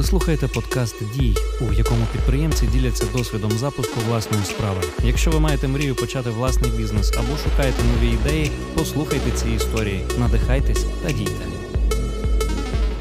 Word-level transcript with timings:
Ви 0.00 0.06
слухаєте 0.06 0.48
подкаст 0.48 1.14
Дій, 1.14 1.34
у 1.60 1.72
якому 1.72 2.06
підприємці 2.12 2.66
діляться 2.66 3.06
досвідом 3.12 3.50
запуску 3.50 4.00
власної 4.00 4.44
справи. 4.44 4.80
Якщо 5.04 5.30
ви 5.30 5.40
маєте 5.40 5.68
мрію 5.68 5.94
почати 5.94 6.30
власний 6.30 6.70
бізнес 6.70 7.12
або 7.18 7.36
шукаєте 7.36 7.82
нові 7.82 8.12
ідеї, 8.12 8.50
послухайте 8.74 9.30
ці 9.30 9.50
історії, 9.50 10.04
надихайтесь 10.18 10.86
та 11.02 11.12
дійте. 11.12 11.44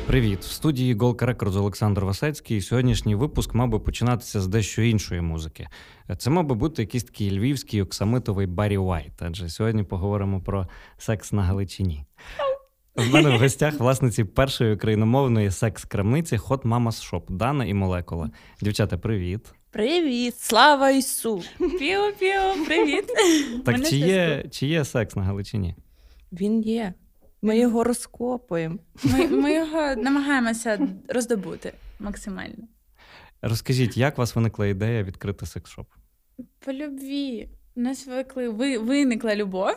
Привіт! 0.07 0.39
В 0.39 0.51
студії 0.51 0.93
Голка 0.93 1.25
Рекордс 1.25 1.55
Олександр 1.55 2.05
Васецький. 2.05 2.61
Сьогоднішній 2.61 3.15
випуск 3.15 3.53
мав 3.53 3.69
би 3.69 3.79
починатися 3.79 4.41
з 4.41 4.47
дещо 4.47 4.81
іншої 4.81 5.21
музики. 5.21 5.67
Це 6.17 6.29
мав 6.29 6.45
би 6.45 6.55
бути 6.55 6.81
якийсь 6.81 7.03
такий 7.03 7.39
львівський 7.39 7.81
оксамитовий 7.81 8.47
Баррі 8.47 8.77
Уайт, 8.77 9.13
адже 9.19 9.49
сьогодні 9.49 9.83
поговоримо 9.83 10.41
про 10.41 10.67
секс 10.97 11.31
на 11.31 11.43
Галичині. 11.43 12.05
В 12.99 13.13
мене 13.13 13.29
в 13.29 13.39
гостях 13.39 13.79
власниці 13.79 14.23
першої 14.23 14.75
україномовної 14.75 15.51
секс-крамниці 15.51 16.37
Hot 16.37 16.61
Mamas 16.61 17.11
Shop 17.11 17.23
Дана 17.29 17.65
і 17.65 17.73
Молекула. 17.73 18.29
Дівчата, 18.61 18.97
привіт. 18.97 19.53
Привіт, 19.71 20.39
слава 20.39 20.89
Ісу! 20.89 21.43
Піо-піо, 21.59 22.65
привіт. 22.65 23.05
Так 23.65 23.87
чи 23.87 23.95
є, 23.95 24.45
чи 24.51 24.67
є 24.67 24.85
секс 24.85 25.15
на 25.15 25.23
Галичині? 25.23 25.75
Він 26.31 26.61
є. 26.61 26.93
Ми 27.41 27.57
його 27.59 27.83
розкопуємо. 27.83 28.77
Ми, 29.03 29.27
ми 29.27 29.53
його 29.53 29.95
намагаємося 29.95 30.87
роздобути 31.09 31.73
максимально. 31.99 32.67
Розкажіть, 33.41 33.97
як 33.97 34.17
у 34.17 34.21
вас 34.21 34.35
виникла 34.35 34.67
ідея 34.67 35.03
відкрити 35.03 35.45
секс-шоп? 35.45 35.85
По 36.59 36.73
любві. 36.73 37.49
У 37.75 37.81
нас 37.81 38.07
виникли, 38.07 38.49
ви, 38.49 38.77
виникла 38.77 39.35
любов, 39.35 39.75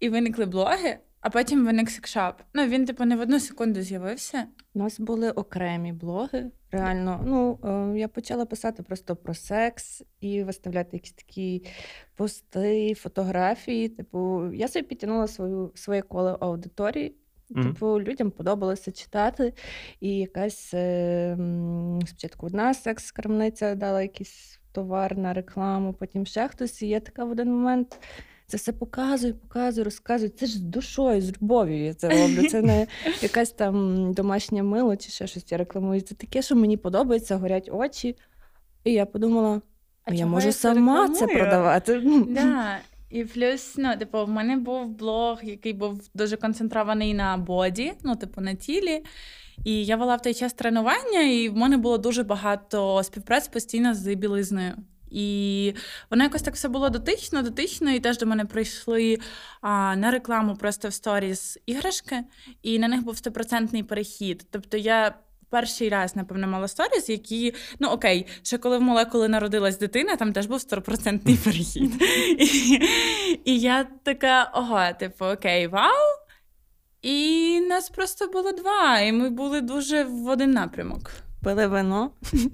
і 0.00 0.08
виникли 0.08 0.46
блоги, 0.46 0.98
а 1.22 1.30
потім 1.30 1.66
виник 1.66 1.90
секшап. 1.90 2.42
Ну, 2.54 2.66
він, 2.66 2.84
типу, 2.84 3.04
не 3.04 3.16
в 3.16 3.20
одну 3.20 3.40
секунду 3.40 3.82
з'явився. 3.82 4.46
У 4.74 4.78
нас 4.78 5.00
були 5.00 5.30
окремі 5.30 5.92
блоги. 5.92 6.50
Реально, 6.70 7.22
ну 7.26 7.58
е, 7.64 7.98
я 7.98 8.08
почала 8.08 8.46
писати 8.46 8.82
просто 8.82 9.16
про 9.16 9.34
секс 9.34 10.02
і 10.20 10.42
виставляти 10.42 10.90
якісь 10.92 11.12
такі 11.12 11.66
пости, 12.16 12.94
фотографії. 12.94 13.88
Типу, 13.88 14.50
я 14.52 14.68
собі 14.68 14.86
підтягнула 14.86 15.26
свою 15.26 15.72
своє 15.74 16.02
коло 16.02 16.38
аудиторії. 16.40 17.16
Мгм. 17.50 17.72
Типу, 17.72 18.00
людям 18.00 18.30
подобалося 18.30 18.92
читати, 18.92 19.52
і 20.00 20.18
якась 20.18 20.74
е, 20.74 21.36
спочатку 22.06 22.46
одна 22.46 22.74
секс-крамниця 22.74 23.74
дала 23.74 24.02
якийсь 24.02 24.60
товар 24.72 25.18
на 25.18 25.34
рекламу, 25.34 25.92
потім 25.92 26.26
ще 26.26 26.48
хтось. 26.48 26.82
І 26.82 26.88
я 26.88 27.00
така 27.00 27.24
в 27.24 27.30
один 27.30 27.52
момент 27.52 27.98
це 28.52 28.56
все 28.58 28.72
показую, 28.72 29.34
показую, 29.34 29.84
розказую. 29.84 30.30
Це 30.30 30.46
ж 30.46 30.52
з 30.52 30.60
душою, 30.60 31.20
з 31.20 31.32
любов'ю 31.32 31.84
я 31.84 31.94
це 31.94 32.08
роблю. 32.08 32.48
Це 32.48 32.62
не 32.62 32.86
якась 33.22 33.50
там 33.50 34.12
домашня 34.12 34.62
мило 34.62 34.96
чи 34.96 35.10
ще 35.10 35.26
щось 35.26 35.52
я 35.52 35.58
рекламую. 35.58 36.00
Це 36.00 36.14
таке, 36.14 36.42
що 36.42 36.56
мені 36.56 36.76
подобається, 36.76 37.36
горять 37.36 37.70
очі. 37.72 38.16
І 38.84 38.92
я 38.92 39.06
подумала, 39.06 39.60
а 40.04 40.14
я 40.14 40.26
можу 40.26 40.46
я 40.46 40.52
сама 40.52 41.08
це 41.08 41.26
рекламую? 41.26 41.38
продавати. 41.38 42.02
Да. 42.28 42.78
І 43.10 43.24
плюс, 43.24 43.74
ну, 43.78 43.96
типу, 43.96 44.24
в 44.24 44.28
мене 44.28 44.56
був 44.56 44.88
блог, 44.88 45.40
який 45.42 45.72
був 45.72 46.00
дуже 46.14 46.36
концентрований 46.36 47.14
на 47.14 47.36
боді, 47.36 47.92
ну, 48.04 48.16
типу, 48.16 48.40
на 48.40 48.54
тілі. 48.54 49.04
І 49.64 49.84
я 49.84 49.96
вела 49.96 50.16
в 50.16 50.22
той 50.22 50.34
час 50.34 50.52
тренування, 50.52 51.20
і 51.20 51.48
в 51.48 51.56
мене 51.56 51.76
було 51.76 51.98
дуже 51.98 52.22
багато 52.22 53.02
співпраць 53.02 53.48
постійно 53.48 53.94
з 53.94 54.14
білизною. 54.14 54.72
І 55.12 55.74
воно 56.10 56.24
якось 56.24 56.42
так 56.42 56.54
все 56.54 56.68
було 56.68 56.88
дотично, 56.88 57.42
дотично, 57.42 57.90
і 57.90 58.00
теж 58.00 58.18
до 58.18 58.26
мене 58.26 58.44
прийшли 58.44 59.18
а, 59.60 59.96
на 59.96 60.10
рекламу 60.10 60.56
просто 60.56 60.88
в 60.88 60.92
сторіс 60.92 61.58
іграшки, 61.66 62.24
і 62.62 62.78
на 62.78 62.88
них 62.88 63.04
був 63.04 63.16
стопроцентний 63.16 63.82
перехід. 63.82 64.46
Тобто 64.50 64.76
я. 64.76 65.14
Перший 65.50 65.88
раз, 65.88 66.16
напевно, 66.16 66.46
мала 66.46 66.68
сторіс, 66.68 67.08
які, 67.08 67.54
ну 67.78 67.88
окей, 67.88 68.26
ще 68.42 68.58
коли 68.58 68.78
в 68.78 68.82
молекули 68.82 69.28
народилась 69.28 69.78
дитина, 69.78 70.16
там 70.16 70.32
теж 70.32 70.46
був 70.46 70.60
стопроцентний 70.60 71.36
перехід. 71.44 72.02
І, 72.38 72.80
і 73.44 73.60
я 73.60 73.84
така, 74.02 74.50
ого, 74.54 74.80
типу, 74.98 75.24
окей, 75.24 75.66
вау. 75.66 76.22
І 77.02 77.60
нас 77.60 77.90
просто 77.90 78.26
було 78.26 78.52
два, 78.52 79.00
і 79.00 79.12
ми 79.12 79.30
були 79.30 79.60
дуже 79.60 80.04
в 80.04 80.28
один 80.28 80.50
напрямок. 80.50 81.10
Пили 81.42 81.66
вино. 81.66 82.10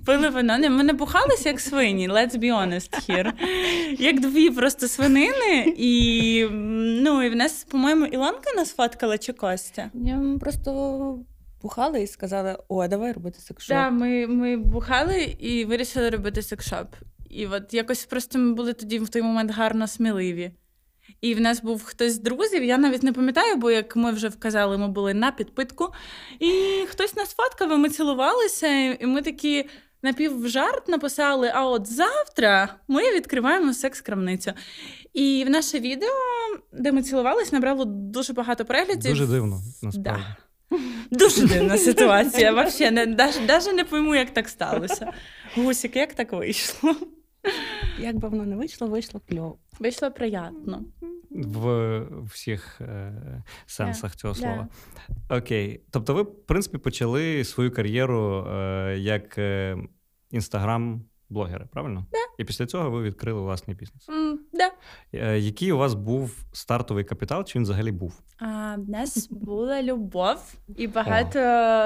Пили 0.06 0.28
вино. 0.28 0.58
Не, 0.58 0.70
ми 0.70 0.82
не 0.82 0.92
бухалися 0.92 1.48
як 1.48 1.60
свині, 1.60 2.08
let's 2.08 2.36
be 2.38 2.52
honest 2.52 3.08
here. 3.10 3.32
Як 3.98 4.20
дві 4.20 4.50
просто 4.50 4.88
свинини, 4.88 5.74
і 5.76 6.46
ну, 7.02 7.22
і 7.22 7.30
в 7.30 7.36
нас, 7.36 7.64
по-моєму, 7.70 8.06
Ілонка 8.06 8.52
нас 8.56 8.74
фоткала 8.74 9.18
чи 9.18 9.32
Костя. 9.32 9.90
Я 9.94 10.14
м, 10.14 10.38
просто 10.38 11.18
бухали 11.62 12.02
і 12.02 12.06
сказали: 12.06 12.56
о, 12.68 12.88
давай 12.88 13.12
робити 13.12 13.40
секшоп. 13.40 13.68
Так, 13.68 13.92
ми, 13.92 14.26
ми 14.26 14.56
бухали 14.56 15.36
і 15.38 15.64
вирішили 15.64 16.10
робити 16.10 16.42
секшоп. 16.42 16.94
І 17.30 17.46
от 17.46 17.74
якось 17.74 18.04
просто 18.04 18.38
ми 18.38 18.54
були 18.54 18.72
тоді 18.72 18.98
в 18.98 19.08
той 19.08 19.22
момент 19.22 19.50
гарно 19.50 19.86
сміливі. 19.86 20.50
І 21.20 21.34
в 21.34 21.40
нас 21.40 21.62
був 21.62 21.84
хтось 21.84 22.12
з 22.12 22.18
друзів, 22.18 22.64
я 22.64 22.78
навіть 22.78 23.02
не 23.02 23.12
пам'ятаю, 23.12 23.56
бо 23.56 23.70
як 23.70 23.96
ми 23.96 24.12
вже 24.12 24.28
вказали, 24.28 24.78
ми 24.78 24.88
були 24.88 25.14
на 25.14 25.32
підпитку. 25.32 25.88
І 26.40 26.50
хтось 26.88 27.16
нас 27.16 27.34
фоткав, 27.34 27.72
і 27.72 27.76
ми 27.76 27.88
цілувалися, 27.88 28.66
і 28.92 29.06
ми 29.06 29.22
такі 29.22 29.64
напівжарт 30.02 30.88
написали: 30.88 31.50
а 31.54 31.66
от 31.66 31.86
завтра 31.86 32.74
ми 32.88 33.12
відкриваємо 33.12 33.72
секс-крамницю. 33.72 34.52
І 35.14 35.44
в 35.46 35.50
наше 35.50 35.78
відео, 35.78 36.08
де 36.72 36.92
ми 36.92 37.02
цілувались, 37.02 37.52
набрало 37.52 37.84
дуже 37.84 38.32
багато 38.32 38.64
переглядів. 38.64 39.10
Дуже 39.10 39.26
дивно, 39.26 39.60
насправді. 39.82 40.22
Да. 40.24 40.36
Дуже 41.10 41.46
дивна 41.46 41.78
ситуація. 41.78 43.06
Даже, 43.06 43.40
даже 43.46 43.72
не 43.72 43.84
пойму, 43.84 44.14
як 44.14 44.30
так 44.30 44.48
сталося. 44.48 45.12
Гусік, 45.56 45.96
як 45.96 46.14
так 46.14 46.32
вийшло? 46.32 46.94
Як 47.98 48.16
би 48.16 48.28
воно 48.28 48.44
не 48.46 48.56
вийшло, 48.56 48.86
вийшло 48.88 49.20
кльово. 49.28 49.58
Вийшло 49.80 50.10
приємно. 50.10 50.84
В 51.30 52.00
всіх 52.24 52.80
е, 52.80 53.42
сенсах 53.66 54.16
цього 54.16 54.34
Да. 54.34 54.40
слова. 54.40 54.68
Окей. 55.30 55.80
Тобто, 55.90 56.14
ви, 56.14 56.22
в 56.22 56.46
принципі, 56.46 56.78
почали 56.78 57.44
свою 57.44 57.70
кар'єру 57.74 58.46
е, 58.48 58.96
як 58.98 59.38
інстаграм-блогери, 60.30 61.66
правильно? 61.72 62.06
Да. 62.12 62.18
І 62.38 62.44
після 62.44 62.66
цього 62.66 62.90
ви 62.90 63.02
відкрили 63.02 63.40
власний 63.40 63.76
бізнес. 63.76 64.06
Да. 64.52 64.70
Е, 65.12 65.38
який 65.38 65.72
у 65.72 65.78
вас 65.78 65.94
був 65.94 66.44
стартовий 66.52 67.04
капітал, 67.04 67.44
чи 67.44 67.58
він 67.58 67.62
взагалі 67.64 67.92
був? 67.92 68.20
А, 68.38 68.76
в 68.78 68.88
нас 68.90 69.28
була 69.30 69.82
любов 69.82 70.54
і 70.76 70.86
багато 70.86 71.38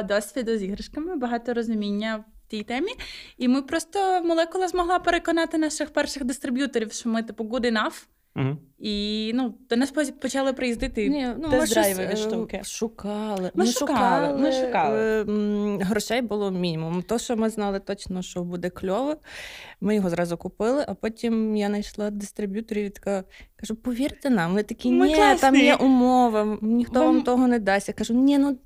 досвіду 0.09 0.57
з 0.59 0.63
іграшками, 0.63 1.17
багато 1.17 1.55
розуміння 1.55 2.17
в 2.17 2.32
тій 2.53 2.63
темі. 2.63 2.93
І 3.39 3.49
ми 3.49 3.63
просто 3.63 4.23
молекула 4.25 4.69
змогла 4.69 4.99
переконати 4.99 5.59
наших 5.59 5.91
перших 5.91 6.25
дистриб'юторів, 6.25 6.93
що 6.93 7.09
ми 7.09 7.23
типу 7.23 7.45
good 7.45 7.73
enough. 7.73 8.07
Угу. 8.37 8.57
І 8.79 9.31
ну, 9.35 9.55
до 9.71 9.77
нас 9.77 9.93
почали 10.21 10.53
приїздити 10.53 11.09
Ні, 11.09 11.29
ну, 11.39 11.49
ми 11.49 11.67
щось, 11.67 11.99
е, 11.99 12.17
штуки. 12.17 12.61
Шукали. 12.65 13.51
Ми 13.55 13.67
шукали, 13.67 14.39
ми 14.39 14.53
шукали. 14.53 14.99
е, 14.99 15.25
Грошей 15.85 16.23
було 16.23 16.51
мінімум. 16.51 17.03
То, 17.03 17.19
що 17.19 17.37
ми 17.37 17.51
знали 17.51 17.81
точно, 17.81 18.23
що 18.23 18.43
буде 18.43 18.71
кльово, 18.71 19.17
ми 19.81 19.95
його 19.95 20.11
зразу 20.11 20.37
купили, 20.37 20.85
а 20.89 20.95
потім 20.95 21.57
я 21.57 21.69
знайшла 21.69 22.11
дистриб'юторів 22.11 22.85
і 22.85 22.91
така 22.91 23.25
кажу, 23.57 23.77
повірте 23.77 24.31
нам, 24.31 24.51
вони 24.51 24.63
такі, 24.63 24.91
Ми 24.93 25.07
ні, 25.07 25.17
там 25.41 25.57
є 25.57 25.75
умови, 25.75 26.59
ніхто 26.63 27.01
Вам- 27.01 27.15
вам 27.15 27.23
того 27.23 27.49
не 27.49 27.59
дасть. 27.59 27.89
Я 27.89 27.95
кажу, 27.95 28.15
ні, 28.15 28.39
ну, 28.39 28.59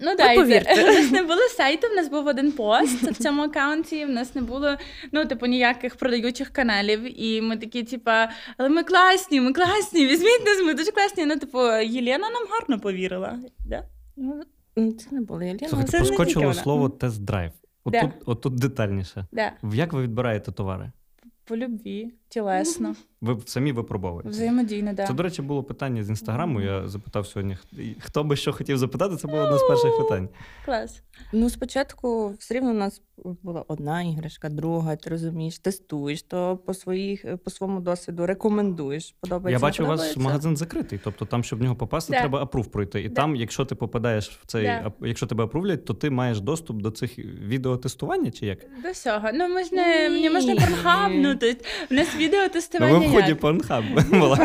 ну 0.00 0.10
Ну 0.10 0.16
дайте. 0.16 0.40
повірте. 0.42 0.74
У 0.84 0.86
нас 0.86 1.10
не 1.10 1.22
було 1.22 1.40
сайту, 1.56 1.86
в 1.92 1.94
нас 1.96 2.08
був 2.08 2.26
один 2.26 2.52
пост 2.52 3.02
в 3.02 3.22
цьому 3.22 3.42
аккаунті. 3.42 4.04
В 4.04 4.10
нас 4.10 4.34
не 4.34 4.42
було 4.42 4.76
ну, 5.12 5.24
типу, 5.24 5.46
ніяких 5.46 5.96
продаючих 5.96 6.48
каналів. 6.50 7.20
І 7.22 7.40
ми 7.40 7.56
такі, 7.56 7.82
типа, 7.82 8.30
але 8.56 8.68
ми 8.68 8.82
класні, 8.84 9.40
ми 9.40 9.52
класні, 9.52 10.06
візьміть 10.06 10.44
нас, 10.46 10.62
ми 10.66 10.74
дуже 10.74 10.92
класні. 10.92 11.26
Ну, 11.26 11.36
типу, 11.38 11.58
Єлена 11.72 12.30
нам 12.30 12.42
гарно 12.50 12.80
повірила. 12.80 13.38
Да? 13.66 13.84
ну, 14.76 14.92
це 14.92 15.06
не 15.10 15.20
було 15.20 15.42
Єліна. 15.42 15.68
Слухайте, 15.68 15.90
це 15.92 15.98
проскочило 15.98 16.44
вона. 16.46 16.54
слово 16.62 16.88
тест-драйв. 16.88 17.50
Отут, 17.84 18.00
Да. 18.00 18.12
отут 18.26 18.54
детальніше. 18.54 19.26
Да. 19.32 19.52
Як 19.72 19.92
ви 19.92 20.02
відбираєте 20.02 20.52
товари? 20.52 20.92
По 21.44 21.56
любві, 21.56 22.10
тілесно, 22.28 22.94
Ви 23.20 23.38
самі 23.46 23.72
випробовуєте? 23.72 24.28
взаємодійно, 24.28 24.92
да. 24.92 25.06
Це, 25.06 25.12
до 25.12 25.22
речі, 25.22 25.42
було 25.42 25.62
питання 25.62 26.04
з 26.04 26.08
інстаграму. 26.08 26.60
Я 26.60 26.88
запитав 26.88 27.26
сьогодні, 27.26 27.56
хто 28.00 28.24
би 28.24 28.36
що 28.36 28.52
хотів 28.52 28.78
запитати, 28.78 29.16
це 29.16 29.28
було 29.28 29.42
одне 29.42 29.58
з 29.58 29.62
перших 29.68 29.98
питань. 29.98 30.28
Клас. 30.64 31.02
Ну, 31.32 31.50
спочатку 31.50 32.28
все 32.38 32.54
рівно 32.54 32.70
у 32.70 32.74
нас 32.74 33.02
була 33.42 33.64
одна 33.68 34.02
іграшка, 34.02 34.48
друга, 34.48 34.96
ти 34.96 35.10
розумієш, 35.10 35.58
тестуєш, 35.58 36.22
то 36.22 36.56
по 36.66 36.74
своїх, 36.74 37.24
по 37.44 37.50
своєму 37.50 37.80
досвіду 37.80 38.26
рекомендуєш. 38.26 39.14
Подобається. 39.20 39.66
Я 39.66 39.70
бачу, 39.70 39.84
у 39.84 39.86
вас 39.86 40.16
магазин 40.16 40.56
закритий. 40.56 41.00
Тобто, 41.04 41.24
там, 41.24 41.44
щоб 41.44 41.58
в 41.58 41.62
нього 41.62 41.76
попасти, 41.76 42.12
Да. 42.12 42.20
треба 42.20 42.42
апрув 42.42 42.66
пройти. 42.66 43.02
І 43.02 43.08
Да. 43.08 43.14
там, 43.14 43.36
якщо 43.36 43.64
ти 43.64 43.74
попадаєш 43.74 44.28
в 44.30 44.46
цей, 44.46 44.64
Да. 44.64 44.82
ап- 44.86 45.06
якщо 45.06 45.26
тебе 45.26 45.44
апрувлять, 45.44 45.84
то 45.84 45.94
ти 45.94 46.10
маєш 46.10 46.40
доступ 46.40 46.76
до 46.82 46.90
цих 46.90 47.18
відеотестування, 47.18 48.30
чи 48.30 48.46
як? 48.46 48.58
До 48.82 48.90
всього. 48.90 49.28
Ну, 49.34 49.48
ми 49.48 49.64
ж 49.64 49.74
не, 49.74 50.30
можна 50.30 50.54
порнхабнути. 50.56 51.56
У 51.90 51.94
нас 51.94 52.16
відео 52.16 52.48
Тестування 53.10 53.34
Порнхаб 53.34 53.84
була. 54.10 54.36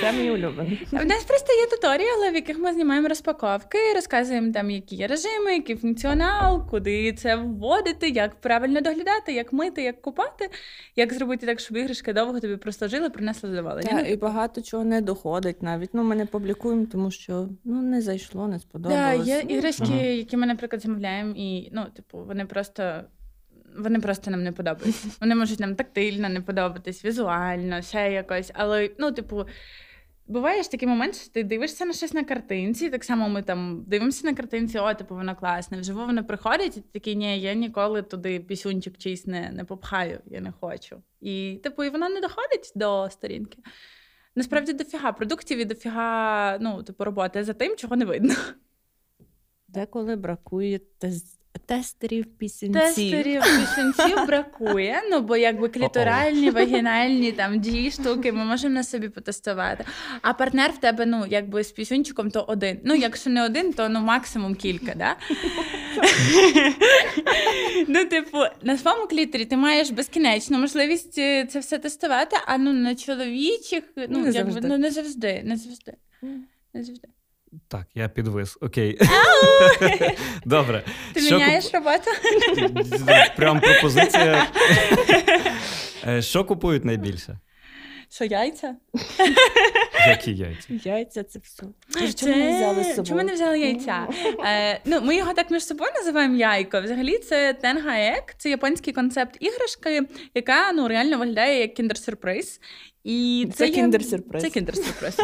Це 0.00 0.12
мій 0.12 0.30
улюблений. 0.30 0.86
У 0.92 1.04
нас 1.04 1.24
просто 1.24 1.52
є 1.52 1.66
туторіали, 1.66 2.30
в 2.30 2.34
яких 2.34 2.58
ми 2.58 2.72
знімаємо 2.72 3.08
розпаковки, 3.08 3.78
розказуємо 3.94 4.52
там, 4.52 4.70
які 4.70 4.96
є 4.96 5.06
режими, 5.06 5.52
який 5.54 5.76
функціонал, 5.76 6.68
куди 6.70 7.12
це 7.12 7.36
вводити, 7.36 8.08
як 8.08 8.34
правильно 8.40 8.80
доглядати, 8.80 9.32
як 9.32 9.52
мити, 9.52 9.82
як 9.82 10.02
купати, 10.02 10.50
як 10.96 11.12
зробити 11.12 11.46
так, 11.46 11.60
щоб 11.60 11.76
іграшки 11.76 12.12
довго 12.12 12.40
тобі 12.40 12.56
прослужили, 12.56 13.10
принесли 13.10 13.50
задоволення. 13.50 14.00
І 14.00 14.16
багато 14.16 14.62
чого 14.62 14.84
не 14.84 15.00
доходить 15.00 15.62
навіть. 15.62 15.90
Ну, 15.92 16.02
ми 16.02 16.16
не 16.16 16.26
публікуємо, 16.26 16.86
тому 16.92 17.10
що 17.10 17.48
ну, 17.64 17.82
не 17.82 18.00
зайшло, 18.02 18.46
не 18.48 18.52
Да, 18.52 18.58
сподобалось. 18.60 19.26
є 19.28 19.42
Ну, 19.48 19.56
іграшки, 19.56 19.82
Ага. 19.88 20.00
які 20.02 20.36
ми, 20.36 20.46
наприклад, 20.46 20.82
замовляємо, 20.82 21.34
і 21.36 21.68
ну, 21.72 21.84
типу, 21.96 22.18
вони 22.18 22.44
просто. 22.46 23.00
Вони 23.76 24.00
просто 24.00 24.30
нам 24.30 24.42
не 24.42 24.52
подобаються. 24.52 25.08
Вони 25.20 25.34
можуть 25.34 25.60
нам 25.60 25.74
тактильно 25.74 26.28
не 26.28 26.40
подобатись, 26.40 27.04
візуально, 27.04 27.82
ще 27.82 28.12
якось. 28.12 28.50
Але, 28.54 28.90
ну, 28.98 29.12
типу, 29.12 29.46
буває 30.26 30.62
ж 30.62 30.70
такий 30.70 30.88
момент, 30.88 31.16
що 31.16 31.30
ти 31.30 31.42
дивишся 31.42 31.84
на 31.84 31.92
щось 31.92 32.14
на 32.14 32.24
картинці, 32.24 32.90
так 32.90 33.04
само 33.04 33.28
ми 33.28 33.42
там 33.42 33.84
дивимося 33.86 34.26
на 34.26 34.34
картинці, 34.34 34.78
о, 34.78 34.94
типу, 34.94 35.14
воно 35.14 35.36
класне. 35.36 35.80
Вживу 35.80 36.06
воно 36.06 36.24
приходить, 36.24 36.76
і 36.76 36.80
ти 36.80 36.88
такий, 36.92 37.16
ні, 37.16 37.40
я 37.40 37.54
ніколи 37.54 38.02
туди 38.02 38.40
пісюнчик 38.40 38.98
чийсь 38.98 39.26
не, 39.26 39.50
не 39.50 39.64
попхаю, 39.64 40.20
я 40.26 40.40
не 40.40 40.52
хочу. 40.60 41.02
І, 41.20 41.60
типу, 41.62 41.84
і 41.84 41.90
воно 41.90 42.08
не 42.08 42.20
доходить 42.20 42.72
до 42.74 43.08
сторінки. 43.10 43.58
Насправді 44.34 44.72
дофіга 44.72 45.12
продуктів 45.12 45.58
і 45.58 45.64
дофіга, 45.64 46.58
ну, 46.60 46.82
типу, 46.82 47.04
роботи 47.04 47.44
за 47.44 47.52
тим, 47.52 47.76
чого 47.76 47.96
не 47.96 48.04
видно. 48.04 48.34
Деколи 49.68 50.16
бракує 50.16 50.80
тестерів 51.58 52.26
пісенців. 52.38 52.82
Тестерів 52.82 53.42
пісенців 53.42 54.26
бракує, 54.26 55.02
ну 55.10 55.20
бо 55.20 55.36
якби 55.36 55.68
кліторальні, 55.68 56.50
вагінальні 56.50 57.32
там 57.32 57.60
дві 57.60 57.90
штуки, 57.90 58.32
ми 58.32 58.44
можемо 58.44 58.74
на 58.74 58.84
собі 58.84 59.08
потестувати. 59.08 59.84
А 60.22 60.32
партнер 60.32 60.70
в 60.70 60.78
тебе, 60.78 61.06
ну, 61.06 61.24
якби 61.28 61.64
з 61.64 61.72
пісюнчиком, 61.72 62.30
то 62.30 62.40
один. 62.40 62.80
Ну, 62.84 62.94
якщо 62.94 63.30
не 63.30 63.44
один, 63.44 63.72
то 63.72 63.88
ну 63.88 64.00
максимум 64.00 64.54
кілька, 64.54 64.94
да? 64.94 65.16
ну, 67.88 68.04
типу, 68.04 68.38
на 68.62 68.78
своєму 68.78 69.06
клітері 69.06 69.44
ти 69.44 69.56
маєш 69.56 69.90
безкінечну 69.90 70.58
можливість 70.58 71.18
е, 71.18 71.46
це 71.46 71.58
все 71.58 71.78
тестувати, 71.78 72.36
а 72.46 72.58
ну 72.58 72.72
на 72.72 72.94
чоловічих, 72.94 73.84
ну, 73.96 74.18
Не 74.18 74.32
завжди. 74.32 74.68
ну 74.68 74.78
не 74.78 74.90
завжди, 74.90 75.42
не 75.44 75.56
завжди. 75.56 75.92
Не. 77.52 77.58
Так, 77.68 77.86
я 77.94 78.08
підвис. 78.08 78.58
Окей. 78.60 78.98
Добре. 80.44 80.84
Ти 81.14 81.20
Що 81.20 81.34
міняєш 81.34 81.64
куп- 81.64 81.72
роботу? 81.74 82.10
Прям 83.36 83.60
пропозиція. 83.60 84.46
Е, 86.08 86.22
Що 86.22 86.44
купують 86.44 86.84
найбільше? 86.84 87.38
Що 88.10 88.24
яйця? 88.24 88.76
Які 90.08 90.34
яйця? 90.34 90.68
Яйця 90.90 91.22
це 91.22 91.38
все. 91.38 91.62
Боже, 91.94 92.12
Чому 92.12 92.36
ми 92.36 92.56
взяли 92.56 92.84
з 92.84 92.88
собою? 92.88 93.06
Чому 93.06 93.22
не 93.22 93.32
взяли 93.34 93.60
яйця? 93.60 94.08
Е, 94.46 94.80
ну, 94.84 95.00
ми 95.00 95.16
його 95.16 95.32
так 95.34 95.50
між 95.50 95.64
собою 95.64 95.90
називаємо 95.96 96.36
яйко. 96.36 96.80
Взагалі, 96.80 97.18
це 97.18 97.52
Тенгаек, 97.54 98.34
це 98.38 98.50
японський 98.50 98.92
концепт 98.92 99.36
іграшки, 99.40 100.02
яка 100.34 100.72
ну, 100.72 100.88
реально 100.88 101.18
виглядає 101.18 101.60
як 101.60 101.74
кіндер-сюрприз. 101.80 102.60
І 103.04 103.48
Це 103.54 103.66
є- 103.68 103.74
кіндер-сюрприз. 103.74 104.40
Це 104.40 104.48
кіндер-сюрприз. 104.48 105.16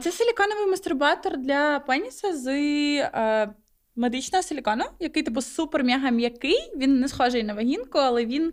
Це 0.00 0.12
силіконовий 0.12 0.66
мастурбатор 0.66 1.36
для 1.36 1.80
пеніса 1.80 2.36
з 2.36 2.48
е, 2.98 3.54
медичного 3.96 4.42
силікону, 4.42 4.84
який 5.00 5.22
типу 5.22 5.40
супер-мега 5.40 6.10
м'який. 6.10 6.72
Він 6.76 7.00
не 7.00 7.08
схожий 7.08 7.42
на 7.42 7.54
вагінку, 7.54 7.98
але 7.98 8.26
він 8.26 8.52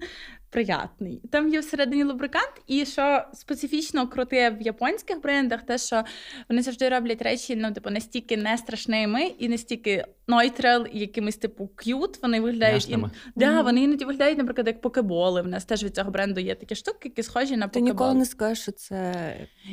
приятний. 0.49 1.21
Там 1.31 1.49
є 1.49 1.59
всередині 1.59 2.03
лубрикант, 2.03 2.53
і 2.67 2.85
що 2.85 3.23
специфічно 3.33 4.07
круте 4.07 4.49
в 4.49 4.61
японських 4.61 5.21
брендах, 5.21 5.63
те, 5.63 5.77
що 5.77 6.03
вони 6.49 6.61
завжди 6.61 6.89
роблять 6.89 7.21
речі, 7.21 7.55
ну, 7.55 7.73
типу, 7.73 7.89
настільки 7.89 8.37
не 8.37 8.57
страшними 8.57 9.23
і 9.23 9.49
настільки 9.49 10.05
нойтрал, 10.27 10.87
і 10.93 10.99
якимись 10.99 11.37
типу 11.37 11.67
к'ют. 11.67 12.21
Вони 12.23 12.41
виглядають 12.41 12.89
ін... 12.89 13.01
Няшними. 13.01 13.11
да, 13.35 13.61
вони 13.61 13.83
іноді 13.83 14.05
виглядають, 14.05 14.37
наприклад, 14.37 14.67
як 14.67 14.81
покеболи. 14.81 15.41
В 15.41 15.47
нас 15.47 15.65
теж 15.65 15.83
від 15.83 15.95
цього 15.95 16.11
бренду 16.11 16.39
є 16.39 16.55
такі 16.55 16.75
штуки, 16.75 16.99
які 17.03 17.23
схожі 17.23 17.57
на 17.57 17.67
Ти 17.67 17.81
ніколи 17.81 18.13
не 18.13 18.25
скажеш, 18.25 18.61
що 18.61 18.71
це 18.71 19.13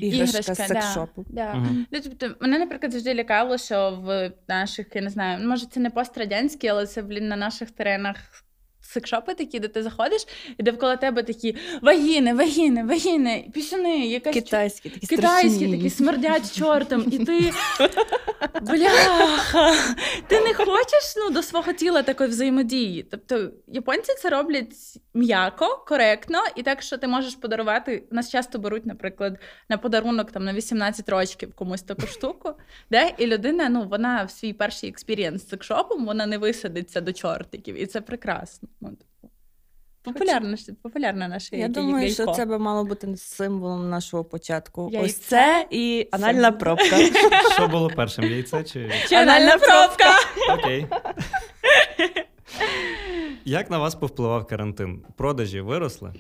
іграшка, 0.01 0.43
з 0.43 0.47
да, 0.47 0.55
секшопу. 0.55 1.25
Да. 1.29 1.55
Мгм. 1.55 1.87
Ну, 1.93 2.01
тобто, 2.03 2.35
мене, 2.41 2.59
наприклад, 2.59 2.93
завжди 2.93 3.15
лякало, 3.15 3.59
що 3.59 3.99
в 4.03 4.33
наших, 4.49 4.87
я 4.95 5.03
не 5.03 5.11
знаю, 5.11 5.49
може, 5.49 5.67
це 5.67 5.81
не 5.81 5.91
пострадянські, 5.91 6.69
але 6.69 6.87
це, 6.87 7.03
блін, 7.03 7.29
на 7.29 7.37
наших 7.37 7.71
теренах. 7.71 8.46
Секшопи 8.87 9.35
такі, 9.35 9.61
де 9.61 9.69
ти 9.69 9.83
заходиш, 9.83 10.27
і 10.59 10.63
де 10.63 10.71
вколо 10.71 10.97
тебе 10.97 11.23
такі 11.23 11.57
вагіни, 11.83 12.35
вагіни, 12.35 12.85
вагіни, 12.85 13.51
пісюни, 13.55 14.07
якась 14.07 14.35
Китайські, 14.35 14.91
такі 14.91 15.07
китайські 15.07 15.71
такі 15.71 15.91
смердять 15.91 16.59
чортом, 16.59 17.05
і 17.11 17.19
ти 17.19 17.41
бляха, 18.63 19.75
ти 20.29 20.41
не 20.41 20.55
хочеш 20.55 21.15
ну, 21.17 21.31
до 21.31 21.43
свого 21.43 21.73
тіла 21.73 22.03
такої 22.03 22.31
взаємодії. 22.31 23.03
Тобто 23.03 23.51
японці 23.69 24.13
це 24.23 24.31
роблять 24.31 24.75
м'яко, 25.15 25.85
коректно, 25.89 26.39
і 26.57 26.63
так, 26.63 26.83
що 26.83 26.99
ти 26.99 27.09
можеш 27.09 27.35
подарувати. 27.35 28.05
Нас 28.11 28.31
часто 28.31 28.59
беруть, 28.59 28.87
наприклад, 28.87 29.39
на 29.69 29.79
подарунок 29.79 30.33
там 30.33 30.45
на 30.45 30.53
18 30.53 31.09
років 31.09 31.53
комусь 31.55 31.83
таку 31.83 32.07
штуку, 32.07 32.53
де 32.91 33.15
і 33.19 33.27
людина, 33.27 33.69
ну 33.69 33.89
вона 33.89 34.25
в 34.25 34.31
свій 34.31 34.53
перший 34.53 34.91
experience 34.91 35.43
з 35.43 35.49
секшопом, 35.49 36.07
вона 36.07 36.27
не 36.27 36.39
висадиться 36.39 37.01
до 37.01 37.13
чортиків, 37.13 37.83
і 37.83 37.87
це 37.87 38.01
прекрасно. 38.01 38.69
Ну, 38.81 38.89
типу, 38.91 39.31
Популярна, 40.03 40.57
популярна 40.83 41.29
наша 41.29 41.57
Я 41.57 41.69
думаю, 41.69 42.11
що 42.11 42.27
це 42.27 42.45
би 42.45 42.59
мало 42.59 42.85
бути 42.85 43.17
символом 43.17 43.91
нашого 43.91 44.25
початку. 44.25 44.89
Яйце. 44.93 45.07
Ось 45.07 45.17
це 45.17 45.67
і 45.71 46.09
анальна 46.13 46.53
Це- 46.53 46.59
пробка. 46.59 46.97
Що 47.55 47.69
було 47.69 47.91
першим? 47.91 48.25
Яйце 48.25 48.65
чи. 48.65 48.93
Чи 49.09 49.15
анальна 49.15 49.59
пробка? 49.59 50.15
Окей. 50.55 50.87
Як 53.45 53.71
на 53.71 53.79
вас 53.79 53.95
повпливав 53.95 54.47
карантин? 54.47 55.05
Продажі 55.17 55.61
виросли? 55.61 56.13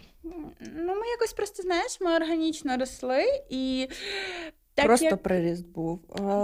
Ну, 0.77 0.95
ми 0.95 1.07
якось 1.09 1.33
просто, 1.33 1.63
знаєш, 1.63 2.01
ми 2.01 2.17
органічно 2.17 2.77
росли 2.77 3.25
і. 3.51 3.89
Так, 4.77 4.87
Просто 4.87 5.07
як... 5.07 5.23
приріст 5.23 5.67
був. 5.69 6.01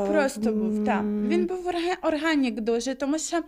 Просто 0.08 0.52
був, 0.52 0.84
так. 0.84 1.02
Він 1.02 1.46
був 1.46 1.70
organic 2.02 2.60
дуже, 2.60 2.94
тому 2.94 3.18
що 3.18 3.36
е, 3.36 3.42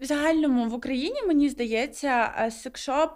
в 0.00 0.04
загальному 0.04 0.68
в 0.68 0.74
Україні, 0.74 1.22
мені 1.26 1.48
здається, 1.48 2.34
е, 2.40 2.50
секшоп 2.50 3.10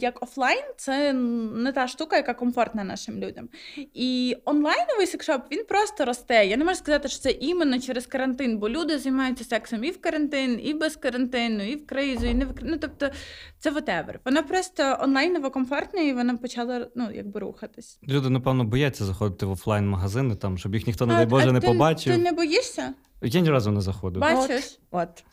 як 0.00 0.22
офлайн 0.22 0.64
це 0.76 1.12
не 1.12 1.72
та 1.72 1.88
штука, 1.88 2.16
яка 2.16 2.34
комфортна 2.34 2.84
нашим 2.84 3.18
людям. 3.18 3.48
І 3.94 4.36
онлайновий 4.44 5.06
секшоп 5.06 5.42
він 5.52 5.64
просто 5.68 6.04
росте. 6.04 6.46
Я 6.46 6.56
не 6.56 6.64
можу 6.64 6.76
сказати, 6.76 7.08
що 7.08 7.20
це 7.20 7.30
іменно 7.30 7.78
через 7.80 8.06
карантин, 8.06 8.58
бо 8.58 8.68
люди 8.68 8.98
займаються 8.98 9.44
сексом 9.44 9.84
і 9.84 9.90
в 9.90 10.00
карантин, 10.00 10.60
і 10.62 10.74
без 10.74 10.96
карантину, 10.96 11.64
і 11.64 11.76
в 11.76 11.86
кризу, 11.86 12.26
і 12.26 12.34
не 12.34 12.44
в 12.44 12.54
Ну, 12.62 12.76
тобто 12.80 13.10
це 13.58 13.70
whatever. 13.70 14.14
Воно 14.24 14.44
просто 14.44 14.98
онлайново 15.00 15.50
комфортне, 15.50 16.04
і 16.04 16.12
воно 16.12 16.38
почало 16.38 16.86
ну, 16.94 17.08
якби 17.14 17.40
рухатись. 17.40 17.98
Люди, 18.08 18.30
напевно, 18.30 18.64
бояться 18.64 19.04
заходити 19.04 19.46
в 19.46 19.50
офлайн-магазини, 19.50 20.36
там, 20.36 20.58
щоб 20.58 20.74
їх 20.74 20.86
ніхто, 20.86 21.06
не 21.06 21.14
дай 21.14 21.26
Боже, 21.26 21.48
а 21.48 21.52
не 21.52 21.60
ти, 21.60 21.66
побачив. 21.66 22.12
Ти 22.12 22.22
не 22.22 22.32
боїшся? 22.32 22.94
Я 23.22 23.40
ні 23.40 23.50
разу 23.50 23.70
не 23.70 23.80
заходив. 23.80 24.20
Бачиш? 24.20 24.78
От. 24.90 25.24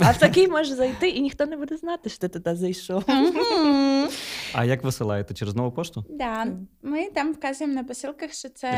А 0.00 0.10
в 0.10 0.18
такий 0.18 0.48
може 0.48 0.74
зайти, 0.74 1.08
і 1.08 1.20
ніхто 1.20 1.46
не 1.46 1.56
буде 1.56 1.76
знати, 1.76 2.10
що 2.10 2.18
ти 2.18 2.28
туди 2.28 2.56
зайшов. 2.56 3.04
А 4.54 4.64
як 4.64 4.84
висилаєте? 4.84 5.34
Через 5.34 5.54
нову 5.54 5.72
пошту? 5.72 6.04
Да, 6.10 6.46
ми 6.82 7.10
там 7.10 7.32
вказуємо 7.32 7.74
на 7.74 7.84
посилках, 7.84 8.32
що 8.32 8.48
це 8.48 8.70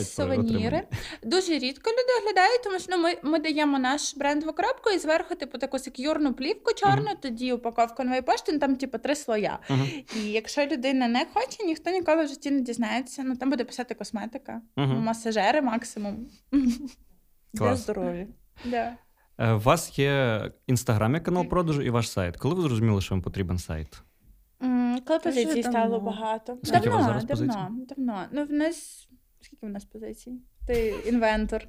сувеніри. 0.00 0.82
Дуже 1.22 1.58
рідко 1.58 1.90
люди 1.90 2.22
оглядають, 2.22 2.62
тому 2.64 2.78
що 2.78 2.86
ну, 2.90 2.98
ми, 3.02 3.14
ми 3.22 3.38
даємо 3.38 3.78
наш 3.78 4.16
бренд 4.16 4.42
в 4.42 4.52
коробку 4.52 4.90
і 4.94 4.98
зверху, 4.98 5.34
типу, 5.34 5.58
таку 5.58 5.78
секюрну 5.78 6.34
плівку 6.34 6.72
чорну, 6.74 7.10
тоді 7.20 7.52
упаковка 7.52 8.04
нової 8.04 8.22
пошти, 8.22 8.52
ну, 8.52 8.58
там, 8.58 8.76
типу, 8.76 8.98
три 8.98 9.14
слоя. 9.14 9.58
І 10.16 10.20
якщо 10.20 10.66
людина 10.66 11.08
не 11.08 11.26
хоче, 11.34 11.64
ніхто 11.64 11.90
ніколи 11.90 12.24
в 12.24 12.28
житті 12.28 12.50
не 12.50 12.60
дізнається. 12.60 13.22
Ну 13.24 13.36
там 13.36 13.50
буде 13.50 13.64
писати 13.64 13.94
косметика, 13.94 14.60
масажери 14.76 15.62
максимум. 15.62 16.28
Для 17.52 17.76
здоров'я. 17.76 18.26
Да. 18.64 18.92
Е, 19.38 19.52
У 19.52 19.58
вас 19.58 19.98
є 19.98 20.42
інстаграм 20.66 21.14
як 21.14 21.22
канал 21.24 21.44
продажу 21.46 21.82
і 21.82 21.90
ваш 21.90 22.10
сайт. 22.10 22.36
Коли 22.36 22.54
ви 22.54 22.62
зрозуміли, 22.62 23.00
що 23.00 23.14
вам 23.14 23.22
потрібен 23.22 23.58
сайт? 23.58 24.02
М, 24.62 25.00
Коли 25.06 25.18
позицій 25.18 25.62
стало 25.62 26.00
багато. 26.00 26.58
Скільки 26.62 26.88
у 26.88 26.92
вас 26.92 27.06
давно, 27.06 27.06
зараз 27.06 27.24
давно, 27.24 27.46
позицій? 27.68 27.86
давно. 27.94 28.24
Ну, 28.32 28.44
в 28.44 28.52
нас 28.52 29.08
скільки 29.40 29.66
в 29.66 29.70
нас 29.70 29.84
позицій? 29.84 30.32
Ти 30.66 30.94
інвентор. 31.06 31.62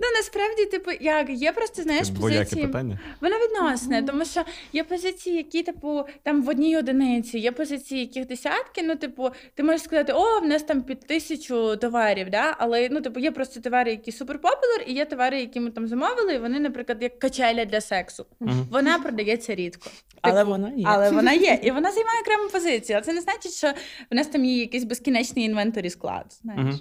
Ну 0.00 0.06
насправді, 0.16 0.64
типу, 0.64 0.90
як 1.00 1.30
є 1.30 1.52
просто 1.52 1.82
знаєш 1.82 2.10
позиції. 2.20 2.66
питання. 2.66 2.98
Воно 3.20 3.36
відносне, 3.36 4.02
тому 4.02 4.24
що 4.24 4.44
є 4.72 4.84
позиції, 4.84 5.36
які, 5.36 5.62
типу, 5.62 6.04
там 6.22 6.42
в 6.42 6.48
одній 6.48 6.76
одиниці, 6.76 7.38
є 7.38 7.52
позиції, 7.52 8.00
яких 8.00 8.26
десятки. 8.26 8.82
Ну, 8.82 8.96
типу, 8.96 9.30
ти 9.54 9.62
можеш 9.62 9.82
сказати, 9.82 10.12
о, 10.12 10.40
в 10.40 10.46
нас 10.46 10.62
там 10.62 10.82
під 10.82 11.00
тисячу 11.00 11.76
товарів, 11.76 12.30
да? 12.30 12.54
але 12.58 12.88
ну, 12.90 13.00
типу, 13.00 13.20
є 13.20 13.30
просто 13.30 13.60
товари, 13.60 13.90
які 13.90 14.12
суперпопуляр, 14.12 14.84
і 14.86 14.92
є 14.92 15.04
товари, 15.04 15.40
які 15.40 15.60
ми 15.60 15.70
там 15.70 15.88
замовили, 15.88 16.34
і 16.34 16.38
вони, 16.38 16.60
наприклад, 16.60 16.98
як 17.02 17.18
качеля 17.18 17.64
для 17.64 17.80
сексу. 17.80 18.26
Мгм. 18.40 18.66
Вона 18.70 18.98
продається 18.98 19.54
рідко. 19.54 19.90
Але 20.22 20.40
Типу, 20.40 20.50
вона 20.50 20.72
є. 20.76 20.84
Але 20.86 21.10
вона 21.10 21.32
є, 21.32 21.60
і 21.62 21.70
вона 21.70 21.92
займає 21.92 22.20
окрему 22.20 22.48
позицію. 22.48 22.96
Але 22.96 23.04
це 23.06 23.12
не 23.12 23.20
значить, 23.20 23.52
що 23.52 23.72
в 24.10 24.14
нас 24.14 24.26
там 24.26 24.44
є 24.44 24.60
якийсь 24.60 24.84
безкінечний 24.84 25.44
інвенторі 25.44 25.90
склад. 25.90 26.26
Знаєш. 26.42 26.62
Мгм. 26.62 26.80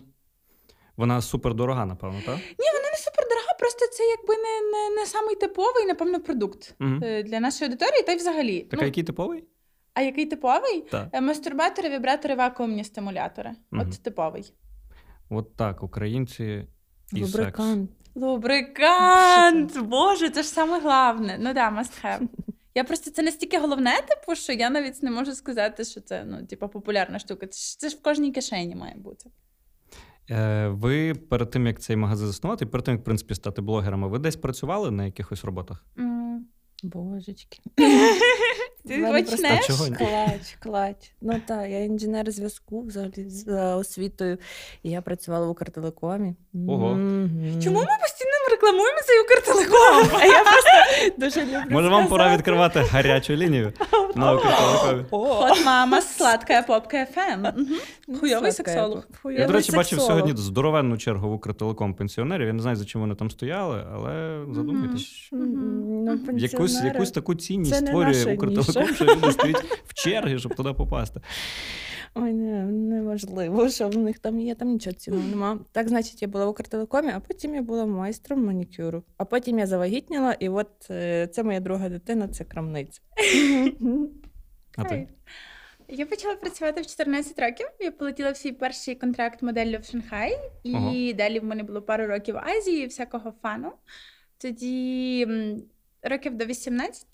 Вона 0.98 1.22
супер 1.22 1.54
дорога, 1.54 1.86
напевно, 1.86 2.20
так? 2.26 2.36
Ні, 2.38 2.66
вона 2.74 2.90
не 2.92 2.98
супердорога, 2.98 3.54
просто 3.60 3.88
це 3.88 4.04
якби 4.04 4.36
не, 4.36 4.62
не, 4.72 4.96
не 4.96 5.06
самий 5.06 5.36
типовий, 5.36 5.86
напевно, 5.86 6.20
продукт 6.22 6.76
Угу. 6.80 7.00
для 7.00 7.40
нашої 7.40 7.72
аудиторії, 7.72 8.04
та 8.04 8.12
й 8.12 8.16
взагалі. 8.16 8.60
Так, 8.62 8.80
а 8.80 8.82
Ну, 8.82 8.86
який 8.88 9.04
типовий? 9.04 9.44
а 9.94 10.02
який 10.02 10.26
типовий? 10.26 10.82
Так. 10.82 11.08
Е, 11.14 11.22
Мастурбатори, 11.22 11.90
вібратори, 11.90 12.36
вакуумні 12.36 12.84
стимулятори. 12.84 13.52
Мгм. 13.72 13.88
От 13.90 14.04
типовий. 14.04 14.54
От 15.30 15.56
так, 15.56 15.84
українці 15.84 16.44
і 17.14 17.20
секс. 17.20 17.34
Лубрикант. 17.36 17.92
Лубрикант! 18.16 19.78
Боже, 19.80 20.30
це 20.30 20.44
ж 20.44 20.50
саме 20.50 20.80
головне. 20.80 21.38
Ну 21.40 21.54
да, 21.54 21.70
must 21.72 22.04
have. 22.06 22.28
Я 22.76 22.84
просто 22.84 23.12
це 23.12 23.22
настільки 23.24 23.60
головне, 23.60 23.92
типу, 24.08 24.36
що 24.36 24.54
я 24.54 24.70
навіть 24.70 25.04
не 25.04 25.12
можу 25.12 25.34
сказати, 25.36 25.84
що 25.84 26.02
це 26.02 26.24
ну, 26.26 26.46
типу, 26.46 26.68
популярна 26.70 27.20
штука. 27.20 27.48
Це 27.48 27.60
ж, 27.60 27.80
це 27.80 27.90
ж 27.90 27.96
в 27.98 28.02
кожній 28.02 28.32
кишені 28.32 28.76
має 28.76 28.96
бути. 28.96 29.30
Е, 30.30 30.68
ви 30.68 31.14
перед 31.14 31.50
тим, 31.50 31.68
як 31.68 31.80
цей 31.80 31.96
магазин 31.96 32.28
заснувати, 32.28 32.66
перед 32.66 32.86
тим, 32.86 32.94
як 32.94 33.02
в 33.02 33.04
принципі 33.04 33.36
стати 33.36 33.62
блогерами, 33.62 34.08
ви 34.08 34.20
десь 34.20 34.36
працювали 34.36 34.92
на 34.92 35.06
якихось 35.06 35.46
роботах? 35.46 35.86
Mm, 35.98 36.38
Божечки. 36.84 37.60
Ти? 38.88 39.02
Клач, 39.98 40.58
клач. 40.60 41.12
Ну 41.22 41.42
так, 41.46 41.70
я 41.70 41.84
інженер 41.84 42.32
зв'язку 42.32 42.82
взагалі 42.82 43.30
з 43.30 43.74
освітою. 43.76 44.38
І 44.84 44.90
я 44.90 45.02
працювала 45.02 45.48
в 45.48 45.50
Укртелекомі. 45.50 46.36
Ого. 46.68 46.90
Чому 47.64 47.80
ми 47.80 47.98
постійно 48.02 48.37
рекламуємо 48.52 48.98
цей 49.06 49.20
Укртелеком? 49.22 50.20
А 50.22 50.26
я 50.26 50.44
просто 50.44 50.70
дуже 51.18 51.42
люблю. 51.42 51.62
Може, 51.70 51.90
вам 51.90 52.08
пора 52.08 52.36
відкривати 52.36 52.80
гарячу 52.80 53.34
лінію 53.36 53.74
на 54.16 54.34
Укртелекомі? 54.34 55.04
От 55.12 55.66
мама, 55.66 56.02
сладкая 56.02 56.62
попка 56.62 57.06
ФМ. 57.06 57.48
ну, 58.08 58.18
Хуйовий 58.20 58.52
сексолог. 58.52 59.04
я. 59.26 59.48
До 59.48 59.54
речі, 59.54 59.72
бачив 59.72 60.02
сьогодні 60.02 60.34
здоровенну 60.36 60.98
чергу 60.98 61.30
в 61.30 61.34
Укртелеком 61.34 61.94
пенсіонерів. 61.94 62.48
Я 62.48 62.54
не 62.54 62.62
знаю, 62.62 62.76
за 62.76 62.86
чим 62.86 63.02
вони 63.02 63.16
там 63.16 63.32
стояли, 63.32 63.84
але 63.94 64.40
задумайтесь. 64.52 65.30
Ну, 65.32 66.20
Якусь, 66.34 66.84
якусь 66.84 67.12
таку 67.12 67.36
цінність 67.36 67.76
створює 67.76 68.34
Укртелеком, 68.36 68.96
що 68.96 69.06
люди 69.06 69.32
стоять 69.32 69.64
в 69.88 69.94
черги, 69.94 70.40
щоб 70.40 70.56
туди 70.56 70.74
попасти. 70.74 71.22
Ой, 72.16 72.34
не, 72.34 72.66
неважливо, 72.66 73.70
що 73.70 73.90
в 73.90 73.98
них 73.98 74.20
там 74.20 74.40
є, 74.40 74.56
там 74.56 74.68
нічого 74.68 74.94
цінного 74.94 75.28
нема. 75.28 75.60
Так, 75.72 75.88
значить, 75.88 76.22
я 76.22 76.28
була 76.28 76.46
в 76.46 76.50
Укртелекомі, 76.50 77.12
а 77.16 77.20
потім 77.20 77.56
я 77.56 77.62
була 77.62 77.86
майстром 77.86 78.46
манікюру. 78.46 79.04
А 79.18 79.26
потім 79.26 79.60
я 79.60 79.68
завагітніла, 79.68 80.34
і 80.34 80.50
от 80.50 80.92
е, 80.92 81.28
це 81.28 81.44
моя 81.44 81.60
друга 81.60 81.90
дитина, 81.90 82.28
це 82.28 82.44
крамниця. 82.44 83.02
А 84.78 84.84
ти? 84.84 85.08
Я 85.90 86.06
почала 86.06 86.36
працювати 86.36 86.82
в 86.82 86.88
14 86.88 87.40
років. 87.40 87.68
Я 87.80 87.92
полетіла 87.92 88.32
в 88.32 88.38
свій 88.38 88.52
перший 88.52 88.96
контракт 88.96 89.42
моделлю 89.42 89.78
в 89.82 89.86
Шанхай, 89.86 90.38
і 90.64 90.76
Ого. 90.76 91.14
далі 91.14 91.40
в 91.40 91.44
мене 91.44 91.64
було 91.64 91.82
пару 91.82 92.08
років 92.08 92.36
в 92.36 92.38
Азії, 92.38 92.86
всякого 92.86 93.34
фану. 93.42 93.72
Тоді 94.38 95.28
років 96.02 96.36
до 96.36 96.46
18 96.46 97.08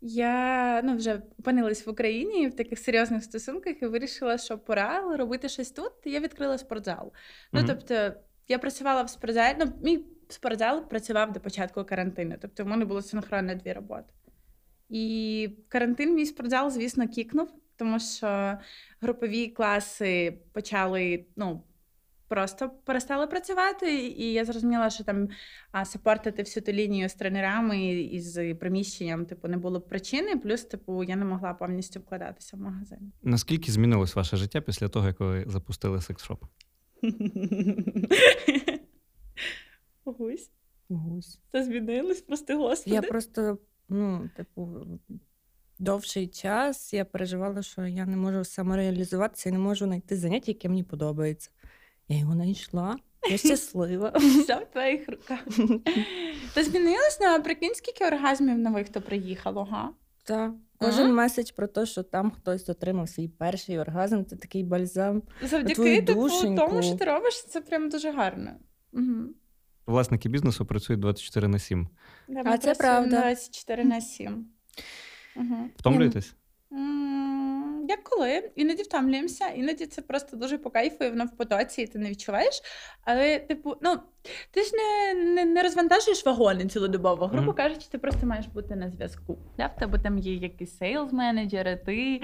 я 0.00 0.82
ну, 0.84 0.96
вже 0.96 1.22
опинилась 1.38 1.86
в 1.86 1.90
Україні 1.90 2.48
в 2.48 2.56
таких 2.56 2.78
серйозних 2.78 3.24
стосунках 3.24 3.82
і 3.82 3.86
вирішила, 3.86 4.38
що 4.38 4.58
пора 4.58 5.16
робити 5.16 5.48
щось 5.48 5.70
тут. 5.70 5.92
І 6.04 6.10
я 6.10 6.20
відкрила 6.20 6.58
спортзал. 6.58 7.12
Ну, 7.52 7.64
тобто, 7.66 8.12
я 8.48 8.58
працювала 8.58 9.02
в 9.02 9.10
спортзалі. 9.10 9.56
Ну, 9.58 9.72
мій 9.82 10.04
спортзал 10.28 10.88
працював 10.88 11.32
до 11.32 11.40
початку 11.40 11.84
карантину. 11.84 12.34
Тобто, 12.40 12.64
в 12.64 12.66
мене 12.66 12.84
було 12.84 13.02
синхронно 13.02 13.54
дві 13.54 13.72
роботи. 13.72 14.12
І 14.88 15.50
карантин 15.68 16.14
мій 16.14 16.26
спортзал, 16.26 16.70
звісно, 16.70 17.08
кікнув, 17.08 17.48
тому 17.76 18.00
що 18.00 18.58
групові 19.00 19.48
класи 19.48 20.38
почали, 20.52 21.24
ну. 21.36 21.62
Просто 22.28 22.70
перестали 22.84 23.26
працювати, 23.26 24.06
і 24.06 24.32
я 24.32 24.44
зрозуміла, 24.44 24.90
що 24.90 25.04
там 25.04 25.28
а, 25.72 25.84
сапортити 25.84 26.42
всю 26.42 26.64
ту 26.64 26.72
лінію 26.72 27.08
з 27.08 27.14
тренерами 27.14 27.92
і 27.92 28.20
з 28.20 28.54
приміщенням, 28.54 29.26
типу, 29.26 29.48
не 29.48 29.56
було 29.56 29.80
причини. 29.80 30.36
Плюс, 30.36 30.64
типу, 30.64 31.04
я 31.04 31.16
не 31.16 31.24
могла 31.24 31.54
повністю 31.54 32.00
вкладатися 32.00 32.56
в 32.56 32.60
магазин. 32.60 33.12
Наскільки 33.22 33.72
змінилось 33.72 34.16
ваше 34.16 34.36
життя 34.36 34.60
після 34.60 34.88
того, 34.88 35.06
як 35.06 35.20
ви 35.20 35.44
запустили 35.46 36.00
секс-шоп? 36.00 36.42
Гусь, 40.04 40.50
Гусь. 40.88 41.38
це 41.52 41.64
змінилось, 41.64 42.20
прости 42.20 42.54
господи. 42.54 42.94
Я 42.94 43.02
просто, 43.02 43.58
ну, 43.88 44.30
типу, 44.36 44.68
довший 45.78 46.26
час 46.26 46.94
я 46.94 47.04
переживала, 47.04 47.62
що 47.62 47.86
я 47.86 48.06
не 48.06 48.16
можу 48.16 48.44
самореалізуватися 48.44 49.48
і 49.48 49.52
не 49.52 49.58
можу 49.58 49.84
знайти 49.84 50.16
заняття, 50.16 50.50
яке 50.52 50.68
мені 50.68 50.82
подобається. 50.82 51.50
Я 52.08 52.18
його 52.18 52.32
знайшла. 52.32 52.96
Я 53.30 53.36
щаслива. 53.38 54.12
Все 54.16 54.54
в 54.54 54.72
твоїх 54.72 55.08
руках. 55.08 55.40
Та 56.54 56.64
змінилось, 56.64 57.20
а 57.20 57.38
прикинь, 57.38 57.74
скільки 57.74 58.06
оргазмів 58.06 58.58
нових 58.58 58.88
то 58.88 59.00
приїхало, 59.00 59.64
га? 59.64 59.90
Так. 60.24 60.52
Кожен 60.78 61.04
Ага. 61.04 61.12
меседж 61.12 61.50
про 61.50 61.66
те, 61.66 61.86
що 61.86 62.02
там 62.02 62.30
хтось 62.30 62.68
отримав 62.68 63.08
свій 63.08 63.28
перший 63.28 63.78
оргазм, 63.78 64.24
це 64.24 64.36
такий 64.36 64.64
бальзам. 64.64 65.22
Завдяки 65.42 65.74
твою 65.74 65.96
типу, 65.96 66.28
тому, 66.56 66.82
що 66.82 66.94
ти 66.94 67.04
робиш, 67.04 67.44
це 67.44 67.60
прям 67.60 67.88
дуже 67.88 68.12
гарно. 68.12 68.50
Угу. 68.92 69.34
Власники 69.86 70.28
бізнесу 70.28 70.66
працюють 70.66 71.00
24 71.00 71.48
на 71.48 71.58
7. 71.58 71.88
А 72.44 72.58
це 72.58 72.74
правда. 72.74 73.20
24 73.20 73.84
на 73.84 74.00
7. 74.00 74.46
Угу. 75.36 75.70
Втомлюєтесь? 75.76 76.34
Як 77.88 78.04
коли? 78.04 78.50
Іноді 78.54 78.82
втомлюємося, 78.82 79.48
іноді 79.48 79.86
це 79.86 80.02
просто 80.02 80.36
дуже 80.36 80.58
по 80.58 80.70
кайфу, 80.70 81.04
і 81.04 81.10
воно 81.10 81.24
в 81.24 81.36
потоці, 81.36 81.82
і 81.82 81.86
ти 81.86 81.98
не 81.98 82.10
відчуваєш. 82.10 82.62
Але, 83.04 83.38
типу, 83.38 83.76
ну, 83.82 84.00
ти 84.50 84.62
ж 84.62 84.70
не, 84.74 85.14
не, 85.24 85.44
не 85.44 85.62
розвантажуєш 85.62 86.26
вагони 86.26 86.66
цілодобово. 86.66 87.26
Грубо 87.26 87.46
Мгм. 87.46 87.54
кажучи, 87.56 87.86
ти 87.90 87.98
просто 87.98 88.26
маєш 88.26 88.46
бути 88.46 88.76
на 88.76 88.90
зв'язку. 88.90 89.38
Да? 89.56 89.66
В 89.66 89.76
тебе 89.76 89.98
там 89.98 90.18
є 90.18 90.34
якісь 90.34 90.78
сейлз-менеджери, 90.80 91.76
ти, 91.84 92.20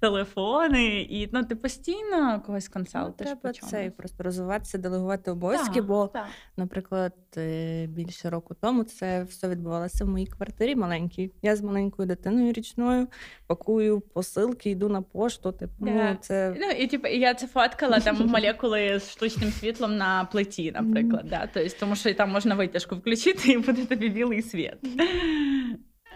телефони, 0.00 1.00
і 1.00 1.28
ну, 1.32 1.44
ти 1.44 1.56
постійно 1.56 2.42
когось 2.46 2.68
Ну, 2.68 2.72
консалтиш. 2.72 3.26
треба 3.26 3.40
по 3.40 3.52
чомусь. 3.52 3.70
цей 3.70 3.90
просто 3.90 4.22
розвиватися, 4.22 4.78
делегувати 4.78 5.30
обов'язки, 5.30 5.80
бо, 5.82 6.06
так. 6.06 6.26
наприклад, 6.56 7.12
е, 7.36 7.86
більше 7.86 8.30
року 8.30 8.54
тому 8.60 8.84
це 8.84 9.22
все 9.22 9.48
відбувалося 9.48 10.04
в 10.04 10.08
моїй 10.08 10.26
квартирі 10.26 10.76
маленькій. 10.76 11.32
Я 11.42 11.56
з 11.56 11.62
маленькою 11.62 12.08
дитиною 12.08 12.52
річною 12.52 13.06
пакую 13.46 14.00
посилки, 14.00 14.70
йду 14.70 14.88
на 14.88 15.02
пошту. 15.02 15.52
Типу, 15.52 15.72
Да. 15.78 15.90
ну, 15.90 16.16
це 16.20 16.54
Ну, 16.60 16.70
і 16.70 16.86
типу, 16.86 17.08
я 17.08 17.34
це 17.34 17.46
фоткала 17.46 18.00
там 18.00 18.16
молекули 18.26 18.98
з 19.00 19.10
штучним 19.10 19.50
світлом 19.50 19.96
на 19.96 20.24
плиті, 20.32 20.72
наприклад. 20.72 21.26
Да? 21.30 21.46
Тобто, 21.52 21.76
тому 21.80 21.96
що 21.96 22.08
і 22.08 22.14
там 22.14 22.30
можна 22.30 22.54
витяжку 22.54 22.96
включити, 22.96 23.52
і 23.52 23.58
буде 23.58 23.84
тобі 23.84 24.08
білий 24.08 24.42
світ. 24.42 24.76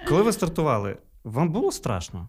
Коли 0.08 0.22
ви 0.22 0.32
стартували, 0.32 0.96
вам 1.24 1.52
було 1.52 1.72
страшно? 1.72 2.28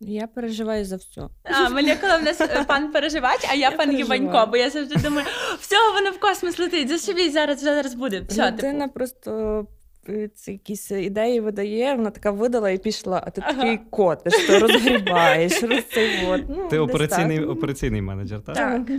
я 0.00 0.26
переживаю 0.26 0.84
за 0.84 0.96
все. 0.96 1.28
А, 1.44 1.70
молекула 1.70 2.16
в 2.18 2.22
нас 2.22 2.40
е, 2.40 2.64
пан 2.68 2.92
переживач, 2.92 3.40
а 3.50 3.54
я, 3.54 3.70
Я 3.70 3.76
пан 3.76 3.86
переживаю. 3.86 4.22
Єванько, 4.22 4.50
бо 4.50 4.56
я 4.56 4.70
завжди 4.70 4.94
думаю, 5.02 5.26
все, 5.60 5.76
воно 5.94 6.10
в 6.10 6.20
космос 6.20 6.58
летить, 6.58 6.88
зашибіть, 6.88 7.32
зараз 7.32 7.60
зараз 7.60 7.94
буде. 7.94 8.20
Все, 8.28 8.50
Людина 8.50 8.84
типу. 8.84 8.94
просто 8.94 9.66
е, 10.08 10.28
ці 10.28 10.52
якісь 10.52 10.90
ідеї 10.90 11.40
видає, 11.40 11.94
вона 11.94 12.10
така 12.10 12.30
видала 12.30 12.70
і 12.70 12.78
пішла, 12.78 13.22
а 13.26 13.30
ти 13.30 13.42
Ага. 13.44 13.54
такий 13.54 13.78
котиш, 13.90 14.46
ти 14.46 14.58
розгрібаєш, 14.58 15.62
роз 15.62 15.84
цей 15.84 16.26
от. 16.26 16.42
Ну, 16.48 16.68
Ти 16.68 16.78
операційний, 16.78 17.38
так. 17.38 17.50
операційний 17.50 18.02
менеджер, 18.02 18.40
так? 18.42 18.56
Так. 18.56 18.90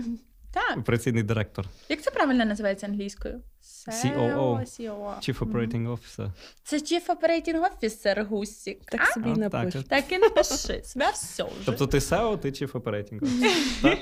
Так. 0.57 0.77
Операційний 0.77 1.23
директор. 1.23 1.65
Як 1.89 2.01
це 2.01 2.11
правильно 2.11 2.45
називається 2.45 2.87
англійською? 2.87 3.41
COO. 3.87 4.59
COO. 4.59 5.15
Chief. 5.19 5.39
Operating 5.39 5.91
Officer. 5.91 6.31
Це 6.63 6.77
Chief 6.77 7.05
Operating 7.07 7.61
Officer 7.69 8.27
Гусік. 8.27 8.85
Так 8.85 9.05
собі 9.05 9.29
А, 9.29 9.45
і 9.45 9.49
так, 9.49 9.83
так. 9.83 10.11
І 10.11 10.17
напиши. 10.17 10.81
Себе 10.83 11.09
все 11.13 11.43
вже. 11.43 11.53
Тобто 11.65 11.87
ти 11.87 11.97
SEO, 11.97 12.37
ти 12.37 12.49
Chief 12.49 12.71
Operating 12.71 13.19
Officer. 13.19 13.51
Так? 13.81 13.99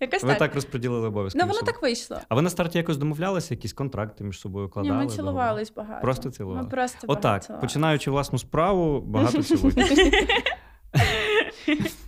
Якось 0.00 0.22
Ви 0.22 0.28
так. 0.28 0.38
так 0.38 0.54
розподілили 0.54 1.08
обов'язки. 1.08 1.38
Ну, 1.42 1.46
воно 1.46 1.62
так 1.62 1.82
вийшло. 1.82 2.18
А 2.28 2.34
ви 2.34 2.42
на 2.42 2.50
старті 2.50 2.78
якось 2.78 2.96
домовлялися, 2.96 3.54
якісь 3.54 3.72
контракти 3.72 4.24
між 4.24 4.40
собою 4.40 4.66
Ні, 4.66 4.72
кладали? 4.72 4.94
ми 4.94 5.00
договори? 5.00 5.16
цілувались 5.16 5.72
багато. 5.72 6.02
Просто 6.02 6.30
цілували? 6.30 6.62
Ми 6.62 6.68
просто 6.68 7.06
багато 7.06 7.28
Отак, 7.28 7.44
цілувались. 7.44 7.68
починаючи 7.68 8.10
власну 8.10 8.38
справу, 8.38 9.00
багато 9.00 9.42
цілують. 9.42 9.78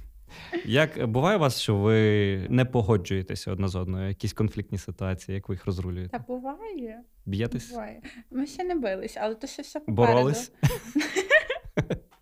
Як 0.65 1.07
буває 1.07 1.37
у 1.37 1.41
вас, 1.41 1.61
що 1.61 1.77
ви 1.77 1.97
не 2.49 2.65
погоджуєтеся 2.65 3.53
одна 3.53 3.69
з 3.69 3.75
одною? 3.77 4.09
Якісь 4.09 4.33
конфліктні 4.33 4.79
ситуації, 4.79 5.35
як 5.35 5.49
ви 5.49 5.55
їх 5.55 5.67
розрулюєте? 5.67 6.19
Та 6.19 6.25
буває. 6.29 7.01
Б'єтесь? 7.27 7.71
буває. 7.71 8.03
Ми 8.31 8.47
ще 8.47 8.65
не 8.65 8.75
бились, 8.75 9.17
але 9.21 9.35
то 9.35 9.47
ще 9.47 9.63
все 9.63 9.81
попереду. 9.81 10.13
Боролись? 10.13 10.53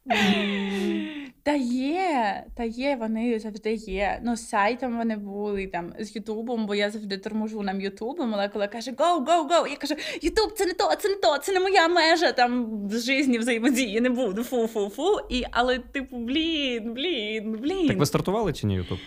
Та 1.49 1.55
є, 1.55 2.45
та 2.57 2.64
є, 2.64 2.97
вони 3.00 3.38
завжди 3.38 3.75
є. 3.75 4.21
Ну, 4.25 4.37
з 4.37 4.49
сайтом 4.49 4.97
вони 4.97 5.17
були 5.17 5.67
там 5.67 5.93
з 6.00 6.17
Ютубом, 6.17 6.67
бо 6.67 6.75
я 6.75 6.90
завжди 6.90 7.19
торможу 7.19 7.62
нам 7.62 7.81
Ютуб, 7.81 8.17
і 8.21 8.23
молекула 8.23 8.69
каже: 8.69 8.90
Go, 8.90 9.25
go, 9.25 9.49
go. 9.49 9.69
Я 9.71 9.76
кажу, 9.76 9.95
Ютуб, 10.23 10.52
це 10.52 10.67
не 10.67 10.73
то, 10.73 10.95
це 10.99 11.09
не 11.09 11.14
то, 11.14 11.38
це 11.38 11.52
не 11.52 11.61
моя 11.61 11.88
межа 11.88 12.33
там 12.33 12.81
в 12.88 12.99
житті 12.99 13.38
взаємодії, 13.38 14.00
не 14.00 14.11
буду. 14.11 14.45
Фу, 14.45 14.67
фу, 14.67 14.88
фу. 14.88 15.17
І, 15.31 15.45
але, 15.50 15.78
типу, 15.78 16.17
блін, 16.17 16.95
блін, 16.95 17.59
блін. 17.61 17.88
Так 17.88 17.99
ви 17.99 18.07
стартували 18.07 18.52
чи 18.52 18.67
ні, 18.67 18.75
Ютуб? 18.75 18.99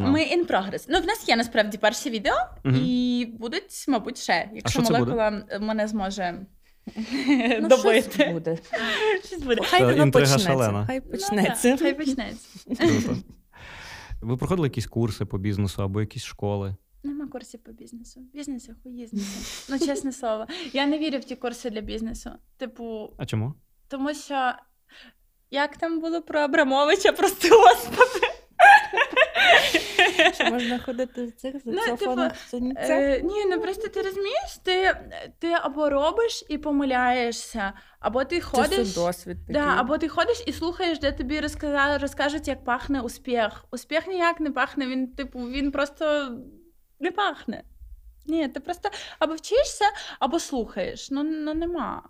Ми 0.00 0.20
in 0.20 0.46
progress. 0.46 0.86
Ну, 0.88 1.00
в 1.00 1.06
нас 1.06 1.28
є 1.28 1.36
насправді 1.36 1.78
перші 1.78 2.10
відео, 2.10 2.34
Мгм. 2.64 2.76
і 2.84 3.26
будуть, 3.38 3.84
мабуть, 3.88 4.18
ще, 4.18 4.50
якщо 4.54 4.82
що 4.82 4.92
це 4.92 4.98
буде? 4.98 5.12
молекула 5.12 5.42
мене 5.60 5.86
зможе 5.86 6.34
Ну, 7.60 7.68
добити. 7.68 8.10
щось 8.12 8.32
буде. 8.32 8.58
Щось 9.26 9.42
буде. 9.42 9.62
Хай 9.64 9.80
Та 9.80 9.86
воно 9.86 10.02
інтрига 10.02 10.26
почнеться. 10.34 10.38
шалена. 10.52 10.86
Хай 10.86 11.02
Ну, 11.04 11.10
почнеться. 11.10 11.70
так, 11.70 11.80
Хай 11.80 11.94
почнеться. 11.94 12.48
Круто. 12.78 13.16
Ви 14.20 14.36
проходили 14.36 14.68
якісь 14.68 14.86
курси 14.86 15.24
по 15.24 15.38
бізнесу 15.38 15.82
або 15.82 16.00
якісь 16.00 16.24
школи? 16.24 16.76
Нема 17.02 17.26
курсів 17.28 17.60
по 17.60 17.72
бізнесу. 17.72 18.20
Бізнес 18.34 18.70
хуїзнеться. 18.82 19.66
Ну, 19.70 19.78
чесне 19.78 20.12
слово. 20.12 20.46
Я 20.72 20.86
не 20.86 20.98
вірю 20.98 21.18
в 21.18 21.24
ті 21.24 21.36
курси 21.36 21.70
для 21.70 21.80
бізнесу. 21.80 22.30
Типу, 22.56 23.10
А 23.16 23.26
чому? 23.26 23.54
тому 23.88 24.14
що 24.14 24.52
як 25.50 25.76
там 25.76 26.00
було 26.00 26.22
про 26.22 26.40
Абрамовича, 26.40 27.12
прости 27.12 27.48
господи. 27.50 28.26
Що 30.34 30.50
можна 30.50 30.78
ходити 30.78 31.24
в 31.24 31.32
цих 31.32 31.54
Ну, 31.64 31.96
типу, 31.96 32.20
Е, 32.76 33.20
ні, 33.22 33.44
ну 33.44 33.60
просто 33.60 33.88
ти 33.88 34.02
розумієш, 34.02 34.58
ти, 34.62 35.00
ти 35.38 35.52
або 35.52 35.90
робиш 35.90 36.44
і 36.48 36.58
помиляєшся, 36.58 37.72
або 38.00 38.24
ти 38.24 38.40
ходиш. 38.40 38.94
досвід 38.94 39.36
такий. 39.40 39.54
Да, 39.62 39.74
або 39.76 39.98
ти 39.98 40.08
ходиш 40.08 40.42
і 40.46 40.52
слухаєш, 40.52 40.98
де 40.98 41.12
тобі 41.12 41.40
розказали, 41.40 41.98
розкажуть, 41.98 42.48
як 42.48 42.64
пахне 42.64 43.00
успіх. 43.00 43.64
Успіх 43.70 44.06
ніяк 44.06 44.40
не 44.40 44.50
пахне, 44.50 44.86
він, 44.86 45.08
типу, 45.14 45.38
він 45.38 45.72
просто 45.72 46.30
не 47.00 47.10
пахне. 47.10 47.62
Ні, 48.26 48.48
ти 48.48 48.60
просто 48.60 48.90
або 49.18 49.34
вчишся, 49.34 49.84
або 50.18 50.40
слухаєш. 50.40 51.10
Ну, 51.10 51.22
ну 51.22 51.54
нема. 51.54 52.02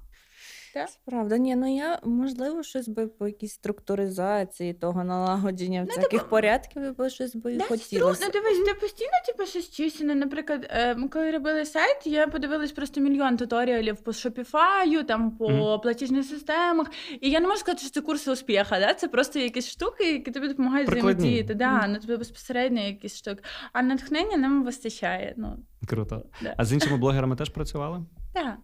Це 0.74 0.86
правда, 1.04 1.38
ні, 1.38 1.56
ну 1.56 1.76
я 1.76 2.00
можливо 2.04 2.62
щось 2.62 2.88
би 2.88 3.06
по 3.06 3.26
якійсь 3.26 3.52
структуризації 3.52 4.74
того 4.74 5.04
налагодження 5.04 5.84
всяких 5.84 6.08
типу, 6.08 6.24
порядків 6.30 6.96
би 6.96 7.10
щось 7.10 7.34
би 7.36 7.56
Да, 7.56 7.64
хотілося. 7.64 8.24
Ну, 8.26 8.32
дивись, 8.32 8.58
ти 8.66 8.74
постійно 8.74 9.10
типу, 9.26 9.46
щось. 9.46 10.00
Ну, 10.00 10.14
Наприклад, 10.14 10.66
е, 10.70 10.94
ми 10.94 11.08
коли 11.08 11.30
робили 11.30 11.64
сайт, 11.64 12.06
я 12.06 12.26
подивилась 12.26 12.72
просто 12.72 13.00
мільйон 13.00 13.36
туторіалів 13.36 13.96
по 13.96 14.10
Shopify, 14.10 15.04
там 15.04 15.30
по 15.30 15.48
Мгм. 15.50 15.80
платіжних 15.80 16.24
системах. 16.24 16.86
І 17.20 17.30
я 17.30 17.40
не 17.40 17.46
можу 17.46 17.60
сказати, 17.60 17.80
що 17.82 17.90
це 17.90 18.00
курси 18.00 18.30
успіха. 18.30 18.80
Да? 18.80 18.94
Це 18.94 19.08
просто 19.08 19.38
якісь 19.38 19.68
штуки, 19.68 20.12
які 20.12 20.30
тобі 20.30 20.48
допомагають 20.48 20.88
взаємодіяти. 20.88 21.54
Да, 21.54 21.72
Мгм. 21.72 21.92
ну 21.92 21.98
тобі 21.98 22.16
безпосередньо 22.16 22.80
якісь 22.80 23.16
штуки. 23.16 23.42
А 23.72 23.82
натхнення 23.82 24.36
нам 24.36 24.64
вистачає. 24.64 25.34
Ну, 25.36 25.56
Круто. 25.88 26.22
да. 26.42 26.54
А 26.56 26.64
з 26.64 26.72
іншими 26.72 26.96
блогерами 26.96 27.36
теж 27.36 27.48
працювали? 27.50 28.00
Да. 28.34 28.56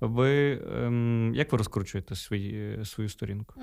Ви 0.00 0.62
ем, 0.72 1.32
як 1.34 1.52
ви 1.52 1.58
розкручуєте 1.58 2.16
свої, 2.16 2.84
свою 2.84 3.08
сторінку? 3.08 3.60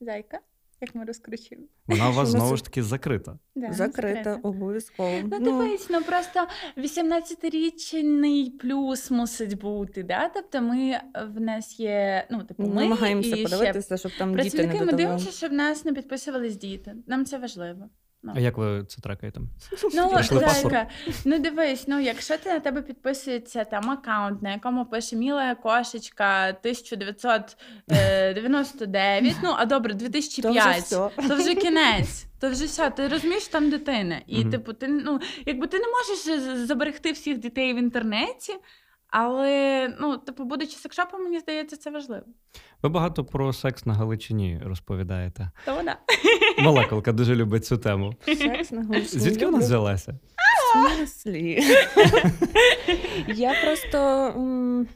Зайка, 0.00 0.38
як 0.80 0.94
ми 0.94 1.04
розкручуємо. 1.04 1.66
Вона 1.86 2.10
у 2.10 2.12
вас 2.12 2.28
знову 2.28 2.56
ж 2.56 2.64
таки 2.64 2.82
закрита. 2.82 3.38
Да, 3.54 3.68
ну, 3.68 3.74
Закрита, 3.74 4.08
закрита. 4.24 4.48
обов'язково. 4.48 5.20
Ну, 5.30 5.40
дивись, 5.40 5.90
ну 5.90 6.02
просто 6.02 6.46
18-річний 6.76 8.50
плюс 8.58 9.10
мусить 9.10 9.60
бути. 9.60 10.02
Да? 10.02 10.28
Тобто 10.28 10.62
ми 10.62 11.00
в 11.34 11.40
нас 11.40 11.80
є, 11.80 12.26
ну, 12.30 12.44
типу, 12.44 12.62
ми 12.62 12.82
намагаємося 12.82 13.36
подивитися, 13.36 13.96
щоб 13.96 14.12
там 14.18 14.36
діти 14.36 14.44
не 14.44 14.50
працівники, 14.50 14.84
ми 14.84 14.92
дивимося, 14.92 15.30
щоб 15.30 15.50
в 15.50 15.54
нас 15.54 15.84
не 15.84 15.92
підписувались 15.92 16.56
діти. 16.56 16.94
Нам 17.06 17.24
це 17.24 17.38
важливо. 17.38 17.88
А 18.34 18.40
як 18.40 18.58
ви 18.58 18.84
це 18.84 19.00
трекаєте? 19.00 19.40
Ну. 19.94 20.10
Зайка, 20.30 20.86
ну 21.24 21.38
дивись, 21.38 21.88
ну 21.88 22.00
якщо 22.00 22.38
ти 22.38 22.52
на 22.52 22.60
тебе 22.60 22.82
підписується 22.82 23.64
там 23.64 23.90
аккаунт, 23.90 24.42
на 24.42 24.52
якому 24.52 24.86
пише 24.86 25.16
Міла 25.16 25.54
кошечка 25.54 26.48
1999, 26.48 29.36
ну 29.42 29.54
а 29.58 29.66
добре, 29.66 29.92
То 29.92 29.96
вже 29.96 30.08
2005, 30.08 30.88
то 31.28 31.36
вже 31.36 31.54
кінець. 31.54 32.26
То 32.40 32.50
вже 32.50 32.64
все, 32.64 32.90
ти 32.90 33.08
розумієш, 33.08 33.48
там 33.48 33.70
дитина. 33.70 34.20
І, 34.26 34.40
Мгм. 34.40 34.50
типу, 34.50 34.72
ти 34.72 34.88
ну, 34.88 35.20
якби 35.46 35.66
ти 35.66 35.78
не 35.78 35.84
можеш 35.86 36.18
заберегти 36.66 37.12
всіх 37.12 37.38
дітей 37.38 37.74
в 37.74 37.76
інтернеті, 37.76 38.54
але 39.08 39.88
ну, 40.00 40.18
типу, 40.18 40.44
будучи 40.44 40.76
секшопом, 40.76 41.22
мені 41.22 41.38
здається, 41.38 41.76
це 41.76 41.90
важливо. 41.90 42.24
Ви 42.82 42.88
багато 42.88 43.24
про 43.24 43.52
секс 43.52 43.86
на 43.86 43.94
Галичині 43.94 44.60
розповідаєте. 44.64 45.50
То 45.66 45.74
вона. 45.74 45.96
Молекулка 46.58 47.12
дуже 47.12 47.34
любить 47.34 47.66
цю 47.66 47.78
тему. 47.78 48.14
Секс 48.26 48.70
на 48.72 48.82
Галичині. 48.82 49.06
Звідки 49.22 49.46
вона 49.46 49.58
взялася? 49.58 50.12
В 50.12 50.96
смислі? 50.96 51.62
Я 53.36 53.54
просто 53.64 53.98
м, 54.36 54.86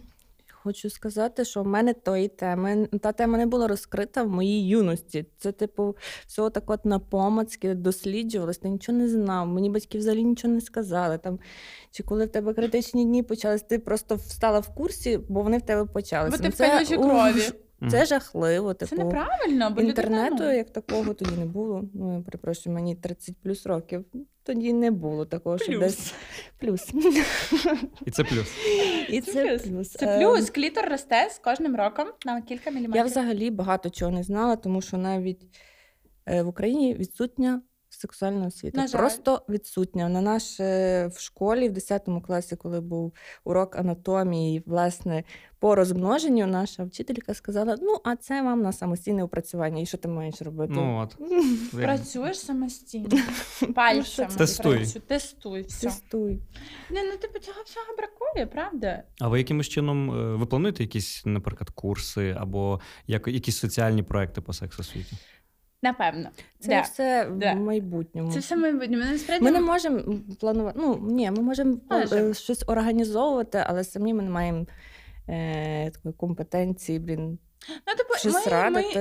хочу 0.62 0.90
сказати, 0.90 1.44
що 1.44 1.62
в 1.62 1.66
мене 1.66 1.94
тої 1.94 2.28
теми, 2.28 2.88
та 3.02 3.12
тема 3.12 3.38
не 3.38 3.46
була 3.46 3.68
розкрита 3.68 4.22
в 4.22 4.28
моїй 4.28 4.66
юності. 4.68 5.26
Це, 5.38 5.52
типу, 5.52 5.96
всього 6.26 6.50
так 6.50 6.70
от 6.70 6.84
на 6.84 6.98
помацьки 6.98 7.74
досліджувалось, 7.74 8.58
ти 8.58 8.68
нічого 8.68 8.98
не 8.98 9.08
знав. 9.08 9.48
Мені 9.48 9.70
батьки 9.70 9.98
взагалі 9.98 10.24
нічого 10.24 10.54
не 10.54 10.60
сказали. 10.60 11.18
Там, 11.18 11.38
чи 11.90 12.02
коли 12.02 12.26
в 12.26 12.28
тебе 12.28 12.54
критичні 12.54 13.04
дні 13.04 13.22
почались, 13.22 13.62
ти 13.62 13.78
просто 13.78 14.14
встала 14.14 14.58
в 14.60 14.74
курсі, 14.74 15.18
бо 15.28 15.42
вони 15.42 15.58
в 15.58 15.62
тебе 15.62 15.84
почалися. 15.84 16.36
Бо 16.36 16.42
ти 16.42 16.48
Ну, 16.48 16.50
в 16.50 16.86
це, 16.86 16.96
крові. 16.96 17.42
Це 17.90 18.04
жахливо. 18.04 18.74
Це 18.74 18.86
Типу, 18.86 19.02
неправильно, 19.04 19.70
бо 19.70 19.80
Інтернету 19.80 20.34
людина, 20.34 20.50
ну, 20.50 20.56
як 20.56 20.70
такого 20.70 21.14
тоді 21.14 21.36
не 21.36 21.46
було. 21.46 21.84
Ну, 21.94 22.14
я 22.14 22.20
перепрошую, 22.20 22.74
мені 22.74 22.94
30 22.94 23.36
плюс 23.42 23.66
років. 23.66 24.04
Тоді 24.42 24.72
не 24.72 24.90
було 24.90 25.26
такого, 25.26 25.58
що 25.58 25.66
Плюс. 25.66 25.80
десь 25.80 26.14
плюс. 26.58 26.92
І 28.06 28.10
це 28.10 28.24
плюс. 28.24 28.52
І 29.08 29.20
це 29.20 29.46
плюс. 29.46 29.62
плюс. 29.62 29.90
Це 29.90 30.06
Е, 30.06 30.18
плюс. 30.18 30.50
Клітор 30.50 30.88
росте 30.90 31.28
з 31.30 31.38
кожним 31.38 31.76
роком 31.76 32.06
на 32.26 32.42
кілька 32.42 32.70
міліметрів. 32.70 32.96
Я 32.96 33.04
взагалі 33.04 33.50
багато 33.50 33.90
чого 33.90 34.10
не 34.10 34.22
знала, 34.22 34.56
тому 34.56 34.80
що 34.82 34.96
навіть 34.96 35.42
е, 36.26 36.42
в 36.42 36.48
Україні 36.48 36.94
відсутня 36.94 37.62
сексуальна 37.96 38.46
освіта. 38.46 38.80
На 38.80 38.86
жаль. 38.86 38.98
Просто 38.98 39.42
відсутня. 39.48 40.08
На 40.08 40.20
наш 40.20 40.60
в 40.60 41.16
школі, 41.18 41.68
в 41.68 41.72
10 41.72 42.08
класі, 42.26 42.56
коли 42.56 42.80
був 42.80 43.12
урок 43.44 43.76
анатомії, 43.76 44.62
власне, 44.66 45.24
по 45.58 45.74
розмноженню, 45.74 46.46
наша 46.46 46.84
вчителька 46.84 47.34
сказала: 47.34 47.76
ну, 47.82 47.96
а 48.04 48.16
це 48.16 48.42
вам 48.42 48.62
на 48.62 48.72
самостійне 48.72 49.22
опрацювання. 49.22 49.82
І 49.82 49.86
що 49.86 49.98
ти 49.98 50.08
маєш 50.08 50.42
робити? 50.42 50.72
Ну 50.76 50.98
от. 50.98 51.16
Працюєш 51.72 52.40
самостійно. 52.40 53.18
Пальцями. 53.74 54.34
Тестуй. 54.36 54.78
працю- 54.78 55.00
Тестуй. 55.00 55.62
Все. 55.62 55.86
Тестуй. 55.86 56.40
Не, 56.90 57.02
ну 57.04 57.16
типу 57.16 57.38
цього 57.38 57.62
всього 57.64 57.86
бракує, 57.98 58.46
правда? 58.46 59.02
А 59.20 59.28
ви 59.28 59.38
якимось 59.38 59.68
чином 59.68 60.10
е, 60.10 60.36
ви 60.36 60.46
плануєте 60.46 60.82
якісь, 60.82 61.22
наприклад, 61.26 61.70
курси 61.70 62.36
або 62.38 62.80
якісь 63.06 63.56
соціальні 63.56 64.02
проекти 64.02 64.40
по 64.40 64.52
сексосвіті? 64.52 65.16
Напевно. 65.82 66.28
Це 66.60 66.68
Да. 66.68 66.80
все 66.80 67.28
Да. 67.32 67.52
в 67.52 67.56
майбутньому. 67.56 68.32
Це 68.32 68.38
все 68.38 68.56
майбутнє. 68.56 68.96
Ми 68.96 69.04
насправді 69.04 69.44
Ми 69.44 69.50
не 69.50 69.60
можемо 69.60 70.00
планувати. 70.40 70.78
Ну 70.82 70.98
ні, 71.02 71.30
ми 71.30 71.42
можемо 71.42 71.76
Можемо. 71.90 72.30
е, 72.30 72.34
щось 72.34 72.64
організовувати, 72.66 73.64
але 73.66 73.84
самі 73.84 74.14
ми 74.14 74.22
не 74.22 74.30
маємо 74.30 74.66
е, 75.28 75.90
такої 75.90 76.14
компетенції, 76.14 76.98
блін. 76.98 77.38
Ну, 77.86 77.94
типу, 77.94 78.14
ми, 78.24 78.40
ми 78.44 78.50
радити. 78.50 78.98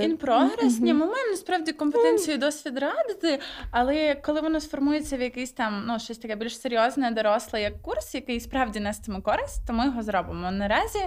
ні, 0.79 0.93
Мгм. 0.93 0.99
ми 0.99 1.05
маємо 1.05 1.31
насправді 1.31 1.71
компетенцію 1.71 2.35
і 2.35 2.37
досвід 2.37 2.77
радити, 2.79 3.39
але 3.71 4.15
коли 4.15 4.41
воно 4.41 4.59
сформується 4.59 5.17
в 5.17 5.21
якийсь 5.21 5.51
там 5.51 5.83
ну, 5.87 5.99
щось 5.99 6.17
таке 6.17 6.35
більш 6.35 6.59
серйозне, 6.61 7.11
доросле, 7.11 7.61
як 7.61 7.81
курс, 7.81 8.15
який 8.15 8.39
справді 8.39 8.79
нестиме 8.79 9.21
користь, 9.21 9.67
то 9.67 9.73
ми 9.73 9.85
його 9.85 10.03
зробимо. 10.03 10.51
Наразі, 10.51 10.99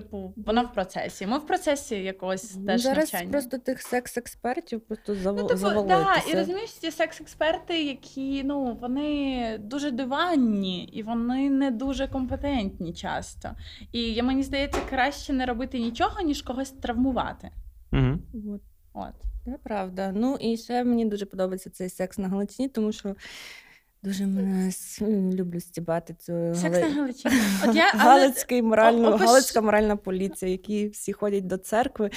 типу, 0.00 0.34
воно 0.36 0.62
в 0.62 0.72
процесі. 0.72 1.26
Ми 1.26 1.38
в 1.38 1.46
процесі 1.46 1.96
якогось 1.96 2.42
теж 2.66 2.82
Зараз 2.82 2.98
навчання. 3.12 3.30
просто 3.30 3.58
тих 3.58 3.82
секс-експертів 3.82 4.80
просто 4.80 5.14
заво- 5.14 5.36
Ну, 5.42 5.46
типу, 5.46 5.88
да, 5.88 6.16
і 6.30 6.34
розумієш, 6.34 6.70
ці 6.70 6.90
секс-експерти, 6.90 7.82
які 7.82 8.42
ну 8.44 8.78
вони 8.80 9.58
дуже 9.60 9.90
диванні 9.90 10.84
і 10.84 11.02
вони 11.02 11.50
не 11.50 11.70
дуже 11.70 12.08
компетентні 12.08 12.94
часто. 12.94 13.50
І 13.92 14.22
мені 14.22 14.42
здається, 14.42 14.80
краще 14.90 15.32
не 15.32 15.46
робити 15.46 15.78
нічого, 15.78 16.20
ніж 16.20 16.42
когось 16.42 16.70
травмувати. 16.70 17.50
Угу. 17.92 18.18
От. 18.54 18.60
От. 18.94 19.14
Це 19.44 19.58
правда. 19.62 20.12
Ну 20.14 20.36
і 20.40 20.56
ще 20.56 20.84
мені 20.84 21.04
дуже 21.04 21.26
подобається 21.26 21.70
цей 21.70 21.88
секс 21.88 22.18
на 22.18 22.28
Галичині, 22.28 22.68
тому 22.68 22.92
що 22.92 23.16
Дуже 24.06 24.26
мене 24.26 24.72
люблю 25.34 25.60
стібати 25.60 26.14
цю 26.14 26.32
Секс 26.54 26.78
Гали- 26.78 27.10
От 27.10 27.24
я, 27.76 27.90
але- 27.94 28.02
Галицький 28.02 28.62
морально, 28.62 29.08
опиш- 29.12 29.18
Галицька 29.26 29.60
моральна 29.60 29.96
поліція, 29.96 30.50
які 30.50 30.88
всі 30.88 31.12
ходять 31.12 31.46
до 31.46 31.56
церкви, 31.56 32.10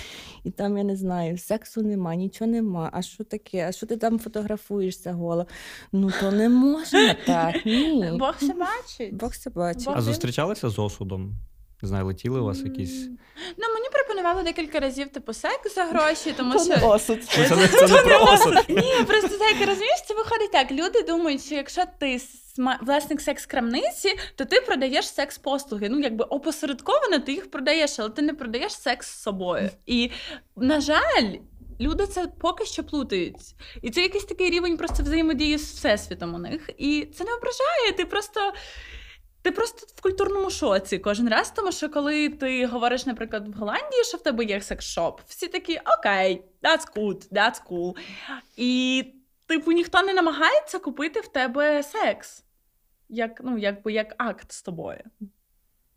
і 0.43 0.51
там 0.51 0.77
я 0.77 0.83
не 0.83 0.95
знаю, 0.95 1.37
сексу 1.37 1.81
нема, 1.81 2.15
нічого 2.15 2.51
нема. 2.51 2.89
А 2.93 3.01
що 3.01 3.23
таке? 3.23 3.67
А 3.67 3.71
що 3.71 3.85
ти 3.85 3.97
там 3.97 4.19
фотографуєшся 4.19 5.13
голо? 5.13 5.47
Ну 5.91 6.11
то 6.19 6.31
не 6.31 6.49
можна 6.49 7.13
так. 7.25 7.65
Ні. 7.65 8.11
Бог 8.19 8.35
все 8.37 8.53
бачить. 8.53 9.13
Бог 9.15 9.35
це 9.35 9.49
бачить. 9.49 9.87
А 9.93 10.01
зустрічалися 10.01 10.69
з 10.69 10.79
осудом? 10.79 11.35
Не 11.81 11.87
знаю, 11.87 12.05
летіли 12.05 12.39
у 12.39 12.45
вас 12.45 12.59
якісь. 12.59 13.07
Ну, 13.57 13.73
мені 13.73 13.87
пропонували 13.91 14.43
декілька 14.43 14.79
разів 14.79 15.09
типу 15.09 15.33
секс 15.33 15.75
за 15.75 15.83
гроші, 15.83 16.33
тому 16.37 16.53
То 16.53 16.65
не 16.65 16.77
що. 16.77 16.89
осуд. 16.89 17.23
Це 17.23 17.55
не, 17.55 17.67
це 17.67 17.87
не 17.87 18.01
про 18.01 18.23
осуд. 18.23 18.53
Ні, 18.69 18.93
просто 19.07 19.37
так 19.37 19.55
розумієш, 19.67 20.03
це 20.07 20.13
виходить 20.13 20.51
так. 20.51 20.71
Люди 20.71 21.03
думають, 21.03 21.45
що 21.45 21.55
якщо 21.55 21.83
ти 21.99 22.21
власник 22.81 23.21
секс-крамниці, 23.21 24.19
то 24.35 24.45
ти 24.45 24.61
продаєш 24.61 25.05
секс-послуги. 25.05 25.89
Ну, 25.89 25.99
якби 25.99 26.25
опосередковано 26.25 27.19
ти 27.19 27.31
їх 27.31 27.51
продаєш, 27.51 27.99
але 27.99 28.09
ти 28.09 28.21
не 28.21 28.33
продаєш 28.33 28.73
секс 28.73 29.07
з 29.07 29.21
собою. 29.21 29.69
І, 29.85 30.11
на 30.55 30.81
жаль. 30.81 31.33
Люди 31.81 32.07
це 32.07 32.27
поки 32.41 32.65
що 32.65 32.83
плутають. 32.83 33.35
І 33.81 33.89
це 33.89 34.01
якийсь 34.01 34.25
такий 34.25 34.49
рівень 34.49 34.77
просто 34.77 35.03
взаємодії 35.03 35.57
з 35.57 35.71
всесвітом 35.73 36.33
у 36.33 36.37
них. 36.37 36.69
І 36.77 37.07
це 37.17 37.23
не 37.23 37.33
ображає. 37.33 37.91
Ти 37.97 38.05
просто. 38.05 38.53
Ти 39.49 39.55
просто 39.55 39.87
в 39.95 40.01
культурному 40.01 40.49
шоці 40.49 40.97
кожен 40.99 41.29
раз, 41.29 41.51
тому 41.51 41.71
що 41.71 41.89
коли 41.89 42.29
ти 42.29 42.65
говориш, 42.65 43.05
наприклад, 43.05 43.47
в 43.47 43.53
Голландії, 43.53 44.03
що 44.03 44.17
в 44.17 44.23
тебе 44.23 44.43
є 44.43 44.59
секс-шоп, 44.59 45.19
всі 45.27 45.47
такі 45.47 45.79
окей, 45.97 46.43
that's 46.63 46.93
good, 46.95 47.31
that's 47.31 47.61
cool. 47.69 47.95
І, 48.57 49.05
типу, 49.47 49.71
ніхто 49.71 50.01
не 50.01 50.13
намагається 50.13 50.79
купити 50.79 51.19
в 51.19 51.27
тебе 51.27 51.83
секс, 51.83 52.43
як, 53.09 53.41
ну, 53.43 53.57
якби 53.57 53.93
як 53.93 54.15
акт 54.17 54.51
з 54.51 54.61
тобою. 54.61 55.03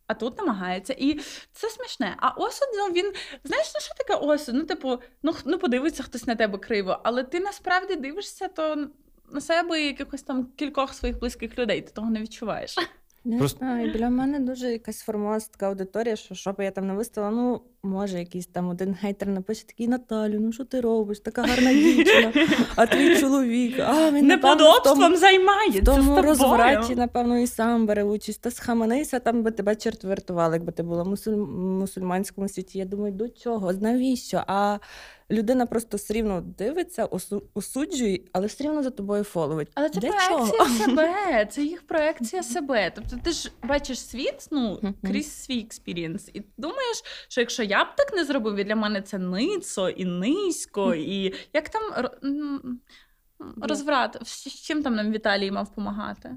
А 0.06 0.14
тут 0.14 0.38
намагається. 0.38 0.94
І 0.98 1.20
це 1.52 1.70
смішне. 1.70 2.16
А 2.18 2.28
осуд, 2.28 2.68
ну 2.74 2.86
він. 2.94 3.12
Знаєш, 3.44 3.72
ну 3.74 3.80
що 3.80 3.94
таке 3.94 4.14
осуд? 4.14 4.54
Ну, 4.54 4.64
типу, 4.64 4.98
ну, 5.22 5.34
ну 5.44 5.58
подивиться 5.58 6.02
хтось 6.02 6.26
на 6.26 6.34
тебе 6.34 6.58
криво, 6.58 7.00
але 7.04 7.24
ти 7.24 7.40
насправді 7.40 7.96
дивишся 7.96 8.48
то 8.48 8.88
на 9.30 9.40
себе 9.40 9.82
і 9.82 9.86
якихось 9.86 10.22
там 10.22 10.46
кількох 10.56 10.94
своїх 10.94 11.18
близьких 11.18 11.58
людей. 11.58 11.82
Ти 11.82 11.92
того 11.92 12.10
не 12.10 12.20
відчуваєш. 12.20 12.76
Не 13.24 13.38
Просто- 13.38 13.58
знаю, 13.58 13.92
біля 13.92 14.10
мене 14.10 14.40
дуже 14.40 14.72
якась 14.72 15.00
формувалася 15.00 15.48
така 15.50 15.68
аудиторія, 15.68 16.16
що 16.16 16.34
що 16.34 16.52
би 16.52 16.64
я 16.64 16.70
там 16.70 16.86
не 16.86 16.94
виставила, 16.94 17.32
ну, 17.42 17.60
може, 17.82 18.18
якийсь 18.18 18.46
там 18.46 18.68
один 18.68 18.96
гейтер 19.00 19.28
напише 19.28 19.66
такий 19.66 19.88
Наталю, 19.88 20.40
ну 20.40 20.52
що 20.52 20.64
ти 20.64 20.80
робиш? 20.80 21.20
Така 21.20 21.42
гарна 21.42 21.72
дівчина, 21.74 22.32
а 22.76 22.86
твій 22.86 23.20
чоловік, 23.20 23.78
а 23.78 24.10
він 24.10 24.26
тому, 24.84 25.16
займається. 25.16 25.80
в 25.80 25.84
тому 25.84 26.22
розвраті, 26.22 26.94
напевно, 26.94 27.38
і 27.38 27.46
сам 27.46 27.86
бере 27.86 28.04
участь. 28.04 28.40
Та 28.42 28.50
схаменися, 28.50 29.18
там 29.18 29.42
би 29.42 29.50
тебе 29.50 29.76
черт 29.76 30.04
врятували, 30.04 30.56
якби 30.56 30.72
ти 30.72 30.82
була 30.82 31.02
в 31.02 31.08
мусуль... 31.08 31.36
мусульманському 31.56 32.48
світі. 32.48 32.78
Я 32.78 32.84
думаю, 32.84 33.12
до 33.12 33.28
чого? 33.28 33.72
Навіщо? 33.72 34.42
А 34.46 34.78
людина 35.32 35.66
просто 35.66 35.96
все 35.96 36.14
рівно 36.14 36.40
дивиться, 36.40 37.08
осуджує, 37.54 38.20
але 38.32 38.46
все 38.46 38.64
рівно 38.64 38.82
за 38.82 38.90
тобою 38.90 39.24
фоловить. 39.24 39.68
Але 39.74 39.88
це 39.88 40.00
Для 40.00 40.08
проекція 40.08 40.38
чого? 40.38 40.68
себе, 40.68 41.46
це 41.50 41.62
їх 41.62 41.86
проекція 41.86 42.42
себе. 42.42 42.92
Тобто 42.94 43.16
ти 43.24 43.30
ж 43.30 43.52
бачиш 43.62 44.00
світ 44.00 44.48
ну, 44.50 44.94
крізь 45.04 45.44
свій 45.44 45.60
experience, 45.60 46.30
і 46.34 46.42
думаєш, 46.56 47.02
що 47.28 47.40
якщо 47.40 47.62
я 47.62 47.84
б 47.84 47.88
так 47.96 48.12
не 48.16 48.24
зробив, 48.24 48.56
і 48.56 48.64
для 48.64 48.76
мене 48.76 49.02
це 49.02 49.18
ницо 49.18 49.88
і 49.88 50.04
низько, 50.04 50.94
і 50.94 51.34
як 51.52 51.68
там 51.68 51.82
розврат, 53.62 54.18
з 54.24 54.62
чим 54.62 54.82
там 54.82 54.94
нам 54.94 55.12
Віталій 55.12 55.50
мав 55.50 55.68
допомагати? 55.68 56.30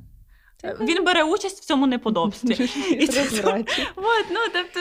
Він 0.81 1.03
бере 1.03 1.23
участь 1.23 1.61
в 1.61 1.65
цьому 1.65 1.87
неподобстві. 1.97 2.69
І 2.99 3.07
це- 3.07 3.63
ну 4.31 4.39
тобто, 4.53 4.79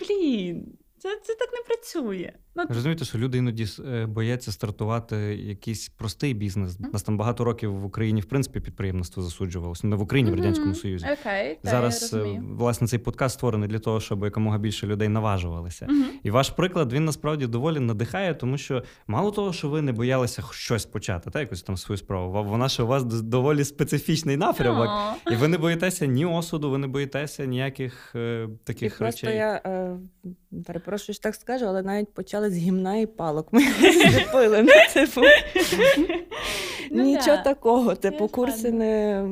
блін, 0.00 0.78
це, 1.02 1.18
це 1.22 1.34
так 1.34 1.52
не 1.52 1.58
працює. 1.66 2.32
Ну, 2.54 2.64
Розумієте, 2.68 3.04
що 3.04 3.18
люди 3.18 3.38
іноді 3.38 3.66
е, 3.86 4.06
бояться 4.06 4.52
стартувати 4.52 5.16
якийсь 5.36 5.88
простий 5.88 6.34
бізнес. 6.34 6.78
У 6.80 6.92
нас 6.92 7.02
там 7.02 7.18
багато 7.18 7.44
років 7.44 7.74
в 7.80 7.84
Україні, 7.84 8.20
в 8.20 8.24
принципі, 8.24 8.60
підприємництво 8.60 9.22
засуджувалося. 9.22 9.86
Не 9.86 9.96
в 9.96 10.02
Україні, 10.02 10.30
в. 10.30 10.34
Радянському 10.34 10.74
Союзі. 10.74 11.06
Та, 11.62 11.70
Зараз, 11.70 12.12
я 12.12 12.18
е, 12.18 12.42
власне, 12.50 12.88
цей 12.88 12.98
подкаст 12.98 13.34
створений 13.34 13.68
для 13.68 13.78
того, 13.78 14.00
щоб 14.00 14.24
якомога 14.24 14.58
більше 14.58 14.86
людей 14.86 15.08
наважувалися. 15.08 15.86
Мгм. 15.90 16.04
І 16.22 16.30
ваш 16.30 16.50
приклад 16.50 16.92
він 16.92 17.04
насправді 17.04 17.46
доволі 17.46 17.80
надихає, 17.80 18.34
тому 18.34 18.58
що 18.58 18.82
мало 19.06 19.30
того, 19.30 19.52
що 19.52 19.68
ви 19.68 19.82
не 19.82 19.92
боялися 19.92 20.42
щось 20.50 20.86
почати, 20.86 21.30
та 21.30 21.40
якусь 21.40 21.62
там 21.62 21.76
свою 21.76 21.96
справу. 21.96 22.44
Вона 22.44 22.68
ж 22.68 22.82
у 22.82 22.86
вас 22.86 23.04
доволі 23.04 23.64
специфічний 23.64 24.36
напрямок, 24.36 24.88
О. 24.88 25.30
і 25.32 25.36
ви 25.36 25.48
не 25.48 25.58
боїтеся 25.58 26.06
ні 26.06 26.26
осуду, 26.26 26.70
ви 26.70 26.78
не 26.78 26.86
боїтеся 26.86 27.44
ніяких 27.44 28.12
е, 28.14 28.48
І 28.50 28.56
таких 28.64 28.98
просто 28.98 29.26
речей. 29.26 29.38
я 29.38 29.62
е, 29.66 29.96
перепрошую, 30.92 31.14
що 31.14 31.22
так 31.22 31.34
скажу, 31.34 31.64
але 31.66 31.82
навіть 31.82 32.14
почали 32.14 32.50
з 32.50 32.56
гімна 32.56 32.96
і 32.96 33.06
палок. 33.06 33.48
Ми 33.52 33.60
зліпили. 34.10 34.66
Типу, 34.94 35.20
Ну, 36.94 37.02
нічого 37.02 37.36
да. 37.36 37.42
такого. 37.42 37.94
Типу, 37.94 38.28
курси 38.28 38.72
не 38.72 39.24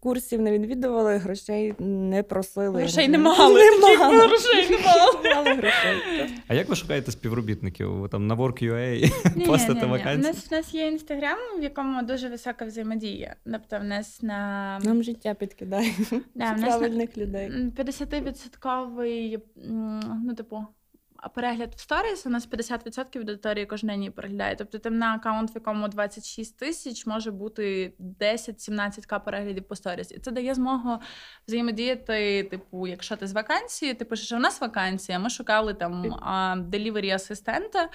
курсів 0.00 0.40
не 0.40 0.52
відвідували, 0.52 1.16
грошей 1.16 1.74
не 1.78 2.22
просили. 2.22 2.80
Грошей 2.80 3.08
не 3.08 3.18
мали. 3.18 3.60
Не 3.70 3.78
мали. 3.98 4.18
Грошей 4.26 4.70
не 4.70 4.78
мали. 4.78 5.34
Мали 5.34 5.56
грошей. 5.56 6.34
А 6.48 6.54
як 6.54 6.68
ви 6.68 6.76
шукаєте 6.76 7.12
співробітників? 7.12 7.92
Ви 7.94 8.08
там 8.08 8.26
на 8.26 8.36
Work.ua 8.36 9.12
постите 9.46 9.80
ні. 9.80 9.86
У 9.86 9.88
вакансії? 9.88 10.16
нас, 10.32 10.46
у 10.52 10.54
нас 10.54 10.74
є 10.74 10.86
інстаграм, 10.88 11.38
в 11.58 11.62
якому 11.62 12.02
дуже 12.02 12.28
висока 12.28 12.64
взаємодія. 12.64 13.36
Тобто, 13.44 13.78
в 13.78 13.84
нас 13.84 14.22
на 14.22 14.78
Нам 14.84 15.02
життя 15.02 15.34
підкидає 15.34 15.92
Да, 16.34 16.52
в 16.52 16.60
правильних 16.60 17.16
людей. 17.18 17.46
м, 17.46 17.72
50-відсотковий, 17.78 19.38
ну, 20.24 20.34
типу, 20.36 20.64
перегляд 21.28 21.74
в 21.74 21.80
сторіс, 21.80 22.26
у 22.26 22.30
нас 22.30 22.48
50% 22.48 23.18
аудиторії 23.18 23.66
кожен 23.66 23.88
день 23.88 23.98
її 23.98 24.10
переглядає. 24.10 24.56
Тобто 24.56 24.78
там 24.78 24.98
на 24.98 25.14
аккаунт, 25.14 25.54
в 25.54 25.54
якому 25.54 25.88
26 25.88 26.58
тисяч, 26.58 27.06
може 27.06 27.30
бути 27.30 27.92
10-17к 28.20 29.24
переглядів 29.24 29.64
по 29.68 29.76
сторіс. 29.76 30.12
І 30.12 30.18
це 30.18 30.30
дає 30.30 30.54
змогу 30.54 30.98
взаємодіяти, 31.48 32.44
типу, 32.50 32.86
якщо 32.86 33.16
ти 33.16 33.26
з 33.26 33.32
вакансії, 33.32 33.94
ти 33.94 34.04
пишеш, 34.04 34.26
що 34.26 34.36
в 34.36 34.40
нас 34.40 34.60
вакансія, 34.60 35.18
ми 35.18 35.30
шукали 35.30 35.74
там 35.74 36.14
делівері 36.68 37.10
асистента, 37.10 37.88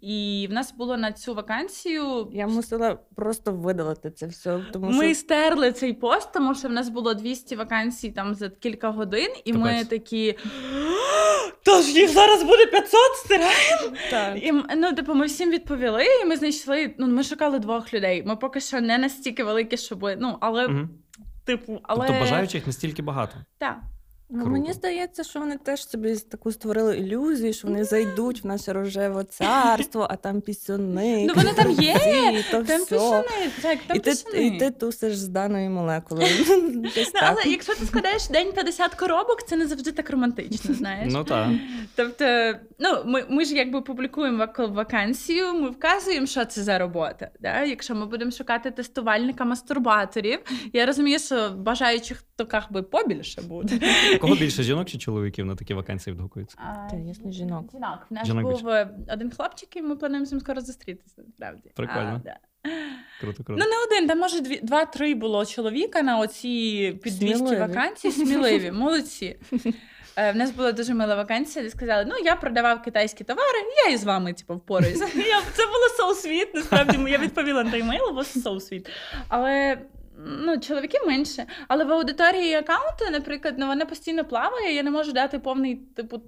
і 0.00 0.46
в 0.50 0.52
нас 0.52 0.72
було 0.72 0.96
на 0.96 1.12
цю 1.12 1.34
вакансію. 1.34 2.30
Я 2.32 2.46
мусила 2.46 2.98
просто 3.14 3.52
видалити 3.52 4.10
це 4.10 4.26
все, 4.26 4.60
тому 4.72 4.90
Ми 4.90 5.04
що 5.04 5.14
стерли 5.14 5.72
цей 5.72 5.92
пост, 5.92 6.32
тому 6.32 6.54
що 6.54 6.68
в 6.68 6.72
нас 6.72 6.88
було 6.88 7.14
200 7.14 7.56
вакансій 7.56 8.10
там 8.10 8.34
за 8.34 8.48
кілька 8.48 8.90
годин, 8.90 9.30
і 9.44 9.52
ми 9.52 9.68
Капець. 9.68 9.88
такі. 9.88 10.38
Тож 11.64 11.88
їх 11.88 12.10
зараз 12.10 12.42
буде 12.42 12.66
500, 12.74 12.98
стираємо. 13.24 13.96
так. 14.10 14.42
І 14.42 14.52
ну, 14.76 14.92
типу, 14.92 15.14
ми 15.14 15.26
всім 15.26 15.50
відповіли, 15.50 16.04
і 16.22 16.24
ми 16.26 16.36
знайшли. 16.36 16.94
Ну, 16.98 17.06
ми 17.06 17.22
шукали 17.22 17.58
двох 17.58 17.94
людей. 17.94 18.22
Ми 18.26 18.36
поки 18.36 18.60
що 18.60 18.80
не 18.80 18.98
настільки 18.98 19.44
великі, 19.44 19.76
щоб. 19.76 20.10
Ну, 20.18 20.36
але, 20.40 20.68
Мгм. 20.68 20.90
типу, 21.44 21.80
але. 21.82 22.06
Тобто 22.06 22.20
бажаючих 22.20 22.66
настільки 22.66 23.02
багато. 23.02 23.36
Так. 23.58 23.78
Ну, 24.30 24.36
Круто. 24.38 24.50
мені 24.50 24.72
здається, 24.72 25.24
що 25.24 25.40
вони 25.40 25.56
теж 25.58 25.88
собі 25.88 26.16
таку 26.16 26.52
створили 26.52 26.98
ілюзію, 26.98 27.52
що 27.52 27.68
вони 27.68 27.84
зайдуть 27.84 28.44
в 28.44 28.46
наше 28.46 28.72
рожеве 28.72 29.24
царство, 29.24 30.06
а 30.10 30.16
там 30.16 30.40
пісюни. 30.40 31.24
Ну, 31.28 31.34
вони 31.36 31.52
там 31.52 31.70
є, 31.70 31.94
то 32.50 32.62
Там 32.62 32.82
все. 32.82 32.94
пісюни, 32.94 33.50
так, 33.62 33.78
там 33.86 33.96
І 33.96 34.00
ти, 34.00 34.12
і 34.44 34.58
ти 34.58 34.70
тусиш 34.70 35.16
з 35.16 35.28
даною 35.28 35.70
молекулою. 35.70 36.28
Десь 36.94 37.12
Ну, 37.14 37.20
так. 37.20 37.22
але 37.22 37.42
якщо 37.52 37.74
ти 37.74 37.86
складаєш 37.86 38.28
день 38.28 38.52
50 38.52 38.94
коробок, 38.94 39.42
це 39.46 39.56
не 39.56 39.66
завжди 39.66 39.92
так 39.92 40.10
романтично, 40.10 40.74
знаєш. 40.74 41.12
Ну 41.12 41.24
так. 41.24 41.48
Тобто, 41.96 42.24
ну 42.78 42.88
ми, 43.04 43.24
ми 43.28 43.44
ж 43.44 43.54
якби 43.54 43.80
публікуємо 43.80 44.46
вакансію, 44.58 45.54
ми 45.54 45.70
вказуємо, 45.70 46.26
що 46.26 46.44
це 46.44 46.62
за 46.62 46.78
робота. 46.78 47.30
Да? 47.40 47.62
Якщо 47.62 47.94
ми 47.94 48.06
будемо 48.06 48.30
шукати 48.30 48.70
тестувальника 48.70 49.44
мастурбаторів, 49.44 50.38
я 50.72 50.86
розумію, 50.86 51.18
що 51.18 51.50
бажаючих 51.56 52.22
то 52.36 52.46
как 52.46 52.72
би 52.72 52.82
побільше 52.82 53.42
буде. 53.42 53.80
Кого 54.20 54.34
більше 54.34 54.62
жінок 54.62 54.88
чи 54.88 54.98
чоловіків 54.98 55.46
на 55.46 55.56
такі 55.56 55.74
вакансії 55.74 56.14
відгукуються? 56.14 56.56
А, 56.60 56.90
Та, 56.90 56.96
ясно, 56.96 57.30
жінок. 57.32 57.70
Жінок. 57.72 58.06
В 58.10 58.14
нас 58.14 58.26
Жінок 58.26 58.42
був 58.44 58.68
е, 58.68 58.90
один 59.12 59.30
хлопчик, 59.30 59.76
і 59.76 59.82
ми 59.82 59.96
плануємо 59.96 60.26
з 60.26 60.32
ним 60.32 60.40
скоро 60.40 60.60
зустрітися. 60.60 61.22
Насправді. 61.26 61.70
Прикольно. 61.74 62.20
А, 62.24 62.28
да. 62.28 62.36
Круто, 63.20 63.44
круто. 63.44 63.64
Ну, 63.64 63.70
не 63.70 63.84
один, 63.86 64.08
там 64.08 64.18
може 64.18 64.40
дві, 64.40 64.60
два-три 64.62 65.14
було 65.14 65.46
чоловіка 65.46 66.02
на 66.02 66.18
оці 66.18 66.98
під 67.02 67.18
200 67.18 67.36
Сміливі. 67.36 67.60
вакансій. 67.60 68.10
Сміливі, 68.10 68.70
молодці. 68.72 69.38
Е, 70.16 70.32
В 70.32 70.36
нас 70.36 70.50
була 70.50 70.72
дуже 70.72 70.94
мила 70.94 71.14
вакансія, 71.14 71.64
де 71.64 71.70
сказали: 71.70 72.04
ну 72.08 72.14
я 72.24 72.36
продавав 72.36 72.82
китайські 72.82 73.24
товари, 73.24 73.58
я 73.86 73.92
і 73.92 73.96
з 73.96 74.04
вами 74.04 74.32
типу, 74.32 74.54
впораюся. 74.54 75.04
Я, 75.16 75.40
це 75.52 75.62
було 75.66 76.12
sweet, 76.14 76.46
насправді 76.54 77.10
я 77.10 77.18
відповіла 77.18 77.64
на 77.64 77.70
той 77.70 77.82
мейл, 77.82 78.18
so 78.18 78.54
sweet. 78.54 78.88
Але 79.28 79.78
ну, 80.18 80.60
чоловіків 80.60 81.00
менше. 81.06 81.46
Але 81.68 81.84
в 81.84 81.92
аудиторії 81.92 82.54
аккаунту, 82.54 83.04
наприклад, 83.12 83.54
ну, 83.58 83.66
вона 83.66 83.86
постійно 83.86 84.24
плаває, 84.24 84.74
я 84.74 84.82
не 84.82 84.90
можу 84.90 85.12
дати 85.12 85.38
повний, 85.38 85.76
типу, 85.76 86.22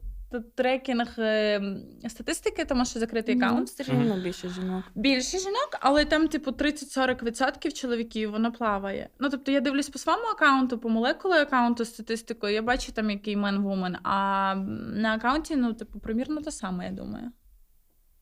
трекінг 0.55 1.14
е, 1.18 1.61
статистики, 2.09 2.64
тому 2.64 2.85
що 2.85 2.99
закритий 2.99 3.37
аккаунт. 3.37 3.68
Все 3.68 3.83
рівно 3.83 4.16
більше 4.16 4.49
жінок. 4.49 4.85
Більше 4.94 5.38
жінок, 5.38 5.79
але 5.81 6.05
там, 6.05 6.29
типу, 6.29 6.51
30-40% 6.51 7.72
чоловіків 7.72 8.31
воно 8.31 8.53
плаває. 8.53 9.09
Ну, 9.18 9.31
тобто, 9.31 9.53
я 9.53 9.61
дивлюсь 9.61 9.88
по 9.88 9.99
своєму 9.99 10.25
аккаунту, 10.25 10.79
по 10.79 10.88
молекулі 10.88 11.33
аккаунту 11.33 11.85
статистикою, 11.85 12.55
я 12.55 12.62
бачу 12.62 12.92
там, 12.92 13.11
який 13.11 13.37
мен-вумен, 13.37 13.96
а 14.03 14.55
на 14.94 15.14
аккаунті, 15.14 15.57
ну, 15.57 15.72
типу, 15.72 15.99
примірно 15.99 16.40
те 16.40 16.51
саме, 16.51 16.85
я 16.85 16.90
думаю. 16.92 17.31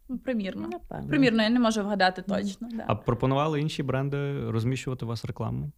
Ну, 0.08 0.18
Примірно. 0.18 0.68
Напевно. 0.68 1.08
Примірно, 1.08 1.42
я 1.42 1.50
не 1.50 1.60
можу 1.60 1.82
вгадати 1.82 2.22
точно. 2.22 2.68
Да. 2.72 2.84
А 2.86 2.94
пропонували 2.94 3.60
інші 3.60 3.82
бренди 3.82 4.50
розміщувати 4.50 5.04
у 5.04 5.08
вас 5.08 5.24
рекламу? 5.24 5.72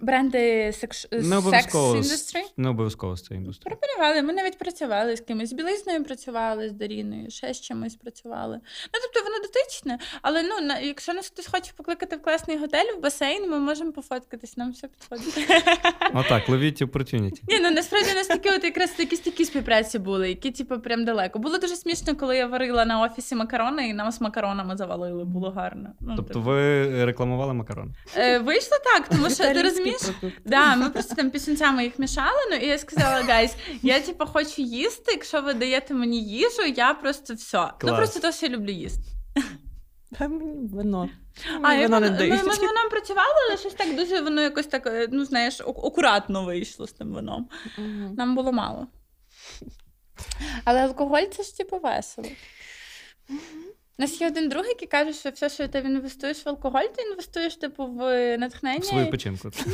Бренди 0.00 0.72
секс 0.72 1.06
Не 1.12 1.36
обов'язково 1.36 2.02
з- 2.02 2.06
індустрі. 2.06 2.40
Не 2.56 2.68
обов'язково 2.68 3.16
з 3.16 3.22
цієї 3.22 3.42
індустрії. 3.42 3.76
Пропонували. 3.76 4.22
Ми 4.22 4.32
навіть 4.32 4.58
працювали 4.58 5.16
з 5.16 5.20
кимось. 5.20 5.50
З 5.50 5.52
білизною 5.52 6.04
працювали, 6.04 6.68
з 6.68 6.72
Даріною, 6.72 7.30
ще 7.30 7.54
з 7.54 7.60
чимось 7.60 7.94
працювали. 7.96 8.60
Ну, 8.94 9.00
тобто 9.02 9.30
воно 9.30 9.42
дотичне, 9.42 9.98
але 10.22 10.42
ну, 10.42 10.60
на, 10.66 10.78
якщо 10.78 11.14
нас 11.14 11.26
хтось 11.26 11.46
хоче 11.46 11.72
покликати 11.76 12.16
в 12.16 12.22
класний 12.22 12.58
готель, 12.58 12.96
в 12.98 13.02
басейн, 13.02 13.50
ми 13.50 13.58
можемо 13.58 13.92
пофоткатись, 13.92 14.56
нам 14.56 14.72
все 14.72 14.88
підходить. 14.88 15.50
Отак, 16.14 16.48
ловіть 16.48 16.82
opportunity. 16.82 17.40
Ні, 17.48 17.58
ну 17.62 17.70
насправді 17.70 18.10
у 18.12 18.14
нас 18.14 18.26
такі 18.26 18.50
от 18.50 18.64
якраз 18.64 18.94
якісь 18.98 19.20
такі 19.20 19.44
співпраці 19.44 19.98
були, 19.98 20.28
які, 20.28 20.50
типу, 20.50 20.80
прям 20.80 21.04
далеко. 21.04 21.38
Було 21.38 21.58
дуже 21.58 21.76
смішно, 21.76 22.16
коли 22.16 22.36
я 22.36 22.46
варила 22.46 22.84
на 22.84 23.02
офісі 23.02 23.34
макарони, 23.34 23.88
і 23.88 23.94
нам 23.94 24.10
з 24.12 24.20
макаронами 24.20 24.76
завалили. 24.76 25.24
Було 25.24 25.50
гарно. 25.50 25.92
Ну, 26.00 26.12
Тобто 26.16 26.32
типу. 26.34 26.44
ви 26.44 27.04
рекламували 27.04 27.54
макарон? 27.54 27.94
Е, 28.16 28.38
Вийшло 28.38 28.76
так, 28.84 29.15
тому 29.16 29.30
що 29.30 29.44
ти 29.54 29.62
розумієш. 29.62 30.00
Да, 30.44 30.76
ми 30.76 30.90
просто 30.90 31.14
там 31.14 31.30
пісюнцями 31.30 31.84
їх 31.84 31.98
мішали. 31.98 32.38
Ну 32.50 32.56
і 32.56 32.66
я 32.66 32.78
сказала, 32.78 33.22
guys, 33.22 33.54
я 33.82 34.00
типу 34.00 34.26
хочу 34.26 34.62
їсти. 34.62 35.12
Якщо 35.12 35.42
ви 35.42 35.54
даєте 35.54 35.94
мені 35.94 36.24
їжу, 36.24 36.62
я 36.76 36.94
просто 36.94 37.34
все. 37.34 37.70
Ну 37.82 37.96
просто 37.96 38.20
то, 38.20 38.32
що 38.32 38.46
я 38.46 38.52
люблю 38.52 38.70
їсти. 38.70 39.02
Та 40.18 40.28
мені 40.28 40.68
вино. 40.68 41.08
А 41.56 41.58
Мені 41.58 41.82
я 41.82 41.88
не 41.88 42.00
ми, 42.00 42.10
дають. 42.10 42.44
ми 42.46 42.54
з 42.54 42.58
вином 42.58 42.88
працювали, 42.90 43.34
але 43.48 43.58
щось 43.58 43.74
так 43.74 43.96
дуже 43.96 44.20
воно 44.20 44.40
якось 44.42 44.66
так, 44.66 44.86
е, 44.86 45.08
ну 45.12 45.24
знаєш, 45.24 45.60
акуратно 45.60 46.44
вийшло 46.44 46.86
з 46.86 46.92
тим 46.92 47.12
вином. 47.14 47.48
Мгм. 47.78 48.14
Нам 48.14 48.34
було 48.34 48.52
мало. 48.52 48.86
Але 50.64 50.80
алкоголь 50.80 51.22
це 51.36 51.42
ж 51.42 51.56
типу 51.56 51.78
весело. 51.78 52.28
У 53.98 54.02
нас 54.02 54.20
є 54.20 54.26
один 54.26 54.48
друг, 54.48 54.64
який 54.66 54.88
каже, 54.88 55.12
що 55.12 55.30
все, 55.30 55.48
що 55.48 55.68
ти 55.68 55.78
інвестуєш 55.78 56.46
в 56.46 56.48
алкоголь, 56.48 56.82
ти 56.96 57.02
інвестуєш 57.02 57.56
типу 57.56 57.86
в 57.86 58.36
натхнення, 58.38 58.78
В 58.78 58.84
свою 58.84 59.10
печінку. 59.10 59.50
ну, 59.66 59.72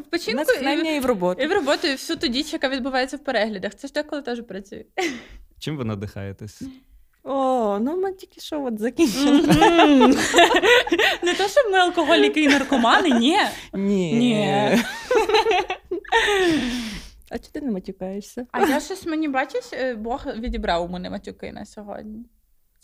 в- 0.00 0.02
печінку 0.10 0.42
і, 0.42 0.46
Натхнення 0.46 0.90
і 0.90 1.00
в 1.00 1.06
роботу. 1.06 1.42
і 1.42 1.46
в 1.46 1.52
роботу, 1.52 1.86
і 1.88 1.92
всю 1.92 2.16
ту 2.18 2.26
діч, 2.28 2.52
яка 2.52 2.68
відбувається 2.68 3.16
в 3.16 3.20
переглядах. 3.20 3.74
Це 3.74 3.86
ж 3.88 3.92
деколи 3.94 4.22
теж 4.22 4.42
працює. 4.42 4.84
Чим 5.58 5.76
ви 5.76 5.84
надихаєтесь? 5.84 6.62
О, 7.24 7.78
ну 7.80 7.96
ми 8.00 8.12
тільки 8.12 8.40
що 8.40 8.62
от 8.64 8.78
закінчили. 8.78 9.42
Не 11.22 11.34
то, 11.34 11.48
щоб 11.48 11.72
ми 11.72 11.78
алкоголіки 11.78 12.42
і 12.42 12.48
наркомани, 12.48 13.10
ні. 13.10 13.38
Ні. 13.74 14.12
Ні. 14.12 14.78
А 17.30 17.38
чи 17.38 17.50
ти 17.52 17.60
не 17.60 17.70
матюкаєшся? 17.70 18.46
А 18.52 18.60
я 18.66 18.80
щось 18.80 19.06
мені 19.06 19.28
бачиш, 19.28 19.64
е, 19.72 19.94
Бог 19.94 20.26
відібрав 20.36 20.84
у 20.84 20.88
мене 20.88 21.10
матюки 21.10 21.52
на 21.52 21.66
сьогодні. 21.66 22.24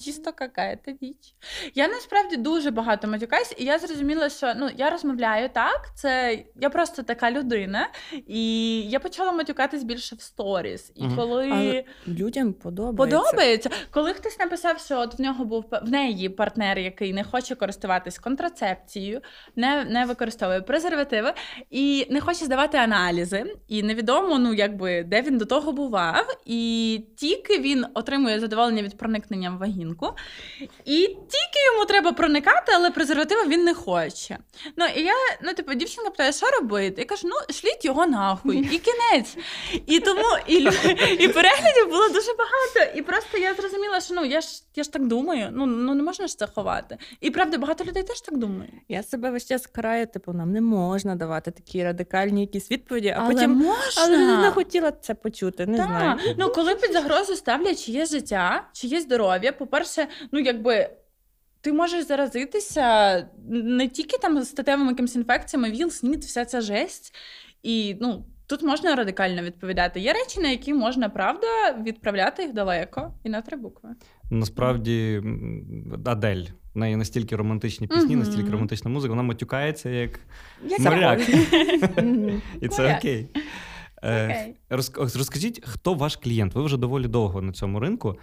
Чисто 0.05 0.33
какая-то 0.33 0.91
діч. 0.91 1.35
Я 1.75 1.89
насправді 1.89 2.37
дуже 2.37 2.71
багато 2.71 3.09
матюкаюсь, 3.09 3.55
і 3.59 3.65
я 3.65 3.79
зрозуміла, 3.79 4.29
що 4.29 4.53
ну 4.57 4.71
я 4.77 4.91
розмовляю 4.91 5.49
так. 5.49 5.91
Це 5.95 6.39
я 6.61 6.71
просто 6.71 7.03
така 7.03 7.31
людина, 7.31 7.89
і 8.27 8.81
я 8.81 9.01
почала 9.01 9.33
матюкатись 9.33 9.85
більше 9.85 10.17
в 10.17 10.21
сторіс. 10.21 10.93
І 10.95 11.05
Мгм. 11.05 11.17
коли 11.17 11.51
Але 11.51 11.85
людям 12.09 12.53
подобається. 12.53 13.19
Подобається, 13.21 13.71
коли 13.91 14.13
хтось 14.13 14.39
написав, 14.39 14.79
що 14.79 14.99
от 14.99 15.19
в 15.19 15.23
нього 15.23 15.45
був 15.45 15.65
в 15.83 15.91
неї 15.91 16.29
партнер, 16.29 16.79
який 16.79 17.13
не 17.13 17.25
хоче 17.25 17.55
користуватись 17.55 18.19
контрацепцією, 18.19 19.21
не, 19.57 19.85
не 19.85 20.05
використовує 20.05 20.61
презервативи 20.61 21.33
і 21.71 22.07
не 22.11 22.21
хоче 22.21 22.45
здавати 22.45 22.79
аналізи, 22.79 23.57
і 23.69 23.83
невідомо, 23.83 24.39
ну 24.39 24.55
якби 24.55 25.03
де 25.03 25.23
він 25.23 25.39
до 25.39 25.45
того 25.45 25.73
бував, 25.73 26.39
і 26.47 27.01
тільки 27.17 27.59
він 27.59 27.87
отримує 27.95 28.41
задоволення 28.41 28.83
від 28.83 28.97
проникнення 28.99 29.51
в 29.51 29.59
вагінку, 29.87 30.13
і 30.85 30.97
тільки 31.07 31.65
йому 31.73 31.85
треба 31.87 32.13
проникати, 32.13 32.73
але 32.75 32.91
презерватива 32.91 33.45
він 33.47 33.65
не 33.65 33.75
хоче. 33.75 34.39
Ну 34.77 34.87
і 34.97 35.03
я, 35.03 35.13
ну 35.43 35.55
типу, 35.55 35.75
дівчинка 35.75 36.11
питає, 36.11 36.33
що 36.33 36.47
робити? 36.61 36.95
Я 37.01 37.05
кажу, 37.05 37.29
ну 37.29 37.55
шліть 37.55 37.85
його 37.85 38.07
нахуй, 38.07 38.59
і 38.59 38.79
кінець. 38.79 39.37
І 39.87 40.01
тому 40.01 40.25
і, 40.47 40.55
і 41.19 41.29
переглядів 41.29 41.89
було 41.91 42.09
дуже 42.09 42.33
багато. 42.39 42.99
І 42.99 43.03
просто 43.03 43.39
я 43.39 43.55
зрозуміла, 43.55 44.01
що 44.01 44.15
ну 44.15 44.25
я 44.25 44.41
ж 44.41 44.49
я 44.75 44.83
ж 44.83 44.93
так 44.93 45.07
думаю. 45.07 45.49
Ну 45.53 45.67
ну 45.67 45.95
не 45.95 46.03
можна 46.03 46.27
ж 46.27 46.39
це 46.39 46.47
ховати. 46.47 46.99
І 47.21 47.31
правда, 47.31 47.59
багато 47.59 47.85
людей 47.85 48.03
теж 48.03 48.21
так 48.21 48.37
думають. 48.37 48.75
Я 48.89 49.03
себе 49.03 49.31
весь 49.31 49.47
час 49.47 49.67
караю, 49.67 50.07
типу, 50.07 50.33
нам 50.33 50.53
не 50.53 50.61
можна 50.61 51.15
давати 51.17 51.51
такі 51.51 51.85
радикальні 51.85 52.41
якісь 52.41 52.71
відповіді, 52.71 53.09
а 53.09 53.21
Але 53.21 53.35
потім. 53.35 53.51
можна. 53.51 54.03
Але 54.03 54.17
не 54.37 54.51
хотіла 54.51 54.93
це 54.93 55.15
почути, 55.15 55.67
не 55.67 55.77
Так. 55.77 55.87
знаю. 55.87 56.19
Ну, 56.39 56.49
коли 56.49 56.75
під 56.75 56.93
загрозу 56.93 57.37
ставлять 57.37 57.85
чиє 57.87 58.07
життя, 58.07 58.65
чиє 58.73 59.01
здоров'я, 59.01 59.53
по-перше, 59.77 60.07
ну 60.33 60.39
якби. 60.41 60.89
Ти 61.61 61.73
можеш 61.73 62.07
заразитися 62.07 63.29
не 63.49 63.89
тільки 63.89 64.19
там 64.19 64.43
статевими 64.45 64.91
якимись 64.91 65.17
інфекціями, 65.17 65.71
ВІЛ, 65.71 65.91
СНІД, 65.91 66.25
вся 66.25 66.45
ця 66.45 66.61
жесть. 66.61 67.15
І 67.63 67.97
ну, 68.01 68.25
тут 68.47 68.63
можна 68.63 68.95
радикально 68.95 69.43
відповідати. 69.43 70.01
Є 70.01 70.13
речі, 70.13 70.41
на 70.41 70.49
які 70.49 70.75
можна, 70.75 71.09
правда, 71.09 71.47
відправляти 71.83 72.43
їх 72.43 72.53
далеко 72.53 73.15
і 73.25 73.29
на 73.29 73.43
три 73.43 73.57
букви. 73.57 73.89
Насправді 74.31 75.23
Адель. 76.05 76.45
В 76.75 76.79
неї 76.79 76.97
настільки 76.97 77.37
романтичні 77.37 77.87
пісні, 77.87 78.17
Мгм. 78.17 78.19
настільки 78.19 78.51
романтична 78.51 78.91
музика, 78.91 79.11
вона 79.11 79.23
матюкається 79.23 79.91
як 79.91 80.21
Як 80.65 80.81
моряк. 80.81 81.21
І 82.61 82.69
це 82.69 82.97
окей. 82.97 83.29
Е, 84.05 84.55
Розкажіть, 84.99 85.63
хто 85.67 85.95
ваш 85.95 86.17
клієнт? 86.17 86.55
Ви 86.55 86.63
вже 86.63 86.77
доволі 86.77 87.09
довго 87.09 87.43
на 87.43 87.53
цьому 87.53 87.81
ринку. 87.81 88.19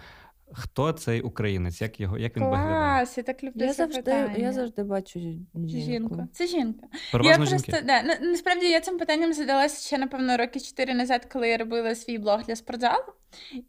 Хто 0.56 0.92
цей 0.92 1.20
українець? 1.20 1.80
Як 1.80 2.00
його 2.00 2.18
як 2.18 2.36
він 2.36 2.44
виглядає? 2.44 2.98
Клас, 2.98 3.18
я 3.18 3.24
так 3.24 3.44
люблю 3.44 3.60
Я 3.60 3.68
це 3.68 3.72
завжди, 3.74 4.02
питання. 4.02 4.34
я 4.36 4.52
завжди 4.52 4.82
бачу 4.82 5.20
жінку. 5.20 5.48
Жінку. 5.68 6.28
Це 6.32 6.46
жінка. 6.46 6.86
Переважно 7.12 7.44
я 7.44 7.50
жінки. 7.50 7.70
просто 7.70 7.86
да, 7.86 8.02
на, 8.02 8.18
насправді 8.30 8.66
я 8.66 8.80
цим 8.80 8.98
питанням 8.98 9.32
задалася 9.32 9.86
ще, 9.86 9.98
напевно, 9.98 10.36
роки 10.36 10.60
чотири 10.60 10.94
назад, 10.94 11.24
коли 11.32 11.48
я 11.48 11.56
робила 11.56 11.94
свій 11.94 12.18
блог 12.18 12.42
для 12.44 12.56
спортзалу. 12.56 13.04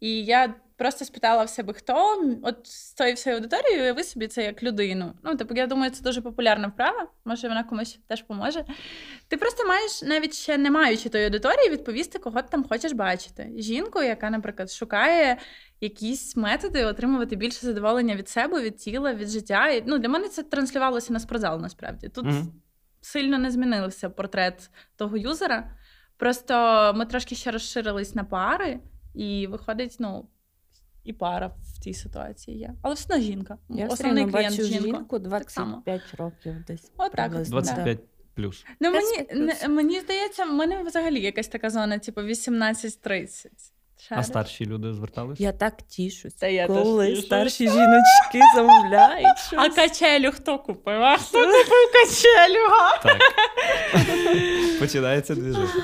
І 0.00 0.24
я 0.24 0.54
просто 0.76 1.04
спитала 1.04 1.44
в 1.44 1.48
себе, 1.48 1.72
хто 1.72 2.22
от 2.42 2.66
з 2.66 2.92
цією 2.92 3.14
всією 3.14 3.36
аудиторією, 3.42 3.82
уяви 3.82 4.04
собі 4.04 4.26
це 4.28 4.44
як 4.44 4.62
людину. 4.62 5.12
Ну, 5.22 5.36
типу, 5.36 5.54
я 5.54 5.66
думаю, 5.66 5.90
це 5.90 6.02
дуже 6.02 6.20
популярна 6.20 6.68
вправа. 6.68 7.06
Може, 7.24 7.48
вона 7.48 7.64
комусь 7.64 7.98
теж 8.06 8.22
поможе. 8.22 8.64
Ти 9.28 9.36
просто 9.36 9.66
маєш, 9.68 10.02
навіть 10.02 10.34
ще 10.34 10.58
не 10.58 10.70
маючи 10.70 11.08
тої 11.08 11.24
аудиторії, 11.24 11.70
відповісти, 11.70 12.18
кого 12.18 12.42
ти 12.42 12.48
там 12.50 12.64
хочеш 12.68 12.92
бачити. 12.92 13.52
Жінку, 13.56 14.02
яка, 14.02 14.30
наприклад, 14.30 14.70
шукає 14.70 15.36
якісь 15.80 16.36
методи 16.36 16.84
отримувати 16.84 17.36
більше 17.36 17.66
задоволення 17.66 18.14
від 18.16 18.28
себе, 18.28 18.62
від 18.62 18.76
тіла, 18.76 19.14
від 19.14 19.28
життя. 19.28 19.68
І, 19.68 19.82
ну, 19.86 19.98
для 19.98 20.08
мене 20.08 20.28
це 20.28 20.42
транслювалося 20.42 21.12
на 21.12 21.20
спортзал, 21.20 21.60
насправді. 21.60 22.08
Тут 22.08 22.24
Мгм. 22.24 22.52
сильно 23.00 23.38
не 23.38 23.50
змінився 23.50 24.10
портрет 24.10 24.70
того 24.96 25.16
юзера. 25.16 25.70
Просто 26.16 26.92
ми 26.96 27.06
трошки 27.06 27.34
ще 27.34 27.50
розширились 27.50 28.14
на 28.14 28.24
пари, 28.24 28.80
і 29.14 29.46
виходить, 29.46 29.96
ну, 29.98 30.28
і 31.06 31.12
пара 31.12 31.46
в 31.46 31.78
цій 31.80 31.94
ситуації 31.94 32.58
є. 32.58 32.74
Але 32.82 32.94
все 32.94 33.04
одно 33.14 33.24
жінка. 33.26 33.58
Я 33.68 33.86
Основний 33.86 34.24
одно 34.24 34.38
клієнт 34.38 34.56
бачу 34.56 34.68
жінка. 34.68 34.84
жінку 34.98 35.18
Так 35.86 36.02
років 36.18 36.54
десь. 36.66 36.92
От 36.96 37.12
так 37.12 37.42
25 37.42 37.98
плюс. 38.34 38.64
Ну, 38.80 38.90
мені, 38.92 39.26
не, 39.34 39.68
мені 39.68 40.00
здається, 40.00 40.44
в 40.44 40.52
мене 40.52 40.82
взагалі 40.82 41.20
якась 41.20 41.48
така 41.48 41.70
зона, 41.70 41.98
типу 41.98 42.20
18-30. 42.20 43.46
А 43.98 44.02
Шариш? 44.02 44.26
старші 44.26 44.66
люди 44.66 44.92
звертались? 44.94 45.40
Я 45.40 45.52
так 45.52 45.82
тішусь, 45.82 46.34
Та 46.34 46.46
я 46.46 46.66
теж 46.66 46.76
коли 46.76 47.06
тішусь. 47.08 47.26
старші 47.26 47.64
жіночки 47.68 48.40
замовляють 48.54 49.26
А 49.56 49.68
качелю 49.68 50.30
хто 50.32 50.58
купив? 50.58 51.02
А 51.02 51.16
хто 51.16 51.38
купив 51.38 51.92
качелю? 51.92 52.68
га? 52.70 52.98
Так. 53.02 53.20
Починається 54.80 55.34
двіжуха. 55.34 55.78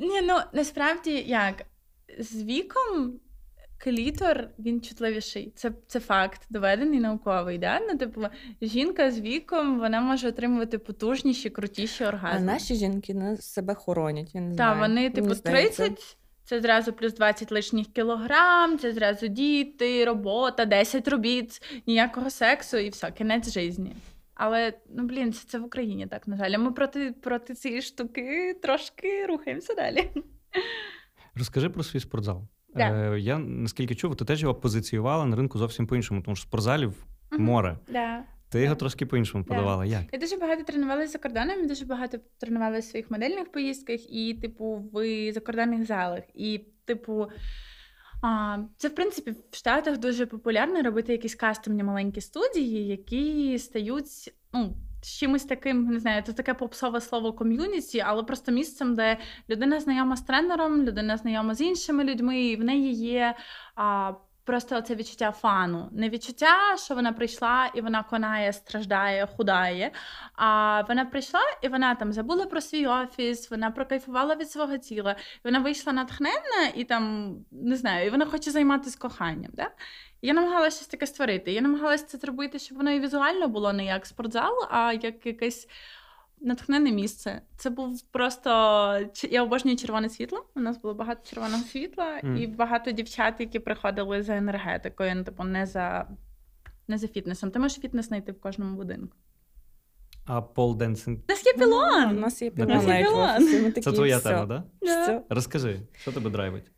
Ні, 0.00 0.20
ну 0.22 0.38
насправді 0.52 1.10
як 1.26 1.66
з 2.18 2.42
віком 2.42 3.12
клітор 3.78 4.48
він 4.58 4.80
чутливіший. 4.80 5.52
Це, 5.56 5.72
це 5.86 6.00
факт, 6.00 6.42
доведений 6.50 7.00
науковий. 7.00 7.58
Да? 7.58 7.80
Ну, 7.80 7.98
типу, 7.98 8.22
жінка 8.62 9.10
з 9.10 9.20
віком 9.20 9.78
вона 9.78 10.00
може 10.00 10.28
отримувати 10.28 10.78
потужніші, 10.78 11.50
крутіші 11.50 12.04
А 12.22 12.40
наші 12.40 12.74
жінки 12.74 13.14
на 13.14 13.36
себе 13.36 13.74
хоронять. 13.74 14.34
Я 14.34 14.40
не 14.40 14.56
Так, 14.56 14.78
вони, 14.78 15.10
типу, 15.10 15.34
30, 15.34 16.16
це 16.44 16.60
зразу 16.60 16.92
плюс 16.92 17.14
20 17.14 17.52
лишніх 17.52 17.86
кілограм, 17.86 18.78
це 18.78 18.92
зразу 18.92 19.26
діти, 19.26 20.04
робота, 20.04 20.64
10 20.64 21.08
робіт, 21.08 21.62
ніякого 21.86 22.30
сексу 22.30 22.76
і 22.76 22.88
все, 22.88 23.10
кінець 23.10 23.52
житті. 23.52 23.92
Але 24.34 24.72
ну 24.88 25.02
блін, 25.02 25.32
це, 25.32 25.48
це 25.48 25.58
в 25.58 25.64
Україні 25.64 26.06
так, 26.06 26.28
на 26.28 26.36
жаль. 26.36 26.50
А 26.50 26.58
ми 26.58 26.72
проти, 26.72 27.12
проти 27.12 27.54
цієї 27.54 27.82
штуки 27.82 28.56
трошки 28.62 29.26
рухаємося 29.26 29.74
далі. 29.74 30.10
Розкажи 31.34 31.70
про 31.70 31.82
свій 31.82 32.00
спортзал. 32.00 32.42
Да. 32.74 33.12
Е, 33.14 33.20
я 33.20 33.38
наскільки 33.38 33.94
чув, 33.94 34.16
ти 34.16 34.24
теж 34.24 34.42
його 34.42 34.54
позиціювала 34.54 35.26
на 35.26 35.36
ринку 35.36 35.58
зовсім 35.58 35.86
по-іншому, 35.86 36.22
тому 36.22 36.36
що 36.36 36.42
спортзалів 36.42 37.06
Мгм. 37.32 37.42
море. 37.44 37.78
Да. 37.88 38.24
Ти 38.50 38.62
його 38.62 38.74
трошки 38.74 39.06
по-іншому 39.06 39.44
Да. 39.44 39.54
подавала. 39.54 39.84
Як? 39.84 40.02
Я 40.12 40.18
дуже 40.18 40.36
багато 40.36 40.62
тренувалася 40.64 41.12
за 41.12 41.18
кордоном, 41.18 41.66
дуже 41.66 41.84
багато 41.84 42.18
тренувалася 42.38 42.88
в 42.88 42.90
своїх 42.90 43.10
модельних 43.10 43.52
поїздках 43.52 44.12
і, 44.12 44.34
типу, 44.34 44.90
в 44.92 45.32
закордонних 45.32 45.86
залах. 45.86 46.22
І, 46.34 46.60
типу, 46.84 47.26
а, 48.22 48.58
це, 48.76 48.88
в 48.88 48.94
принципі, 48.94 49.30
в 49.50 49.56
Штатах 49.56 49.98
дуже 49.98 50.26
популярно 50.26 50.82
робити 50.82 51.12
якісь 51.12 51.34
кастомні 51.34 51.82
маленькі 51.82 52.20
студії, 52.20 52.86
які 52.86 53.58
стають, 53.58 54.34
ну. 54.52 54.76
З 55.02 55.18
Чимось 55.18 55.44
таким, 55.44 55.84
не 55.84 56.00
знаю, 56.00 56.22
це 56.22 56.32
таке 56.32 56.54
попсове 56.54 57.00
слово 57.00 57.32
ком'юніті, 57.32 58.00
але 58.00 58.22
просто 58.22 58.52
місцем, 58.52 58.94
де 58.94 59.16
людина 59.50 59.80
знайома 59.80 60.16
з 60.16 60.22
тренером, 60.22 60.82
людина 60.82 61.16
знайома 61.16 61.54
з 61.54 61.60
іншими 61.60 62.04
людьми, 62.04 62.42
і 62.42 62.56
в 62.56 62.64
неї 62.64 62.92
є 62.92 63.34
а, 63.74 64.12
просто 64.48 64.80
це 64.80 64.94
відчуття 64.94 65.32
фану. 65.32 65.88
Не 65.92 66.08
відчуття, 66.08 66.76
що 66.76 66.94
вона 66.94 67.12
прийшла 67.12 67.70
і 67.74 67.80
вона 67.80 68.02
конає, 68.02 68.52
страждає, 68.52 69.26
худає. 69.36 69.92
А 70.34 70.82
вона 70.88 71.04
прийшла 71.04 71.40
і 71.62 71.68
вона 71.68 71.94
там 71.94 72.12
забула 72.12 72.46
про 72.46 72.60
свій 72.60 72.86
офіс, 72.86 73.50
вона 73.50 73.70
прокайфувала 73.70 74.34
від 74.34 74.50
свого 74.50 74.78
тіла, 74.78 75.12
і 75.12 75.40
вона 75.44 75.58
вийшла 75.58 75.92
натхненна 75.92 76.66
і 76.74 76.84
там 76.84 77.34
не 77.50 77.76
знаю, 77.76 78.06
і 78.06 78.10
вона 78.10 78.26
хоче 78.26 78.50
займатися 78.50 78.98
коханням. 78.98 79.50
Да? 79.54 79.70
Я 80.22 80.34
намагалася 80.34 80.76
щось 80.76 80.88
таке 80.88 81.06
створити. 81.06 81.52
Я 81.52 81.60
намагалася 81.60 82.06
це 82.06 82.18
зробити, 82.18 82.58
щоб 82.58 82.78
воно 82.78 82.90
і 82.90 83.00
візуально 83.00 83.48
було 83.48 83.72
не 83.72 83.84
як 83.84 84.06
спортзал, 84.06 84.52
а 84.70 84.92
як 84.92 85.26
якесь 85.26 85.68
натхненне 86.40 86.90
місце. 86.92 87.42
Це 87.56 87.70
був 87.70 88.02
просто 88.02 88.50
я 89.30 89.42
обожнюю 89.42 89.76
червоне 89.76 90.08
світло. 90.08 90.46
У 90.56 90.60
нас 90.60 90.78
було 90.78 90.94
багато 90.94 91.20
червоного 91.30 91.62
світла, 91.62 92.20
Мгм. 92.22 92.36
і 92.36 92.46
багато 92.46 92.90
дівчат, 92.90 93.34
які 93.38 93.58
приходили 93.58 94.22
за 94.22 94.36
енергетикою, 94.36 95.12
ну, 95.14 95.24
типу, 95.24 95.44
не 95.44 95.66
за, 95.66 96.06
не 96.88 96.98
за 96.98 97.08
фітнесом. 97.08 97.50
Ти 97.50 97.58
можеш 97.58 97.78
фітнес 97.78 98.06
знайти 98.08 98.32
в 98.32 98.40
кожному 98.40 98.76
будинку. 98.76 99.16
А 100.26 100.42
полденсинг 100.42 101.18
У 101.28 101.32
нас 101.32 101.46
є 101.46 101.52
У 101.52 101.58
пілон. 101.58 102.20
нас 102.20 102.42
є 102.42 102.50
У 102.50 102.54
пілон 102.54 102.68
нас 102.70 102.84
є 102.86 103.04
пілон. 103.04 103.72
це 103.82 103.92
твоя 103.92 104.18
«Все, 104.18 104.28
тема, 104.28 104.46
да? 104.46 105.22
Розкажи, 105.28 105.80
що 105.92 106.12
тебе 106.12 106.30
драйвить? 106.30 106.70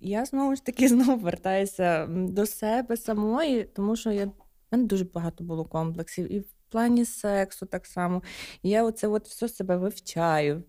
Я 0.00 0.24
знову 0.24 0.56
ж 0.56 0.64
таки 0.64 0.88
знову 0.88 1.16
вертаюся 1.16 2.06
до 2.06 2.46
себе 2.46 2.96
самої, 2.96 3.64
тому 3.64 3.96
що 3.96 4.10
я, 4.10 4.26
в 4.26 4.32
мене 4.72 4.84
дуже 4.84 5.04
багато 5.04 5.44
було 5.44 5.64
комплексів. 5.64 6.32
І 6.32 6.40
в 6.40 6.46
плані 6.68 7.04
сексу 7.04 7.66
так 7.66 7.86
само. 7.86 8.22
І 8.62 8.68
я 8.68 8.84
оце 8.84 9.08
от 9.08 9.28
все 9.28 9.48
себе 9.48 9.76
вивчаю, 9.76 10.62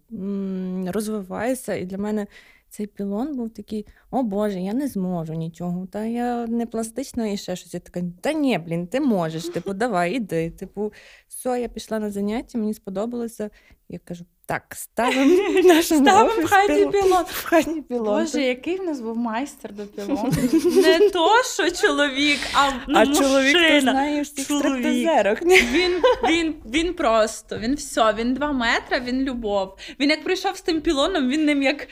розвиваюся. 0.88 1.76
І 1.76 1.86
для 1.86 1.98
мене 1.98 2.28
цей 2.70 2.88
пілон 2.88 3.36
був 3.36 3.50
такий: 3.50 3.88
о 4.12 4.24
Боже, 4.24 4.60
я 4.60 4.74
не 4.74 4.88
зможу 4.88 5.34
нічого. 5.34 5.88
Та 5.88 6.06
я 6.06 6.48
не 6.48 6.66
пластична 6.66 7.28
і 7.28 7.38
ще 7.38 7.56
щось. 7.56 7.74
Я 7.74 7.80
така, 7.80 8.02
та 8.22 8.34
ні, 8.34 8.58
блін, 8.58 8.88
ти 8.88 9.02
можеш. 9.02 9.50
Типу, 9.50 9.74
давай, 9.74 10.16
іди. 10.16 10.52
Типу, 10.52 10.94
все, 11.28 11.62
я 11.62 11.68
пішла 11.68 12.00
на 12.00 12.12
заняття, 12.12 12.58
мені 12.58 12.74
сподобалося. 12.74 13.50
Я 13.90 14.00
кажу, 14.00 14.26
так, 14.52 14.76
ставимо 14.76 15.82
Ставимо 15.82 16.42
в 16.42 16.46
хаті 16.50 16.86
пілон. 16.92 17.24
В 17.28 17.44
хаті 17.46 17.82
пілон. 17.82 18.06
Боже, 18.06 18.42
який 18.42 18.78
в 18.78 18.84
нас 18.84 19.02
був 19.02 19.18
майстер 19.18 19.74
до 19.74 19.86
пілону. 19.86 20.32
Не 20.76 21.10
то, 21.10 21.30
що 21.44 21.72
чоловік, 21.88 22.40
а, 22.54 22.70
ну, 22.88 23.00
а 23.00 23.06
чоловік 23.06 23.54
то 23.54 23.60
мужчина. 23.60 23.82
знає 23.92 24.22
всіх 24.22 24.48
Чоловік. 24.48 24.68
стриптизерок. 24.70 25.42
Він, 25.42 26.02
він, 26.30 26.56
він 26.66 26.94
просто, 26.94 27.58
він 27.58 27.76
все, 27.76 28.14
він 28.14 28.34
два 28.34 28.52
метри, 28.52 29.00
він 29.00 29.22
любов. 29.22 29.78
Він 30.00 30.10
як 30.10 30.24
прийшов 30.24 30.58
з 30.58 30.62
тим 30.62 30.82
пілоном, 30.82 31.30
він 31.30 31.46
ним 31.46 31.64
як 31.64 31.88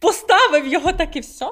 поставив 0.00 0.66
його, 0.66 0.92
так 0.92 1.16
і 1.16 1.20
все. 1.20 1.46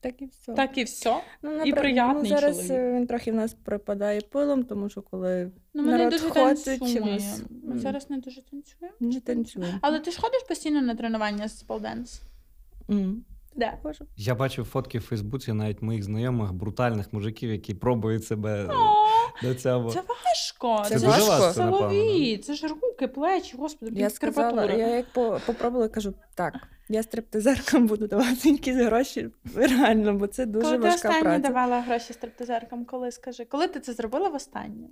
Так 0.00 0.22
і 0.22 0.26
все. 0.26 0.52
Так 0.52 0.78
і 0.78 0.84
все. 0.84 1.16
Ну, 1.42 1.50
і 1.64 1.72
напра- 1.72 1.80
приятний 1.80 2.22
ну, 2.32 2.38
зараз 2.38 2.56
чоловік. 2.56 2.72
е, 2.72 2.92
він 2.92 3.06
трохи 3.06 3.32
в 3.32 3.34
нас 3.34 3.54
пропадає 3.64 4.20
пилом, 4.20 4.64
тому 4.64 4.88
що 4.88 5.02
коли 5.02 5.50
Ну, 5.74 5.82
ми 5.82 5.98
не 5.98 6.10
дуже 6.10 6.30
ходить 6.30 6.64
танцюємо. 6.64 7.06
чимось. 7.06 7.42
Ми 7.64 7.78
зараз 7.78 8.10
не 8.10 8.18
дуже 8.18 8.42
танцюємо. 8.42 8.96
не 9.00 9.20
танцює. 9.20 9.74
Але 9.80 10.00
ти 10.00 10.10
ж 10.10 10.20
ходиш 10.20 10.42
постійно 10.48 10.82
на 10.82 10.94
тренування 10.94 11.48
з 11.48 11.62
полденс? 11.62 12.22
М. 12.90 13.24
Боже. 13.82 14.04
Я 14.16 14.34
бачив 14.34 14.64
фотки 14.64 14.98
в 14.98 15.02
Фейсбуці 15.02 15.52
навіть 15.52 15.82
моїх 15.82 16.02
знайомих, 16.02 16.52
брутальних 16.52 17.12
мужиків, 17.12 17.50
які 17.50 17.74
пробують 17.74 18.24
себе 18.24 18.64
О, 18.70 18.94
до 19.42 19.54
цього. 19.54 19.90
Це 19.90 20.02
важко. 20.08 20.88
Це 20.88 20.98
ж 20.98 21.04
дуже 21.06 21.22
важко, 21.22 21.52
Це 21.52 21.64
напевно, 21.64 22.38
це 22.42 22.54
ж 22.54 22.66
руки, 22.66 23.08
плечі, 23.08 23.56
господи, 23.56 23.92
Я 23.94 23.96
блін, 23.96 24.10
сказала, 24.10 24.48
скрипатура. 24.50 24.74
я 24.88 24.96
як 24.96 25.12
по- 25.12 25.40
попробувала, 25.46 25.88
кажу, 25.88 26.14
так, 26.34 26.54
я 26.88 27.02
стриптизеркам 27.02 27.86
буду 27.86 28.06
давати 28.06 28.50
якісь 28.50 28.76
гроші, 28.76 29.30
реально, 29.54 30.14
бо 30.14 30.26
це 30.26 30.46
дуже 30.46 30.64
Коли 30.66 30.76
ти 30.76 30.82
важка 30.82 31.08
останнє 31.08 31.22
праця. 31.22 31.48
давала 31.48 31.80
гроші 31.80 32.12
стриптизеркам, 32.12 32.84
коли 32.84 33.12
скажи, 33.12 33.44
коли 33.44 33.68
ти 33.68 33.80
це 33.80 33.92
зробила 33.92 34.28
востаннє? 34.28 34.88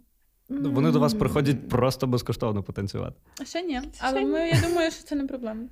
Вони 0.61 0.91
до 0.91 1.01
вас 1.01 1.15
приходять 1.15 1.69
просто 1.69 2.07
безкоштовно 2.07 2.62
потанцювати. 2.62 3.17
Ще 3.45 3.62
ні. 3.62 3.81
Ще 3.81 3.91
Але 4.01 4.21
ні. 4.21 4.27
ми, 4.27 4.38
я 4.49 4.61
думаю, 4.69 4.91
що 4.91 5.05
це 5.05 5.15
не 5.15 5.27
проблема. 5.27 5.62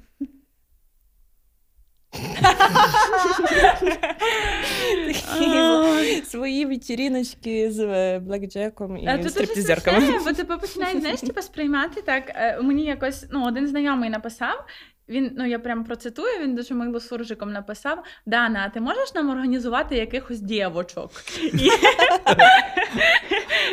Такі 5.06 6.22
свої 6.24 6.66
вечіріночки 6.66 7.72
з 7.72 7.78
е, 7.80 8.18
блекджеком 8.18 8.96
і 8.96 9.06
А 9.06 9.18
Це 9.18 9.28
стриптизерками. 9.30 10.18
бо 10.24 10.32
тебе 10.32 10.56
починають 10.58 11.00
знаєш, 11.00 11.20
типу, 11.20 11.42
сприймати 11.42 12.02
так. 12.02 12.32
е, 12.34 12.62
Мені 12.62 12.84
якось 12.84 13.26
ну, 13.32 13.46
один 13.46 13.66
знайомий 13.66 14.10
написав. 14.10 14.64
Він, 15.10 15.32
ну 15.36 15.46
я 15.46 15.58
прям 15.58 15.84
процитую, 15.84 16.40
він 16.42 16.54
дуже 16.54 16.74
мило 16.74 17.00
суржиком 17.00 17.52
написав: 17.52 18.04
Дана, 18.26 18.62
а 18.66 18.68
ти 18.68 18.80
можеш 18.80 19.14
нам 19.14 19.30
організувати 19.30 19.96
якихось 19.96 20.40
дівочок? 20.40 21.10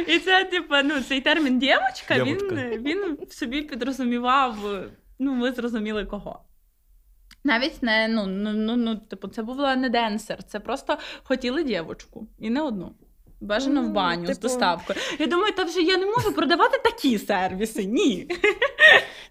І, 0.08 0.20
це, 0.20 0.44
типу, 0.44 0.76
ну, 0.84 1.02
цей 1.02 1.22
термін 1.22 1.60
дівочка, 1.60 2.24
він, 2.24 2.38
він 2.84 3.18
собі 3.30 3.62
підрозумівав, 3.62 4.56
ну, 5.20 5.40
ви 5.42 5.52
зрозуміли 5.52 6.06
кого. 6.06 6.40
Навіть 7.44 7.84
не, 7.84 8.08
ну, 8.08 8.26
ну, 8.26 8.54
ну, 8.54 8.76
ну, 8.76 8.96
типу, 8.96 9.28
це 9.28 9.44
була 9.44 9.76
не 9.76 9.90
денсер, 9.90 10.44
це 10.44 10.60
просто 10.60 10.98
хотіли 11.24 11.64
дівочку. 11.64 12.28
І 12.40 12.50
не 12.50 12.62
одну. 12.62 12.96
Бажано 13.42 13.84
в 13.84 13.92
баню 13.92 14.26
з 14.26 14.28
типу- 14.30 14.42
доставкою. 14.42 15.00
Я 15.20 15.28
думаю, 15.28 15.54
та 15.54 15.64
вже 15.64 15.82
я 15.82 15.98
не 15.98 16.06
можу 16.06 16.34
продавати 16.34 16.78
такі 16.84 17.18
сервіси. 17.18 17.86
Ні. 17.86 18.28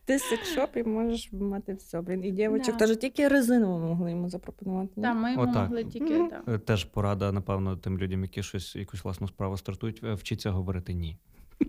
Ти 0.05 0.19
секшоп 0.19 0.77
і 0.77 0.83
можеш 0.83 1.33
мати 1.33 1.75
все. 1.75 2.01
Блін. 2.01 2.25
І 2.25 2.31
дівчаток 2.31 2.77
Да. 2.81 2.87
теж 2.87 2.97
тільки 2.97 3.29
резинову 3.29 3.79
могли 3.79 4.11
йому 4.11 4.29
запропонувати. 4.29 5.01
Та 5.01 5.15
ми 5.15 5.31
йому 5.33 5.43
Отак. 5.43 5.57
могли 5.69 5.85
тільки. 5.85 6.15
Мгм. 6.15 6.29
так. 6.31 6.43
Е, 6.49 6.59
Теж 6.59 6.85
порада, 6.85 7.33
напевно, 7.33 7.77
тим 7.77 7.99
людям, 7.99 8.23
які 8.23 8.43
щось 8.43 8.77
якусь 8.77 9.05
власну 9.05 9.29
справу 9.29 9.57
стартують, 9.57 10.01
е, 10.05 10.15
вчіться 10.15 10.51
говорити 10.51 10.95
ні. 10.95 11.17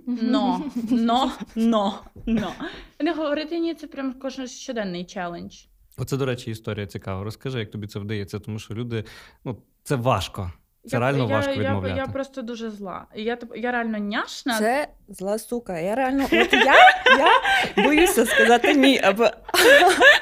Но, 0.08 0.62
но, 0.92 1.32
но, 1.56 1.94
но. 2.26 2.52
Не 3.00 3.14
говорити 3.14 3.60
ні, 3.60 3.74
це 3.76 3.88
прям 3.88 4.14
кожен 4.14 4.48
щоденний 4.48 5.06
челендж. 5.06 5.56
Оце, 5.98 6.18
до 6.18 6.26
речі, 6.26 6.52
історія 6.52 6.86
цікава. 6.88 7.24
Розкажи, 7.24 7.60
як 7.60 7.72
тобі 7.72 7.88
це 7.88 8.00
вдається, 8.00 8.40
тому 8.40 8.60
що 8.60 8.74
люди, 8.74 9.04
ну, 9.46 9.58
це 9.84 9.96
важко. 9.96 10.52
Це 10.88 10.96
Я- 10.96 11.00
реально 11.00 11.28
я, 11.30 11.36
важко 11.36 11.52
я, 11.52 11.58
відмовляти. 11.58 11.98
Я, 11.98 12.06
просто 12.08 12.42
дуже 12.42 12.70
зла. 12.70 13.06
Я, 13.16 13.38
я 13.56 13.72
реально 13.72 13.98
няшна. 13.98 14.58
Це 14.60 14.88
зла 15.10 15.40
сука. 15.40 15.80
Я 15.80 15.96
реально, 15.96 16.24
от 16.24 16.54
я, 16.54 16.76
я 17.18 17.84
боюся 17.84 18.26
сказати 18.26 18.74
ні, 18.74 19.00
або 19.04 19.28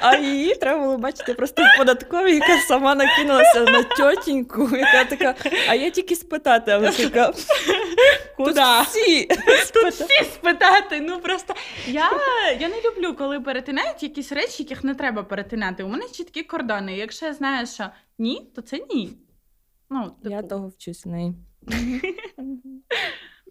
а 0.00 0.16
її 0.16 0.54
треба 0.54 0.84
було 0.84 0.98
бачити 0.98 1.34
просто 1.34 1.62
в 1.62 1.78
податковій, 1.78 2.34
яка 2.34 2.58
сама 2.68 2.94
накинулася 2.94 3.60
на 3.60 3.82
тьотіньку, 3.82 4.76
яка 4.76 5.04
така, 5.04 5.34
а 5.68 5.74
я 5.74 5.90
тільки 5.90 6.16
спитати, 6.16 6.70
а 6.70 6.78
вона 6.78 6.92
така. 6.92 7.32
Куда? 8.36 8.78
«Тут 8.78 8.88
Всі. 8.88 9.24
Тут 9.74 9.92
всі 9.92 10.24
спитати. 10.24 11.00
Ну 11.00 11.18
просто 11.18 11.54
я, 11.86 12.10
я 12.60 12.68
не 12.68 12.76
люблю, 12.84 13.14
коли 13.18 13.40
перетинають 13.40 14.02
якісь 14.02 14.32
речі, 14.32 14.62
яких 14.62 14.84
не 14.84 14.94
треба 14.94 15.22
перетинати. 15.22 15.82
У 15.82 15.88
мене 15.88 16.04
чіткі 16.12 16.42
кордони. 16.42 16.96
Якщо 16.96 17.26
я 17.26 17.34
знаю, 17.34 17.66
що 17.66 17.84
ні, 18.18 18.50
то 18.56 18.62
це 18.62 18.78
ні. 18.90 19.16
Ну, 19.90 20.10
типу. 20.10 20.30
Я 20.30 20.42
того 20.42 20.68
вчусь 20.68 21.06
неї. 21.06 21.34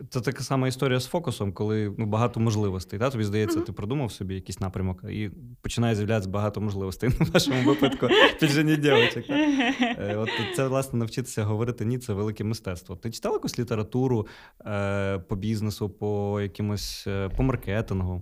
Це 0.10 0.21
така 0.21 0.43
сама 0.43 0.67
історія 0.67 1.00
з 1.00 1.08
фокусом, 1.08 1.54
коли 1.54 1.95
ну, 1.98 2.06
багато 2.06 2.39
можливостей. 2.39 3.00
Та? 3.00 3.10
Тобі 3.10 3.24
здається, 3.24 3.62
ти 3.62 3.71
продумав 3.71 4.12
собі 4.12 4.36
якийсь 4.36 4.60
напрямок, 4.60 5.04
і 5.10 5.32
починає 5.62 5.95
з'являтися 5.95 6.30
багато 6.30 6.62
можливостей. 6.62 7.10
На 7.19 7.26
вашому 7.34 7.63
випадку 7.63 8.08
та? 8.39 9.34
Е, 9.34 10.15
От 10.17 10.30
це, 10.56 10.67
власне, 10.67 11.00
навчитися 11.00 11.43
говорити 11.43 11.86
ні, 11.86 11.98
це 11.98 12.13
велике 12.13 12.43
мистецтво. 12.43 12.95
Ти 12.95 13.12
читала 13.12 13.36
якусь 13.36 13.60
літературу 13.60 14.28
е, 14.65 15.19
по 15.19 15.36
бізнесу, 15.36 15.89
по 15.89 16.41
якимось 16.41 17.08
е, 17.08 17.30
по 17.30 17.43
маркетингу? 17.43 18.21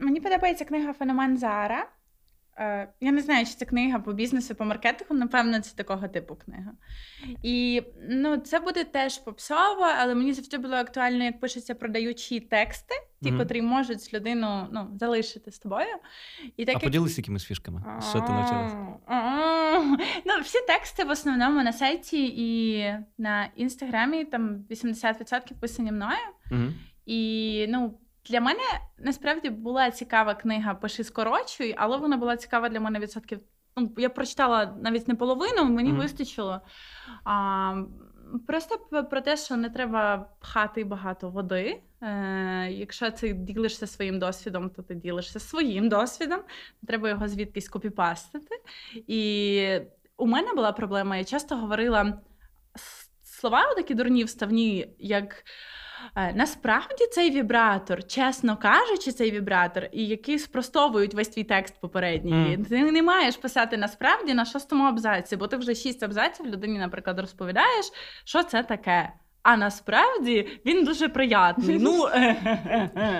Мені 0.00 0.20
подобається 0.20 0.64
книга 0.64 0.92
Феномен 0.92 1.38
Зара. 1.38 1.86
Е, 2.58 2.88
Я 3.00 3.12
не 3.12 3.20
знаю, 3.20 3.46
чи 3.46 3.52
це 3.52 3.64
книга 3.64 3.98
по 3.98 4.12
бізнесу, 4.12 4.54
по 4.54 4.64
маркетингу. 4.64 5.14
Напевно, 5.14 5.60
це 5.60 5.76
такого 5.76 6.08
типу 6.08 6.36
книга. 6.36 6.72
І 7.42 7.82
ну, 8.10 8.36
це 8.36 8.60
буде 8.60 8.84
теж 8.84 9.18
попсово, 9.18 9.86
але 9.98 10.14
мені 10.14 10.32
завжди 10.32 10.58
було 10.58 10.74
актуально, 10.74 11.24
як 11.24 11.40
пишуться 11.40 11.74
продаючі 11.74 12.40
тексти, 12.40 12.94
ті, 13.22 13.28
Мгм. 13.28 13.38
котрі 13.38 13.62
можуть 13.62 14.14
людину 14.14 14.66
ну, 14.72 14.96
залишити 15.00 15.50
з 15.50 15.58
тобою. 15.58 15.86
І 16.56 16.64
так 16.64 16.74
А 16.74 16.78
як 16.78 16.82
поділися 16.84 17.20
якимись 17.20 17.44
фішками. 17.44 17.82
Що 18.10 18.20
ти 18.20 18.32
навчилася? 18.32 18.76
Ну, 20.26 20.32
всі 20.42 20.58
тексти 20.66 21.04
в 21.04 21.10
основному 21.10 21.62
на 21.62 21.72
сайті 21.72 22.26
і 22.36 22.84
на 23.18 23.48
інстаграмі 23.56 24.24
там 24.24 24.64
80% 24.70 25.52
писані 25.60 25.92
мною. 25.92 26.18
І 27.06 27.66
ну, 27.68 27.98
для 28.30 28.40
мене 28.40 28.60
насправді 28.98 29.50
була 29.50 29.90
цікава 29.90 30.34
книга 30.34 30.74
Пиши 30.74 31.04
скорочуй, 31.04 31.74
але 31.78 31.96
вона 31.96 32.16
була 32.16 32.36
цікава 32.36 32.68
для 32.68 32.80
мене 32.80 32.98
відсотків. 32.98 33.40
Ну, 33.76 33.92
я 33.98 34.08
прочитала 34.10 34.76
навіть 34.82 35.08
не 35.08 35.14
половину, 35.14 35.64
мені 35.64 35.88
Мгм. 35.88 35.98
вистачило. 35.98 36.60
А, 37.24 37.74
просто 38.46 38.78
про 39.10 39.20
те, 39.20 39.36
що 39.36 39.56
не 39.56 39.70
треба 39.70 40.30
пхати 40.40 40.84
багато 40.84 41.30
води. 41.30 41.82
Е, 42.02 42.68
якщо 42.70 43.10
ти 43.10 43.32
ділишся 43.32 43.86
своїм 43.86 44.18
досвідом, 44.18 44.70
то 44.70 44.82
ти 44.82 44.94
ділишся 44.94 45.40
своїм 45.40 45.88
досвідом. 45.88 46.40
Не 46.82 46.86
треба 46.86 47.08
його 47.08 47.28
звідкись 47.28 47.68
копіпастити. 47.68 48.62
І 49.06 49.80
у 50.16 50.26
мене 50.26 50.52
була 50.52 50.72
проблема, 50.72 51.16
я 51.16 51.24
часто 51.24 51.56
говорила 51.56 52.18
слова 53.22 53.74
такі 53.74 53.94
дурні 53.94 54.24
вставні, 54.24 54.94
як. 54.98 55.44
Е, 56.16 56.32
Насправді 56.34 57.06
цей 57.12 57.30
вібратор, 57.30 58.06
чесно 58.06 58.56
кажучи, 58.56 59.12
цей 59.12 59.30
вібратор, 59.30 59.88
і 59.92 60.06
які 60.06 60.38
спростовують 60.38 61.14
весь 61.14 61.28
твій 61.28 61.44
текст 61.44 61.80
попередній. 61.80 62.32
Mm. 62.32 62.68
Ти 62.68 62.92
не 62.92 63.02
маєш 63.02 63.36
писати 63.36 63.76
насправді 63.76 64.34
на 64.34 64.44
шостому 64.44 64.84
абзаці, 64.84 65.36
бо 65.36 65.46
ти 65.46 65.56
вже 65.56 65.74
шість 65.74 66.02
абзаців 66.02 66.46
людині, 66.46 66.78
наприклад, 66.78 67.20
розповідаєш, 67.20 67.86
що 68.24 68.42
це 68.42 68.62
таке. 68.62 69.12
А 69.42 69.56
насправді 69.56 70.48
він 70.66 70.84
дуже 70.84 71.08
приятний. 71.08 71.78
Ну 71.78 72.02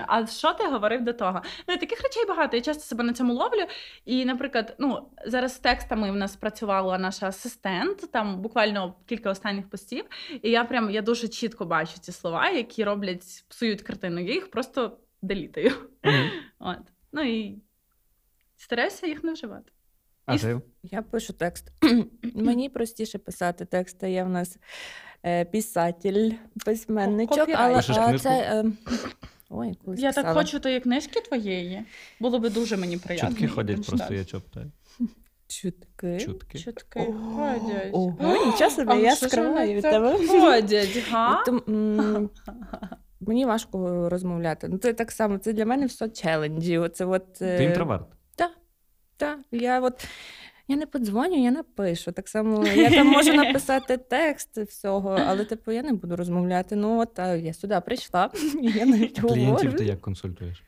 а 0.06 0.26
що 0.26 0.52
ти 0.52 0.68
говорив 0.68 1.04
до 1.04 1.12
того? 1.12 1.42
Ну 1.68 1.76
таких 1.76 2.02
речей 2.02 2.24
багато. 2.28 2.56
Я 2.56 2.62
часто 2.62 2.82
себе 2.82 3.04
на 3.04 3.12
цьому 3.12 3.34
ловлю. 3.34 3.64
І, 4.04 4.24
наприклад, 4.24 4.76
ну 4.78 5.08
зараз 5.26 5.54
з 5.54 5.58
текстами 5.58 6.10
в 6.10 6.16
нас 6.16 6.36
працювала 6.36 6.98
наша 6.98 7.26
асистент, 7.26 8.12
там 8.12 8.40
буквально 8.40 8.94
кілька 9.06 9.30
останніх 9.30 9.70
постів. 9.70 10.04
І 10.42 10.50
я 10.50 10.64
прям 10.64 10.90
я 10.90 11.02
дуже 11.02 11.28
чітко 11.28 11.64
бачу 11.64 11.98
ці 12.00 12.12
слова, 12.12 12.50
які 12.50 12.84
роблять, 12.84 13.44
псують 13.48 13.82
картину. 13.82 14.20
Я 14.20 14.34
їх 14.34 14.50
просто 14.50 14.98
делітаю. 15.22 15.72
От. 16.58 16.78
Ну 17.12 17.22
і 17.22 17.58
стараюся 18.56 19.06
їх 19.06 19.24
не 19.24 19.32
вживати. 19.32 19.72
А 20.26 20.34
І 20.34 20.38
ти? 20.38 20.60
Я 20.82 21.02
пишу 21.02 21.32
текст. 21.32 21.72
Мені 22.34 22.68
простіше 22.68 23.18
писати 23.18 23.64
тексти. 23.64 24.10
Я 24.10 24.24
в 24.24 24.28
нас 24.28 24.58
писатель, 25.52 26.32
письменничок, 26.64 27.48
але 27.54 27.82
а, 27.88 28.18
це. 28.18 28.30
Е, 28.30 28.64
ой, 29.50 29.78
колись 29.84 30.00
Я 30.00 30.08
писала. 30.08 30.26
так 30.26 30.36
хочу 30.36 30.60
тої 30.60 30.80
книжки 30.80 31.20
твоєї. 31.20 31.84
Було 32.20 32.38
би 32.38 32.50
дуже 32.50 32.76
мені 32.76 32.98
приємно. 32.98 33.30
Чутки 33.30 33.48
ходять 33.48 33.86
просто, 33.86 34.14
я 34.14 34.24
чого 34.24 34.42
питаю. 34.42 34.72
Чутки. 35.48 36.20
Чутки. 36.20 36.58
Чутки 36.58 37.14
ходять. 37.34 37.90
Ого, 37.92 38.46
нічого 38.46 38.70
собі, 38.70 38.96
я 38.96 39.16
скриваю 39.16 39.74
від 39.74 39.82
тебе. 39.82 40.26
Ходять, 40.26 40.98
га? 41.10 41.44
Мені 43.20 43.44
важко 43.46 44.08
розмовляти. 44.08 44.68
Ну, 44.68 44.78
це 44.78 44.92
так 44.92 45.12
само, 45.12 45.38
це 45.38 45.52
для 45.52 45.66
мене 45.66 45.86
все 45.86 46.08
челенджі. 46.08 46.78
Оце 46.78 47.04
от, 47.04 47.42
е, 47.42 47.58
Ти 47.58 47.64
інтроверт. 47.64 48.06
Так, 49.16 49.38
я 49.50 49.80
от 49.80 50.06
я 50.68 50.76
не 50.76 50.86
подзвоню, 50.86 51.42
я 51.42 51.50
напишу. 51.50 52.12
Так 52.12 52.28
само 52.28 52.66
я 52.66 52.90
там 52.90 53.06
можу 53.06 53.32
написати 53.34 53.96
текст 53.96 54.58
всього, 54.58 55.18
але 55.26 55.44
типу 55.44 55.72
я 55.72 55.82
не 55.82 55.92
буду 55.92 56.16
розмовляти. 56.16 56.76
Ну 56.76 57.00
от 57.00 57.18
я 57.18 57.54
сюди 57.54 57.80
прийшла, 57.80 58.30
і 58.62 58.70
я 58.70 58.86
навіть 58.86 59.20
Клієнтів 59.20 59.76
ти 59.76 59.84
як 59.84 60.00
консультуєш? 60.00 60.64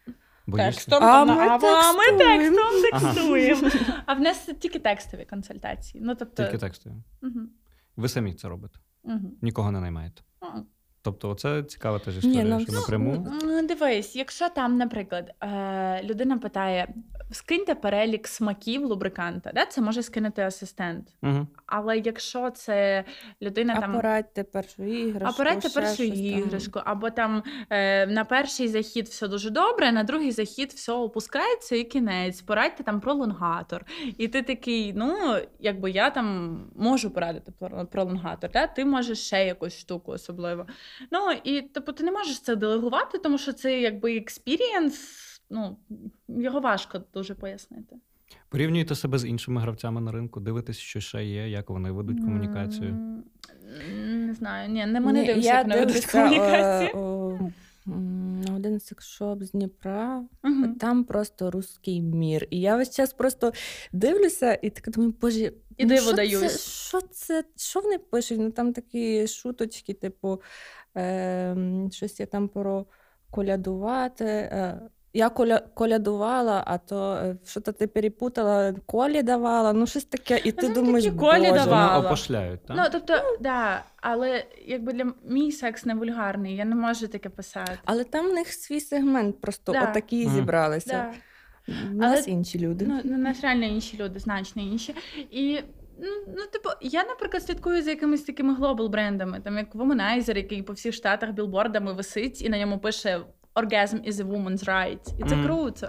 Текстом, 0.57 1.05
А 1.05 1.25
ми 1.25 1.33
а, 1.33 1.59
а 1.63 1.93
ми 1.93 2.19
текстуємо. 2.19 3.61
текстом 3.61 3.81
Ага. 3.83 4.03
А 4.07 4.15
в 4.15 4.21
нас 4.21 4.51
тільки 4.59 4.79
текстові 4.79 5.25
консультації. 5.25 6.03
Ну, 6.05 6.15
тобто... 6.15 6.45
Тільки 6.45 6.59
текстою. 6.59 7.03
Мгм. 7.23 7.51
Ви 7.97 8.09
самі 8.09 8.35
це 8.35 8.49
робите. 8.49 8.79
Мгм. 9.05 9.33
Нікого 9.43 9.71
не 9.71 9.81
наймаєте. 9.81 10.23
Мгм. 10.43 10.67
Тобто, 11.03 11.31
оце 11.31 11.63
цікава 11.63 11.99
теж 11.99 12.25
Ні, 12.25 12.31
історія, 12.31 12.55
ну, 12.55 12.61
що 12.61 12.73
ну, 12.73 12.81
напряму. 12.81 13.27
Ну, 13.43 13.67
Дивись, 13.67 14.17
якщо 14.17 14.49
там, 14.49 14.77
наприклад, 14.77 15.31
е, 15.43 16.03
людина 16.03 16.39
питає: 16.39 16.89
скиньте 17.33 17.75
перелік 17.75 18.29
смаків 18.29 18.85
лубриканта, 18.85 19.51
да? 19.55 19.67
це 19.67 19.81
може 19.81 20.03
скинути 20.03 20.43
асистент. 20.43 21.09
Угу. 21.23 21.47
Але 21.67 21.99
якщо 21.99 22.51
це 22.51 23.05
людина 23.43 23.75
А 23.77 23.81
там. 23.81 23.95
порадьте 23.95 24.45
першу 24.45 24.83
іграшку. 24.83 25.35
А 25.35 25.39
порадьте 25.39 25.69
першу 25.69 25.95
щось 25.95 26.09
там. 26.09 26.19
іграшку, 26.19 26.81
або 26.85 27.11
там 27.11 27.43
е, 27.71 28.07
на 28.07 28.25
перший 28.25 28.69
захід 28.69 29.09
все 29.09 29.29
дуже 29.29 29.51
добре, 29.51 29.93
на 29.93 30.05
другий 30.05 30.33
захід 30.33 30.73
все 30.73 30.93
опускається 30.93 31.77
і 31.77 31.85
кінець. 31.85 32.41
Порадьте 32.43 32.83
там 32.83 33.01
пролонгатор. 33.01 33.85
І 34.19 34.29
ти 34.29 34.43
такий, 34.43 34.93
ну 34.93 35.37
якби 35.61 35.91
я 35.91 36.11
там 36.11 36.59
можу 36.77 37.11
порадити 37.11 37.53
про- 37.59 37.87
пролонгатор, 37.87 38.51
да? 38.51 38.67
ти 38.67 38.85
можеш 38.85 39.19
ще 39.19 39.47
якусь 39.47 39.79
штуку 39.79 40.13
особливо. 40.13 40.67
Ну 41.11 41.32
і 41.45 41.62
тобто 41.62 41.93
ти 41.93 42.05
не 42.05 42.12
можеш 42.12 42.41
це 42.41 42.57
делегувати, 42.57 43.18
тому 43.18 43.38
що 43.38 43.53
це 43.53 43.80
якби 43.80 44.16
experience. 44.16 45.16
Ну, 45.51 45.76
його 46.28 46.61
важко 46.61 47.01
дуже 47.14 47.34
пояснити. 47.34 47.97
Порівнюєте 48.49 48.95
себе 48.95 49.18
з 49.18 49.24
іншими 49.24 49.61
гравцями 49.61 50.01
на 50.01 50.12
ринку, 50.12 50.41
дивитесь, 50.41 50.78
що 50.78 51.01
ще 51.01 51.24
є, 51.24 51.49
як 51.49 51.70
вони 51.70 51.91
ведуть 51.91 52.20
комунікацію. 52.20 53.22
Не 54.07 54.34
знаю, 54.34 54.68
ні, 54.70 54.86
не 54.86 55.01
мене 55.01 55.12
не 55.12 55.20
Ні, 55.20 55.26
дивимося, 55.26 55.49
я 55.49 55.55
як 55.55 55.66
вони 55.66 55.80
ведуть 55.80 56.07
комунікацію. 56.07 57.53
На 57.87 58.57
один 58.57 58.81
секшоп 58.81 59.43
з 59.43 59.51
Дніпра. 59.51 60.24
угу. 60.45 60.74
Там 60.81 61.05
просто 61.05 61.51
руський 61.51 62.03
мір. 62.03 62.47
І 62.51 62.61
я 62.61 62.76
весь 62.76 62.95
час 62.95 63.12
просто 63.12 63.53
дивлюся 63.93 64.59
і 64.62 64.70
так 64.70 64.91
думаю, 64.91 65.14
боже, 65.20 65.53
І 65.76 65.85
ну, 65.85 65.89
що. 65.97 66.49
Це, 66.49 66.59
що 66.59 67.01
це? 67.01 67.45
Що 67.57 67.81
вони 67.81 67.99
пишуть? 67.99 68.39
Ну 68.41 68.51
там 68.51 68.72
такі 68.72 69.26
шуточки, 69.26 69.95
типу, 69.95 70.43
е, 70.97 71.57
щось 71.93 72.20
я 72.20 72.26
там 72.26 72.49
про 72.49 72.87
колядувати. 73.31 74.24
Е, 74.24 74.81
я 75.13 75.29
коля, 75.31 75.59
колядувала, 75.75 76.65
а 76.67 76.79
то 76.79 77.13
е, 77.15 77.37
що 77.47 77.61
то 77.61 77.73
ти 77.73 77.87
перепутала, 77.87 78.75
колі 78.87 79.23
давала, 79.23 79.73
ну 79.73 79.87
щось 79.87 80.05
таке, 80.05 80.41
і 80.45 80.53
ти 80.53 80.63
там 80.67 80.73
думаєш, 80.73 81.05
колі 81.19 81.53
давала. 81.53 81.97
Вони 81.97 82.07
опошляють, 82.07 82.61
так? 82.67 82.77
Ну, 82.77 82.85
тобто, 82.93 83.37
да, 83.41 83.85
але 83.97 84.45
якби 84.67 84.93
для 84.93 85.13
мій 85.25 85.53
секс 85.53 85.85
не 85.85 85.95
вульгарний, 85.95 86.57
я 86.57 86.65
не 86.65 86.75
можу 86.75 87.09
таке 87.09 87.29
писати. 87.29 87.79
Але 87.85 88.05
там 88.05 88.27
в 88.31 88.33
них 88.33 88.53
свій 88.53 88.81
сегмент, 88.81 89.41
просто 89.41 89.73
Да. 89.73 89.89
отакі 89.91 90.27
Мгм. 90.27 90.35
зібралися. 90.35 90.91
Да. 91.69 91.75
У 91.93 91.95
нас 91.95 92.19
Але- 92.27 92.35
інші 92.37 92.59
люди. 92.59 92.85
Ну, 92.89 93.01
ну, 93.05 93.15
у 93.15 93.19
нас 93.19 93.41
реально 93.41 93.65
інші 93.65 93.97
люди, 93.97 94.19
значно 94.19 94.63
інші. 94.63 94.95
І 95.31 95.61
ну, 96.03 96.09
ну, 96.37 96.47
типу, 96.53 96.69
я, 96.83 97.05
наприклад, 97.05 97.43
слідкую 97.43 97.83
за 97.83 97.91
якимись 97.91 98.23
такими 98.23 98.55
глобал 98.55 98.89
брендами, 98.89 99.41
там 99.41 99.57
як 99.59 99.75
Womanizer, 99.75 100.37
який 100.37 100.63
по 100.63 100.73
всіх 100.73 100.95
штатах 100.95 101.31
білбордами 101.31 101.93
висить, 101.93 102.43
і 102.43 102.49
на 102.49 102.59
ньому 102.59 102.79
пише. 102.79 103.21
Orgasm 103.55 104.09
is 104.09 104.13
a 104.13 104.25
woman's 104.25 104.65
right. 104.65 105.19
І 105.19 105.29
це 105.29 105.37
Мгм. 105.37 105.47
круто. 105.47 105.89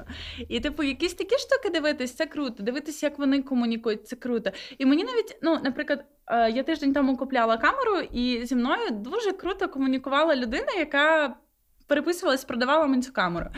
І, 0.49 0.59
типу, 0.59 0.83
якісь 0.83 1.13
такі 1.13 1.35
штуки 1.37 1.69
дивитись, 1.73 2.13
це 2.13 2.25
круто. 2.25 2.63
Дивитись, 2.63 3.03
як 3.03 3.19
вони 3.19 3.41
комунікують, 3.41 4.07
це 4.07 4.15
круто. 4.15 4.51
І 4.77 4.85
мені 4.85 5.03
навіть, 5.03 5.37
ну, 5.41 5.59
наприклад, 5.63 6.05
е, 6.27 6.51
я 6.51 6.63
тиждень 6.63 6.93
тому 6.93 7.17
купляла 7.17 7.57
камеру, 7.57 7.99
і 8.11 8.45
зі 8.45 8.55
мною 8.55 8.91
дуже 8.91 9.31
круто 9.31 9.67
комунікувала 9.69 10.35
людина, 10.35 10.71
яка 10.79 11.35
переписувалась, 11.87 12.43
продавала 12.45 12.87
мені 12.87 13.01
цю 13.03 13.13
камеру. 13.13 13.49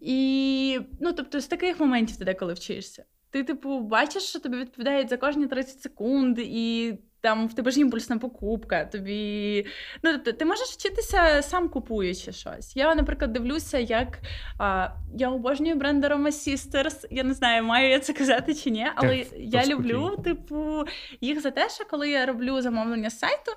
І 0.00 0.80
ну, 1.00 1.12
тобто, 1.12 1.40
з 1.40 1.46
таких 1.46 1.80
моментів 1.80 2.16
ти 2.16 2.24
деколи 2.24 2.52
вчишся. 2.52 3.04
Ти, 3.30 3.44
типу, 3.44 3.80
бачиш, 3.80 4.22
що 4.22 4.40
тобі 4.40 4.56
відповідають 4.56 5.08
за 5.08 5.16
кожні 5.16 5.46
30 5.46 5.80
секунд, 5.80 6.38
і 6.38 6.94
там 7.26 7.48
в 7.48 7.54
тебе 7.54 7.70
ж 7.70 7.80
імпульсна 7.80 8.18
покупка. 8.18 8.84
Тобі. 8.84 9.66
Ну, 10.02 10.12
тобто, 10.12 10.32
ти 10.32 10.44
можеш 10.44 10.68
вчитися 10.68 11.42
сам 11.42 11.68
купуючи 11.68 12.32
щось. 12.32 12.76
Я, 12.76 12.94
наприклад, 12.94 13.32
дивлюся, 13.32 13.78
як 13.78 14.18
а, 14.58 14.88
я 15.16 15.30
обожнюю 15.30 15.76
бренд 15.76 16.04
Aroma 16.04 16.26
Sisters. 16.26 17.06
Я 17.10 17.22
не 17.22 17.34
знаю, 17.34 17.64
маю 17.64 17.90
я 17.90 18.00
це 18.00 18.12
казати 18.12 18.54
чи 18.54 18.70
ні, 18.70 18.86
але 18.94 19.18
Так, 19.18 19.32
я 19.38 19.66
люблю, 19.66 20.10
спокійно. 20.12 20.22
типу, 20.22 20.84
їх 21.20 21.40
за 21.40 21.50
те, 21.50 21.68
що 21.68 21.84
коли 21.84 22.10
я 22.10 22.26
роблю 22.26 22.60
замовлення 22.60 23.10
з 23.10 23.18
сайту. 23.18 23.52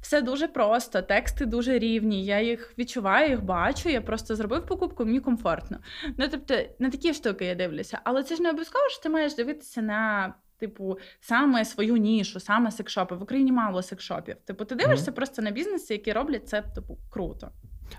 Все 0.00 0.22
дуже 0.22 0.48
просто, 0.48 1.02
тексти 1.02 1.46
дуже 1.46 1.78
рівні. 1.78 2.24
Я 2.24 2.40
їх 2.40 2.74
відчуваю, 2.78 3.30
їх 3.30 3.42
бачу. 3.44 3.88
Я 3.88 4.00
просто 4.00 4.36
зробив 4.36 4.66
покупку, 4.66 5.04
мені 5.04 5.20
комфортно. 5.20 5.78
Ну 6.18 6.28
тобто 6.30 6.54
на 6.78 6.90
такі 6.90 7.14
штуки 7.14 7.44
я 7.44 7.54
дивлюся. 7.54 7.98
Але 8.04 8.22
це 8.22 8.36
ж 8.36 8.42
не 8.42 8.48
обов'язково, 8.50 8.88
що 8.88 9.02
ти 9.02 9.08
маєш 9.08 9.34
дивитися 9.34 9.82
на. 9.82 10.34
Типу, 10.62 10.98
саме 11.20 11.64
свою 11.64 11.96
нішу, 11.96 12.40
саме 12.40 12.70
секшопи. 12.70 13.16
В 13.16 13.22
Україні 13.22 13.52
мало 13.52 13.82
секшопів. 13.82 14.36
Типу, 14.44 14.64
ти 14.64 14.74
дивишся 14.74 15.12
просто 15.12 15.42
на 15.42 15.50
бізнеси, 15.50 15.94
які 15.94 16.12
роблять 16.12 16.48
це, 16.48 16.62
типу, 16.62 16.98
круто. 17.10 17.50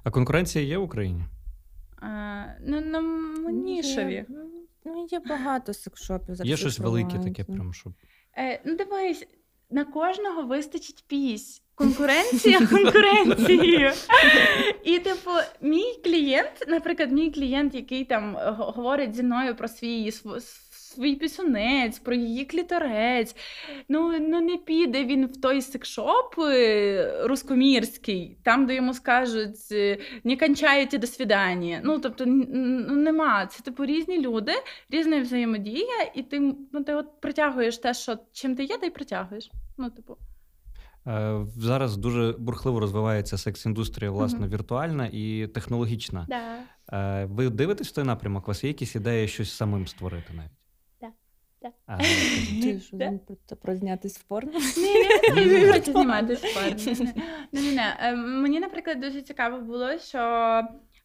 А 0.04 0.12
конкуренція 0.12 0.66
є 0.66 0.78
в 0.78 0.84
Україні? 0.84 1.24
А, 2.02 2.44
ну, 2.66 2.82
на 2.82 3.02
нішеві. 3.52 4.14
Є, 4.14 4.26
ну, 4.86 5.08
є 5.12 5.20
багато 5.20 5.74
секшопів. 5.74 6.36
зараз 6.36 6.50
Є 6.50 6.58
щось 6.58 6.80
велике 6.80 7.20
таке, 7.20 7.44
прям 7.44 7.74
щоб. 7.74 7.94
Е, 8.38 8.62
ну, 8.66 8.76
дивись, 8.76 9.28
на 9.70 9.86
кожного 9.86 10.44
вистачить 10.44 11.04
пісь. 11.08 11.62
Конкуренція 11.76 12.68
конкуренції. 12.68 13.92
І, 14.84 15.00
типу, 15.00 15.32
мій 15.62 16.00
клієнт, 16.04 16.66
наприклад, 16.68 17.12
мій 17.12 17.32
клієнт, 17.32 17.76
який 17.76 18.06
там 18.06 18.38
говорить 18.58 19.16
зі 19.16 19.24
мною 19.24 19.56
про 19.56 19.68
свій 19.68 20.10
св- 20.10 20.40
свій 20.94 21.16
пісунець, 21.16 22.00
про 22.00 22.16
її 22.16 22.46
кліторець. 22.46 23.36
Ну 23.90 24.20
ну 24.20 24.42
не 24.42 24.58
піде 24.58 25.06
він 25.06 25.26
в 25.26 25.42
той 25.42 25.62
секшоп 25.62 26.40
е, 26.40 27.28
рускомірський, 27.28 28.38
там, 28.44 28.66
де 28.66 28.76
йому 28.76 28.94
скажуть 28.94 29.72
е, 29.72 29.98
не 30.24 30.38
кончаєте 30.38 30.98
до 30.98 31.08
свідання. 31.08 31.82
Ну, 31.84 32.00
тобто, 32.00 32.26
ну, 32.26 32.96
нема. 32.96 33.46
Це 33.46 33.64
типу 33.64 33.86
різні 33.86 34.22
люди, 34.22 34.52
різна 34.90 35.22
взаємодія, 35.22 36.12
і 36.16 36.24
ти 36.24 36.40
ну, 36.74 36.84
ти 36.84 36.94
от 36.94 37.22
притягуєш 37.22 37.78
те, 37.78 37.94
що 37.94 38.18
чим 38.32 38.56
ти 38.56 38.64
є, 38.64 38.78
ти 38.78 38.88
й 38.88 38.90
притягуєш. 38.90 39.52
Ну, 39.78 39.90
типу. 39.90 40.18
Е, 41.08 41.46
зараз 41.58 41.98
дуже 41.98 42.36
бурхливо 42.40 42.80
розвивається 42.80 43.38
секс-індустрія, 43.38 44.10
власне, 44.10 44.48
uh 44.48 44.50
віртуальна 44.50 45.10
і 45.14 45.48
технологічна. 45.48 46.28
Да. 46.30 47.26
Ви 47.26 47.50
дивитесь 47.50 47.88
в 47.88 47.92
той 47.92 48.04
напрямок? 48.04 48.44
У 48.44 48.48
вас 48.48 48.64
є 48.64 48.68
якісь 48.68 48.96
ідеї 48.96 49.28
щось 49.28 49.52
самим 49.52 49.88
створити 49.88 50.34
навіть? 50.34 50.63
Ти 52.64 52.80
що 52.80 52.98
про 53.62 53.76
знятись 53.76 54.18
в 54.18 54.24
порно? 54.24 54.52
Ні, 55.36 55.46
не 55.46 55.74
хочу 55.74 55.92
знімати 55.92 56.34
в 56.34 56.42
порно. 56.54 57.14
Мені, 58.18 58.60
наприклад, 58.60 59.00
дуже 59.00 59.22
цікаво 59.22 59.60
було, 59.60 59.98
що 59.98 60.20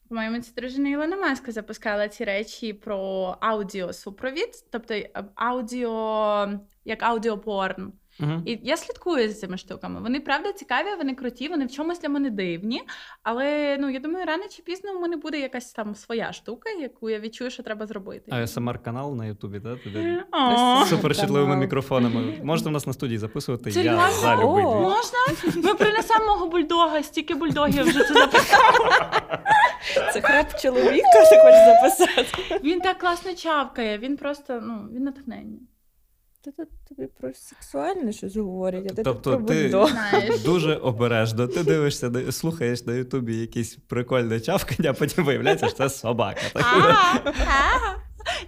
по-моєму, 0.08 0.40
це 0.40 0.52
дружина 0.56 0.88
Ілона 0.88 1.16
Маска 1.16 1.52
запускала 1.52 2.08
ці 2.08 2.24
речі 2.24 2.72
про 2.72 3.36
аудіосупровід, 3.40 4.48
тобто 4.70 4.94
аудіо 5.34 6.48
як 6.84 7.02
аудіопорн. 7.02 7.92
Uh-huh. 8.20 8.42
І 8.44 8.60
я 8.62 8.76
слідкую 8.76 9.28
за 9.28 9.34
цими 9.34 9.56
штуками. 9.56 10.00
Вони 10.00 10.20
правда 10.20 10.52
цікаві, 10.52 10.86
вони 10.98 11.14
круті, 11.14 11.48
вони 11.48 11.66
в 11.66 11.70
чомусь 11.70 12.00
для 12.00 12.08
мене 12.08 12.30
дивні. 12.30 12.82
Але 13.22 13.76
ну 13.80 13.90
я 13.90 14.00
думаю, 14.00 14.26
рано 14.26 14.42
чи 14.50 14.62
пізно 14.62 14.92
у 14.96 15.00
мене 15.00 15.16
буде 15.16 15.40
якась 15.40 15.72
там 15.72 15.94
своя 15.94 16.32
штука, 16.32 16.70
яку 16.70 17.10
я 17.10 17.20
відчую, 17.20 17.50
що 17.50 17.62
треба 17.62 17.86
зробити. 17.86 18.30
А 18.30 18.46
смр 18.46 18.78
канал 18.78 19.16
на 19.16 19.26
Ютубі, 19.26 19.60
так? 19.60 19.78
З 20.86 20.88
суперчутливими 20.88 21.56
мікрофонами. 21.56 22.40
Можете 22.42 22.68
в 22.68 22.72
нас 22.72 22.86
на 22.86 22.92
студії 22.92 23.18
записувати. 23.18 23.70
Це 23.70 23.82
я 23.82 24.10
за 24.10 24.36
любий 24.36 24.64
Можна? 24.64 25.18
Ми 25.68 25.74
принесемо 25.74 26.26
мого 26.26 26.46
бульдога, 26.46 27.02
стільки 27.02 27.34
бульдогів 27.34 27.84
вже 27.84 28.04
це 28.04 28.14
записали. 28.14 28.78
Це 30.12 30.20
храп 30.20 30.60
чоловіка, 30.62 31.24
ти 31.30 31.36
хочеш 31.36 31.66
записати. 31.66 32.60
Він 32.64 32.80
так 32.80 32.98
класно 32.98 33.34
чавкає, 33.34 33.98
він 33.98 34.16
просто 34.16 34.60
ну, 34.62 34.88
він 34.92 35.02
натхнення. 35.02 35.58
Та 36.56 36.64
тут 36.64 36.68
тобі 36.88 37.08
про 37.20 37.34
сексуальне 37.34 38.12
щось 38.12 38.36
говорять, 38.36 38.86
а 38.90 38.94
ти 38.94 39.02
тобто 39.02 39.30
тут 39.36 39.46
про 39.46 39.54
ти 39.54 39.68
Знаєш. 39.68 40.42
дуже 40.44 40.74
обережно. 40.74 41.48
Ти 41.48 41.62
дивишся, 41.62 42.32
слухаєш 42.32 42.86
на 42.86 42.92
Ютубі 42.94 43.36
якісь 43.36 43.76
прикольне 43.76 44.40
чавкання, 44.40 44.90
а 44.90 44.92
потім 44.92 45.24
виявляється, 45.24 45.66
що 45.66 45.76
це 45.76 45.90
собака. 45.90 46.40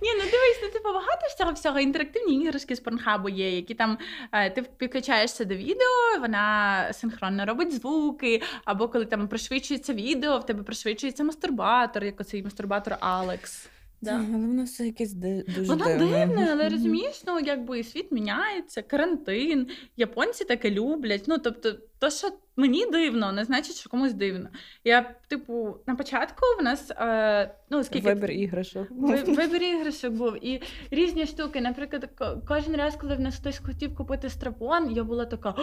Ні, 0.02 0.08
ну 0.14 0.20
дивись, 0.20 0.60
ну 0.62 0.68
типу 0.68 0.88
багато 0.88 1.20
цього 1.38 1.52
всього. 1.52 1.80
Інтерактивні 1.80 2.44
іграшки 2.44 2.76
з 2.76 2.80
порнхабу 2.80 3.28
є, 3.28 3.56
які 3.56 3.74
там 3.74 3.98
е, 4.32 4.50
ти 4.50 4.62
підключаєшся 4.62 5.44
до 5.44 5.54
відео, 5.54 6.20
вона 6.20 6.88
синхронно 6.92 7.46
робить 7.46 7.74
звуки, 7.74 8.42
або 8.64 8.88
коли 8.88 9.04
там 9.04 9.28
пришвидшується 9.28 9.92
відео, 9.94 10.38
в 10.38 10.46
тебе 10.46 10.62
пришвидшується 10.62 11.24
мастурбатор, 11.24 12.04
як 12.04 12.20
оцей 12.20 12.42
мастурбатор 12.42 12.96
Алекс. 13.00 13.68
Да. 14.02 14.24
Але 14.28 14.46
воно 14.46 14.64
все 14.64 14.86
якесь 14.86 15.12
дуже 15.12 15.62
Воно 15.62 15.84
дивне, 15.84 16.48
але 16.52 16.68
розумієш, 16.68 17.22
ну 17.26 17.40
якби 17.40 17.84
світ 17.84 18.12
міняється, 18.12 18.82
карантин, 18.82 19.66
японці 19.96 20.44
таке 20.44 20.70
люблять. 20.70 21.24
Ну 21.26 21.38
тобто, 21.38 21.74
то, 22.00 22.10
що 22.10 22.28
мені 22.56 22.86
дивно, 22.86 23.32
не 23.32 23.44
значить, 23.44 23.76
що 23.76 23.90
комусь 23.90 24.12
дивно. 24.12 24.48
Я, 24.84 25.14
типу, 25.28 25.76
на 25.86 25.94
початку 25.94 26.42
в 26.60 26.62
нас 26.62 26.90
е, 26.90 27.54
ну 27.70 27.84
скільки 27.84 28.06
вибір 28.06 28.30
іграшок. 28.30 28.86
Вибір 29.26 29.62
іграшок 29.62 30.12
був 30.12 30.44
і 30.46 30.62
різні 30.90 31.26
штуки. 31.26 31.60
Наприклад, 31.60 32.08
кожен 32.48 32.76
раз, 32.76 32.96
коли 32.96 33.14
в 33.14 33.20
нас 33.20 33.36
хтось 33.36 33.60
хотів 33.66 33.96
купити 33.96 34.30
страпон, 34.30 34.90
я 34.90 35.04
була 35.04 35.24
така 35.24 35.54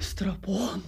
страпон. 0.00 0.82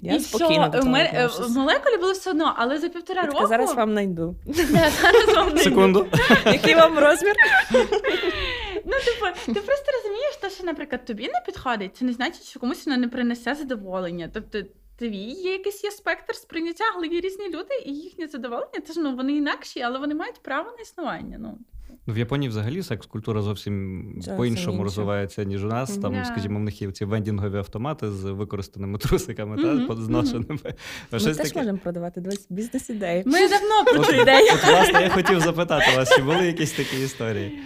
Я 0.00 0.14
і 0.14 0.20
спокійно 0.20 0.72
що, 0.74 0.84
мене, 0.84 1.28
в 1.40 1.50
молекулі 1.50 1.96
було 2.00 2.12
все 2.12 2.30
одно, 2.30 2.54
але 2.56 2.78
за 2.78 2.88
півтора 2.88 3.22
я 3.22 3.26
року... 3.26 3.46
зараз 3.46 3.74
вам 3.74 3.94
найду. 3.94 4.36
Да, 4.46 4.90
зараз 4.90 5.36
вам 5.36 5.58
Секунду. 5.58 6.06
Який 6.46 6.74
вам 6.74 6.98
розмір? 6.98 7.34
Ну, 8.86 8.92
типу, 8.92 9.54
ти 9.54 9.66
просто 9.66 9.92
розумієш, 9.96 10.36
те, 10.40 10.50
що, 10.50 10.64
наприклад, 10.64 11.04
тобі 11.04 11.22
не 11.22 11.42
підходить, 11.46 11.96
це 11.96 12.04
не 12.04 12.12
значить, 12.12 12.44
що 12.44 12.60
комусь 12.60 12.86
воно 12.86 12.98
не 12.98 13.08
принесе 13.08 13.54
задоволення. 13.54 14.30
Тобто, 14.34 14.62
твій 14.96 15.30
є 15.30 15.52
якийсь 15.52 15.84
є 15.84 15.90
спектр 15.90 16.34
сприйняття, 16.34 16.84
але 16.96 17.06
є 17.06 17.20
різні 17.20 17.48
люди, 17.48 17.74
і 17.86 17.92
їхнє 17.92 18.28
задоволення, 18.28 18.80
це 18.86 18.92
ж 18.92 19.00
ну 19.00 19.16
вони 19.16 19.32
інакші, 19.36 19.80
але 19.80 19.98
вони 19.98 20.14
мають 20.14 20.42
право 20.42 20.70
на 20.70 20.82
існування. 20.82 21.38
Ну. 21.38 21.58
Ну, 22.06 22.14
в 22.14 22.18
Японії 22.18 22.48
взагалі 22.48 22.82
секс-культура 22.82 23.42
зовсім 23.42 24.20
Це 24.24 24.36
по-іншому 24.36 24.82
розвивається, 24.82 25.44
ніж 25.44 25.64
у 25.64 25.68
нас. 25.68 25.96
Там, 25.96 26.14
yeah. 26.14 26.24
скажімо, 26.24 26.58
в 26.58 26.62
них 26.62 26.82
є 26.82 26.92
ці 26.92 27.04
вендінгові 27.04 27.56
автомати 27.56 28.10
з 28.10 28.24
використаними 28.24 28.98
трусиками 28.98 29.56
mm-hmm. 29.56 29.88
та 29.88 29.96
зношеними. 29.96 30.44
Mm-hmm. 30.44 30.74
Ми 31.12 31.18
теж 31.18 31.36
таке... 31.36 31.58
можемо 31.58 31.78
продавати 31.78 32.22
бізнес-ідеї. 32.50 33.22
Ми 33.26 33.48
давно 33.48 33.84
про 33.84 34.04
цю 34.04 34.22
ідею. 34.22 34.52
От, 34.54 34.64
власне, 34.64 35.02
я 35.02 35.08
хотів 35.08 35.40
запитати 35.40 35.86
вас, 35.96 36.16
чи 36.16 36.22
були 36.22 36.46
якісь 36.46 36.72
такі 36.72 37.02
історії? 37.02 37.58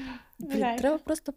Треба 0.79 0.99
просто 0.99 1.33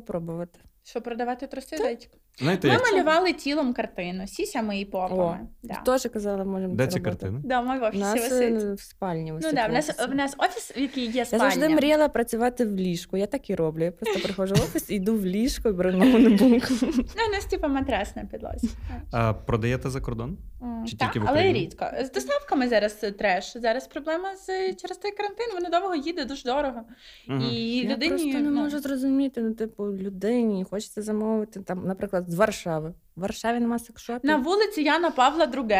попробувати. 0.00 0.58
Що 0.84 1.00
продавати 1.00 1.46
тростязечку? 1.46 2.16
Знаєте, 2.38 2.68
Ми 2.68 2.74
як... 2.74 2.92
малювали 2.92 3.32
тілом 3.32 3.72
картину, 3.72 4.26
сісями 4.26 4.80
і 4.80 4.84
попами. 4.84 5.48
Да. 5.62 5.74
Теж 5.74 6.06
казали, 6.12 6.44
можемо 6.44 6.74
Де 6.74 6.86
це 6.86 6.92
ці 6.92 6.98
робити. 6.98 7.10
картини? 7.10 7.40
Да, 7.44 7.62
ми 7.62 7.78
в 7.78 7.82
офісі 7.82 8.02
У 8.02 8.06
нас 8.06 8.30
висить. 8.30 8.80
в 8.80 8.82
спальні 8.82 9.32
Ну, 9.32 9.52
да, 9.52 9.66
в, 9.66 9.72
нас, 9.72 10.08
в 10.08 10.14
нас 10.14 10.34
офіс, 10.38 10.72
в 10.76 10.80
який 10.80 11.10
є 11.10 11.24
спальня. 11.24 11.44
Я 11.44 11.50
завжди 11.50 11.68
мріяла 11.74 12.08
працювати 12.08 12.64
в 12.64 12.76
ліжку. 12.76 13.16
Я 13.16 13.26
так 13.26 13.50
і 13.50 13.54
роблю. 13.54 13.84
Я 13.84 13.92
просто 13.92 14.20
приходжу 14.20 14.54
в 14.54 14.58
офіс, 14.58 14.90
йду 14.90 15.16
в 15.16 15.26
ліжко 15.26 15.68
і 15.68 15.72
беру 15.72 15.92
нову 15.92 16.18
небунку. 16.18 16.66
Ну, 16.80 17.26
у 17.28 17.32
нас 17.32 17.44
типу 17.50 17.68
матрас 17.68 18.16
на 18.16 18.24
підлозі. 18.24 18.70
А 19.12 19.34
продаєте 19.34 19.90
за 19.90 20.00
кордон? 20.00 20.38
Чи 20.86 20.96
так, 20.96 21.12
тільки 21.12 21.26
в 21.26 21.28
але 21.28 21.52
рідко. 21.52 21.86
З 22.04 22.10
доставками 22.12 22.68
зараз 22.68 22.92
треш. 22.92 23.52
Зараз 23.56 23.86
проблема 23.86 24.36
з 24.36 24.46
через 24.74 24.98
той 24.98 25.12
карантин. 25.12 25.46
Воно 25.54 25.70
довго 25.70 25.94
їде, 25.94 26.24
дуже 26.24 26.44
дорого. 26.44 26.82
Угу. 27.28 27.38
І 27.38 27.76
Я 27.76 27.94
людині 27.94 28.08
просто 28.08 28.38
не 28.38 28.50
можу 28.50 28.78
зрозуміти. 28.78 29.42
Ну, 29.42 29.54
типу, 29.54 29.85
людині 29.92 30.66
хочеться 30.70 31.02
замовити 31.02 31.60
там, 31.60 31.86
наприклад, 31.86 32.24
з 32.30 32.34
Варшави. 32.34 32.94
В 33.16 33.20
Варшаві 33.20 33.60
нема 33.60 33.78
секшопів. 33.78 34.30
На 34.30 34.36
вулиці 34.36 34.82
Яна 34.82 35.10
Павла 35.10 35.46
II 35.46 35.70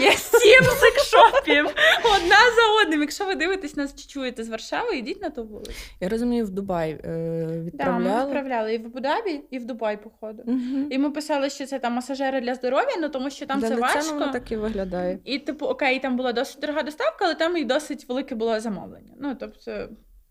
є 0.00 0.12
сім 0.12 0.64
секшопів. 0.64 1.64
Одна 2.16 2.36
за 2.56 2.82
одним. 2.82 3.00
Якщо 3.00 3.26
ви 3.26 3.34
дивитесь 3.34 3.76
нас 3.76 3.94
чи 3.94 4.08
чуєте 4.08 4.44
з 4.44 4.48
Варшави, 4.48 4.96
йдіть 4.96 5.22
на 5.22 5.30
ту 5.30 5.44
вулицю. 5.44 5.72
Я 6.00 6.08
розумію, 6.08 6.44
в 6.44 6.50
Дубай 6.50 6.90
е, 7.04 7.62
відправляли. 7.64 8.04
Да, 8.04 8.18
ми 8.18 8.24
відправляли 8.24 8.74
і 8.74 8.78
в 8.78 8.86
Абу-Дабі, 8.86 9.40
і 9.50 9.58
в 9.58 9.64
Дубай, 9.64 10.02
походу. 10.02 10.42
Угу. 10.46 10.86
І 10.90 10.98
ми 10.98 11.10
писали, 11.10 11.50
що 11.50 11.66
це 11.66 11.78
там 11.78 11.92
масажери 11.92 12.40
для 12.40 12.54
здоров'я, 12.54 12.96
ну 13.00 13.08
тому 13.08 13.30
що 13.30 13.46
там 13.46 13.60
для 13.60 13.68
це 13.68 13.74
важко. 13.74 14.14
воно 14.14 14.32
так 14.32 14.52
і 14.52 14.56
виглядає. 14.56 15.18
І 15.24 15.38
типу, 15.38 15.66
окей, 15.66 16.00
там 16.00 16.16
була 16.16 16.32
досить 16.32 16.60
дорога 16.60 16.82
доставка, 16.82 17.24
але 17.24 17.34
там 17.34 17.56
і 17.56 17.64
досить 17.64 18.08
велике 18.08 18.34
було 18.34 18.60
замовлення. 18.60 19.12
Ну 19.20 19.36
тобто. 19.40 19.88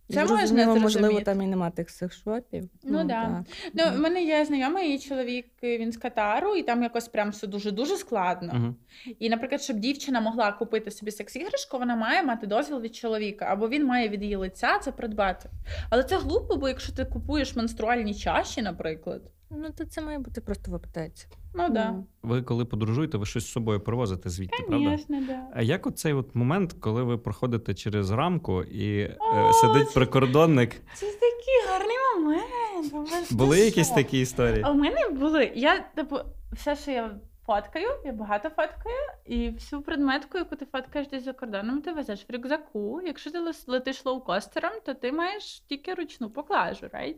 Це 0.10 0.26
можна 0.26 0.76
можливо, 0.76 1.22
там 1.22 1.42
і 1.42 1.48
нема 1.48 1.70
тих 1.70 1.90
секшопів. 1.90 2.64
Ну, 2.84 3.00
ну 3.00 3.04
да. 3.04 3.44
Ну, 3.74 3.84
в 3.98 4.00
мене 4.00 4.24
є 4.24 4.46
знайомий 4.46 5.00
чоловік, 5.00 5.46
він 5.64 5.92
з 5.92 5.98
Катару, 5.98 6.56
і 6.56 6.64
там 6.64 6.84
якось 6.84 7.08
прям 7.08 7.30
все 7.30 7.48
дуже-дуже 7.48 7.98
складно. 7.98 8.54
Uh-huh. 8.54 9.14
І, 9.20 9.30
наприклад, 9.30 9.62
щоб 9.62 9.80
дівчина 9.80 10.22
могла 10.22 10.52
купити 10.52 10.92
собі 10.92 11.12
секс-іграшку, 11.12 11.78
вона 11.80 11.96
має 11.96 12.24
мати 12.24 12.48
дозвіл 12.48 12.82
від 12.82 12.96
чоловіка, 12.96 13.46
або 13.46 13.70
він 13.70 13.86
має 13.86 14.10
від 14.10 14.22
її 14.22 14.36
лиця 14.36 14.80
це 14.80 14.92
придбати. 14.92 15.50
Але 15.90 16.04
це 16.04 16.18
глупо, 16.18 16.56
бо 16.56 16.68
якщо 16.68 16.94
ти 16.94 17.06
купуєш 17.06 17.56
менструальні 17.56 18.16
чаші, 18.16 18.62
наприклад. 18.62 19.22
Ну, 19.50 19.70
то 19.78 19.86
це 19.86 20.02
має 20.02 20.20
бути 20.20 20.42
просто 20.42 20.72
в 20.72 20.76
аптеці. 20.76 21.28
Ну 21.58 21.70
да. 21.70 21.96
Ви 22.24 22.42
коли 22.42 22.66
подорожуєте, 22.66 23.18
ви 23.18 23.26
щось 23.26 23.46
з 23.46 23.52
собою 23.52 23.80
привозите 23.80 24.30
звідти, 24.30 24.64
Конечно, 24.64 25.06
правда? 25.08 25.34
Да. 25.34 25.44
А 25.54 25.62
як 25.62 25.88
оцей 25.88 26.14
от 26.14 26.36
момент, 26.36 26.74
коли 26.80 27.04
ви 27.04 27.18
проходите 27.18 27.74
через 27.74 28.12
рамку 28.12 28.64
і 28.64 29.06
О, 29.06 29.50
е, 29.50 29.54
сидить 29.54 29.88
це... 29.88 29.94
прикордонник? 29.94 30.76
Це 30.94 31.06
такий 31.06 31.72
гарний 31.72 31.98
момент. 32.16 33.34
Були 33.34 33.60
якісь 33.60 33.90
такі 33.90 34.20
історії? 34.20 34.62
А 34.66 34.72
у 34.72 34.76
мене 34.76 35.10
були. 35.10 35.52
Я 35.56 35.80
типу, 35.96 36.16
все, 36.54 36.76
що 36.76 36.92
я 36.92 37.12
фоткаю, 37.48 37.90
я 38.06 38.12
багато 38.12 38.50
фоткаю, 38.50 39.08
і 39.26 39.50
всю 39.50 39.82
предметку, 39.82 40.38
яку 40.38 40.56
ти 40.56 40.66
фоткаєш 40.66 41.08
десь 41.08 41.24
за 41.24 41.34
кордоном, 41.34 41.82
ти 41.82 41.92
везеш 41.92 42.26
в 42.30 42.34
рюкзаку. 42.34 43.02
Якщо 43.06 43.32
ти 43.32 43.40
летиш 43.68 44.06
лоукостером, 44.06 44.72
то 44.86 44.94
ти 44.94 45.12
маєш 45.12 45.60
тільки 45.60 45.94
ручну 45.94 46.30
поклажу, 46.30 46.86
right? 46.86 47.16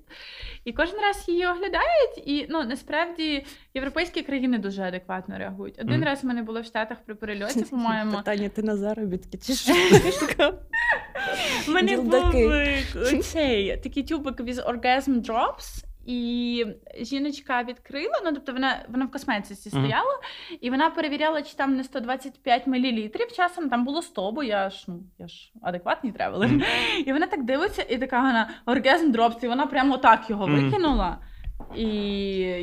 І 0.66 0.74
кожен 0.74 1.00
раз 1.00 1.26
її 1.28 1.46
оглядають, 1.48 2.18
і 2.26 2.48
ну 2.50 2.64
насправді 2.64 3.46
європейські 3.74 4.22
країни 4.22 4.58
дуже 4.58 4.82
адекватно 4.84 5.38
реагують. 5.38 5.80
Один 5.80 6.02
mm. 6.02 6.06
раз 6.06 6.24
в 6.24 6.28
мене 6.28 6.44
було 6.44 6.62
в 6.62 6.66
Штатах 6.66 6.98
при 7.06 7.16
перельоті, 7.16 7.62
по-моєму. 7.62 8.18
Питання, 8.18 8.50
ти 8.50 8.64
на 8.64 8.78
заробітки 8.78 9.38
чи 9.38 9.54
що? 9.54 9.74
У 11.68 11.72
мене 11.72 11.98
був 11.98 13.24
цей 13.24 13.78
такий 13.78 14.04
тюбик 14.04 14.40
with 14.40 14.66
orgasm 14.66 15.22
drops, 15.22 15.84
і 16.10 16.66
жіночка 17.02 17.64
відкрила. 17.64 18.22
Ну, 18.26 18.32
тобто 18.34 18.54
вона 18.54 18.86
вона 18.90 19.06
в 19.06 19.12
косметиці 19.12 19.70
стояла, 19.70 20.14
mm. 20.14 20.58
і 20.62 20.70
вона 20.70 20.90
перевіряла, 20.90 21.42
чи 21.42 21.56
там 21.56 21.76
не 21.76 21.84
125 21.84 22.68
мл. 22.68 23.10
Часом 23.36 23.70
там 23.70 23.86
було 23.86 24.02
100, 24.02 24.32
бо 24.32 24.44
я 24.44 24.70
ж 24.70 24.86
ну 24.88 25.04
я 25.20 25.28
ж 25.28 25.52
адекватний 25.62 26.14
traveler. 26.14 26.50
Mm. 26.50 26.64
І 27.06 27.14
вона 27.14 27.28
так 27.28 27.44
дивиться, 27.44 27.82
і 27.82 27.98
така 27.98 28.22
вона 28.22 28.50
orgasm 28.66 29.12
drops, 29.12 29.44
і 29.44 29.48
вона 29.48 29.66
прямо 29.66 29.98
так 29.98 30.30
його 30.30 30.46
викинула. 30.48 31.18
І 31.76 31.88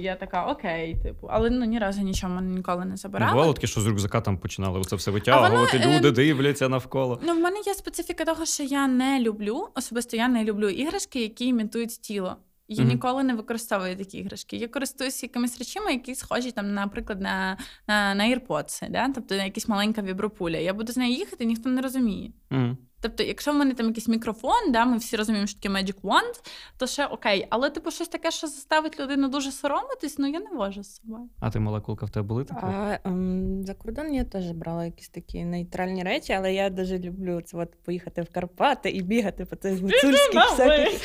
я 0.02 0.14
така, 0.14 0.46
окей, 0.46 0.96
типу, 1.02 1.26
але 1.30 1.50
ну 1.50 1.64
ні 1.64 1.78
разу 1.78 2.02
нічого 2.02 2.40
ніколи 2.40 2.84
не 2.84 2.96
забирала. 2.96 3.32
Бувало 3.32 3.52
таке, 3.52 3.66
що 3.66 3.80
з 3.80 3.86
рюкзака 3.86 4.20
там 4.20 4.38
починали 4.38 4.84
це 4.84 4.96
все 4.96 5.10
витягувати, 5.10 5.78
вона, 5.78 5.98
люди 5.98 6.08
е... 6.08 6.12
дивляться 6.12 6.68
навколо. 6.68 7.20
Ну, 7.22 7.34
в 7.34 7.38
мене 7.38 7.56
є 7.66 7.74
специфіка 7.74 8.24
того, 8.24 8.44
що 8.44 8.62
я 8.62 8.86
не 8.86 9.20
люблю, 9.20 9.68
особисто 9.74 10.16
я 10.16 10.28
не 10.28 10.44
люблю 10.44 10.68
іграшки, 10.68 11.22
які 11.22 11.46
імітують 11.46 12.00
тіло. 12.00 12.36
Я 12.68 12.84
mm-hmm. 12.84 12.88
ніколи 12.88 13.22
не 13.22 13.34
використовую 13.34 13.96
такі 13.96 14.18
іграшки. 14.18 14.56
Я 14.56 14.68
користуюся 14.68 15.26
якимись 15.26 15.58
речами, 15.58 15.92
які 15.92 16.14
схожі, 16.14 16.50
там, 16.50 16.74
наприклад, 16.74 17.20
на 17.20 17.58
на, 17.86 18.14
на 18.14 18.24
AirPods, 18.24 18.90
да? 18.90 19.08
тобто 19.08 19.34
на 19.34 19.44
якась 19.44 19.68
маленька 19.68 20.02
вібропуля. 20.02 20.56
Я 20.56 20.74
буду 20.74 20.92
з 20.92 20.96
нею 20.96 21.14
їхати, 21.14 21.44
ніхто 21.44 21.70
не 21.70 21.82
розуміє. 21.82 22.30
Mm-hmm. 22.50 22.76
Тобто, 23.00 23.22
якщо 23.22 23.52
в 23.52 23.54
мене 23.54 23.74
там 23.74 23.86
якийсь 23.86 24.08
мікрофон, 24.08 24.72
да, 24.72 24.84
ми 24.84 24.96
всі 24.96 25.16
розуміємо, 25.16 25.46
що 25.46 25.60
таке 25.60 25.74
Magic 25.74 26.00
Wand, 26.00 26.50
то 26.78 26.86
ще 26.86 27.06
окей. 27.06 27.46
Але, 27.50 27.70
типу, 27.70 27.90
щось 27.90 28.08
таке, 28.08 28.30
що 28.30 28.46
заставить 28.46 29.00
людину 29.00 29.28
дуже 29.28 29.52
соромитись, 29.52 30.18
ну 30.18 30.26
я 30.26 30.40
не 30.40 30.50
можу 30.50 30.82
з 30.82 30.96
собою. 30.96 31.28
А 31.40 31.50
ти 31.50 31.60
молекулка 31.60 32.06
в 32.06 32.10
тебе 32.10 32.26
були 32.26 32.44
такі? 32.44 32.60
А, 32.62 32.98
ем, 33.04 33.64
За 33.66 33.74
кордон 33.74 34.14
я 34.14 34.24
теж 34.24 34.50
брала 34.50 34.84
якісь 34.84 35.08
такі 35.08 35.44
нейтральні 35.44 36.02
речі, 36.02 36.32
але 36.32 36.54
я 36.54 36.70
дуже 36.70 36.98
люблю 36.98 37.40
це 37.40 37.56
от 37.56 37.74
поїхати 37.84 38.22
в 38.22 38.32
Карпати 38.32 38.90
і 38.90 39.02
бігати 39.02 39.44
по 39.44 39.56
цих 39.56 39.80
гуцульських 39.80 40.50
всяких 40.50 41.00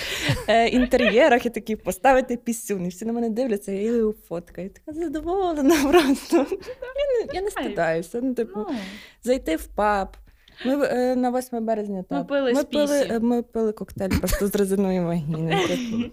е, 0.48 0.68
інтер'єрах 0.68 1.46
і 1.46 1.50
такі 1.50 1.76
поставити 1.76 2.38
пісюн. 2.38 2.86
І 2.86 2.89
всі 2.89 3.06
на 3.06 3.14
мене 3.14 3.30
дивляться, 3.30 3.72
я 3.72 3.82
її 3.82 4.14
фоткаю. 4.28 4.70
Така 4.70 4.94
задоволена 5.00 5.76
просто. 5.92 6.38
Я 6.38 7.26
не, 7.26 7.34
я 7.34 7.42
не 7.42 7.50
стидаюся. 7.50 8.20
Ну, 8.24 8.34
типу, 8.34 8.60
ну. 8.70 8.76
зайти 9.24 9.56
в 9.56 9.68
паб. 9.68 10.18
Ми 10.66 10.86
е, 10.86 11.16
на 11.16 11.32
8 11.32 11.66
березня 11.66 12.03
так. 12.09 12.18
Ми 12.20 12.26
пили 12.26 12.53
ми 12.53 12.64
пили, 12.64 13.07
е, 13.09 13.20
ми 13.20 13.43
пили 13.43 13.72
коктейль 13.72 14.20
просто 14.20 14.47
з 14.47 14.55
резиною 14.55 15.05
вагіни. 15.05 15.59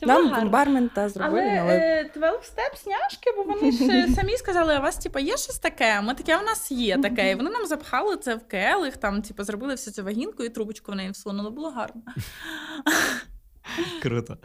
Це 0.00 0.06
Нам 0.06 0.50
бармен 0.50 0.90
та 0.94 1.08
зробили. 1.08 1.58
Але 1.60 2.10
12 2.14 2.44
степ 2.44 2.76
сняшки, 2.76 3.30
бо 3.36 3.42
вони 3.42 3.72
ж 3.72 4.14
самі 4.14 4.36
сказали, 4.36 4.78
у 4.78 4.82
вас 4.82 4.98
типу, 4.98 5.18
є 5.18 5.36
щось 5.36 5.58
таке. 5.58 6.00
Ми 6.00 6.14
таке 6.14 6.38
у 6.38 6.42
нас 6.42 6.70
є 6.70 6.98
таке. 6.98 7.30
І 7.30 7.34
вони 7.34 7.50
нам 7.50 7.66
запхали 7.66 8.16
це 8.16 8.34
в 8.34 8.48
келих, 8.48 8.96
там, 8.96 9.22
типу, 9.22 9.44
зробили 9.44 9.72
всю 9.72 9.94
цю 9.94 10.04
вагінку 10.04 10.44
і 10.44 10.48
трубочку 10.48 10.92
в 10.92 10.94
неї 10.94 11.10
всунули. 11.10 11.50
Було 11.50 11.70
гарно. 11.70 12.02
Круто. 14.02 14.36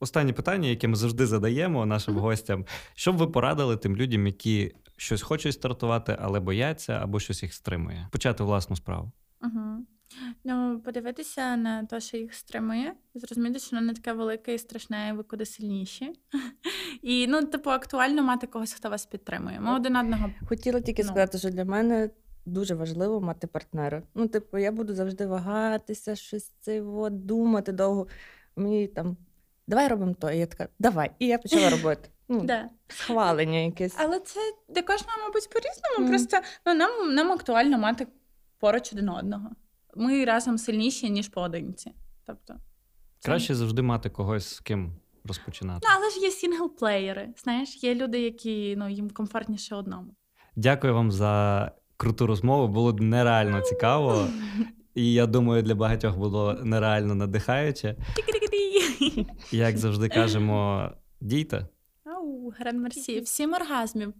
Останнє 0.00 0.32
питання, 0.32 0.68
яке 0.68 0.88
ми 0.88 0.96
завжди 0.96 1.26
задаємо 1.26 1.86
нашим 1.86 2.18
гостям. 2.18 2.64
Що 2.94 3.12
б 3.12 3.16
ви 3.16 3.26
порадили 3.26 3.76
тим 3.76 3.96
людям, 3.96 4.26
які 4.26 4.72
щось 5.00 5.22
хочуть 5.22 5.54
стартувати, 5.54 6.16
але 6.20 6.40
бояться 6.40 6.92
або 6.92 7.20
щось 7.20 7.42
їх 7.42 7.54
стримує. 7.54 8.08
Почати 8.10 8.44
власну 8.44 8.76
справу. 8.76 9.10
Угу. 9.42 9.86
Ну, 10.44 10.80
подивитися 10.84 11.56
на 11.56 11.84
те, 11.84 12.00
що 12.00 12.16
їх 12.16 12.34
стримує, 12.34 12.94
зрозуміти, 13.14 13.58
що 13.58 13.76
воно 13.76 13.86
не 13.86 13.94
таке 13.94 14.12
велике 14.12 14.54
і 14.54 14.58
страшне, 14.58 15.08
і 15.08 15.12
ви 15.12 15.22
куди 15.22 15.46
сильніші. 15.46 16.12
І 17.02 17.26
ну, 17.26 17.44
типу, 17.44 17.70
актуально 17.70 18.22
мати 18.22 18.46
когось, 18.46 18.72
хто 18.72 18.90
вас 18.90 19.06
підтримує. 19.06 19.60
Ми 19.60 19.74
один 19.76 19.96
одного. 19.96 20.30
Хотіла 20.48 20.80
тільки 20.80 21.02
ну. 21.02 21.08
сказати, 21.08 21.38
що 21.38 21.50
для 21.50 21.64
мене. 21.64 22.10
Дуже 22.46 22.74
важливо 22.74 23.20
мати 23.20 23.46
партнера. 23.46 24.02
Ну, 24.14 24.28
типу, 24.28 24.58
я 24.58 24.72
буду 24.72 24.94
завжди 24.94 25.26
вагатися, 25.26 26.16
щось 26.16 26.52
це 26.60 26.82
думати 27.10 27.72
довго. 27.72 28.06
Мені 28.56 28.86
там 28.86 29.16
давай 29.66 29.88
робимо 29.88 30.14
то. 30.20 30.30
І 30.30 30.38
я 30.38 30.46
така, 30.46 30.68
давай. 30.78 31.10
І 31.18 31.26
я 31.26 31.38
почала 31.38 31.70
робити. 31.70 32.08
Ну, 32.30 32.44
да. 32.44 32.68
Схвалення 32.88 33.58
якесь. 33.58 33.94
Але 33.98 34.20
це 34.20 34.40
для 34.68 34.82
кожного, 34.82 35.18
мабуть, 35.22 35.50
по-різному. 35.50 36.06
Mm. 36.06 36.08
Просто 36.08 36.38
ну, 36.66 36.74
нам 36.74 37.14
нам 37.14 37.32
актуально 37.32 37.78
мати 37.78 38.06
поруч 38.58 38.92
один 38.92 39.08
одного. 39.08 39.50
Ми 39.96 40.24
разом 40.24 40.58
сильніші, 40.58 41.10
ніж 41.10 41.28
поодинці. 41.28 41.92
Тобто, 42.26 42.54
це... 43.18 43.28
Краще 43.28 43.54
завжди 43.54 43.82
мати 43.82 44.10
когось 44.10 44.54
з 44.54 44.60
ким 44.60 44.92
розпочинати. 45.24 45.80
Ну, 45.82 45.94
але 45.96 46.10
ж 46.10 46.20
є 46.20 46.30
сінглплеєри. 46.30 47.28
Знаєш, 47.42 47.82
є 47.82 47.94
люди, 47.94 48.20
які 48.20 48.74
ну, 48.78 48.88
їм 48.88 49.10
комфортніше 49.10 49.74
одному. 49.74 50.14
Дякую 50.56 50.94
вам 50.94 51.12
за 51.12 51.72
круту 51.96 52.26
розмову. 52.26 52.68
Було 52.68 52.92
нереально 52.92 53.60
цікаво. 53.60 54.26
І 54.94 55.12
я 55.12 55.26
думаю, 55.26 55.62
для 55.62 55.74
багатьох 55.74 56.16
було 56.16 56.54
нереально 56.62 57.14
надихаюче. 57.14 57.96
Як 59.52 59.78
завжди 59.78 60.08
кажемо, 60.08 60.90
дійте. 61.20 61.66
Ау, 62.50 62.54
гран-мерсі. 62.58 63.20
Всім 63.20 63.52
оргазмів. 63.52 64.14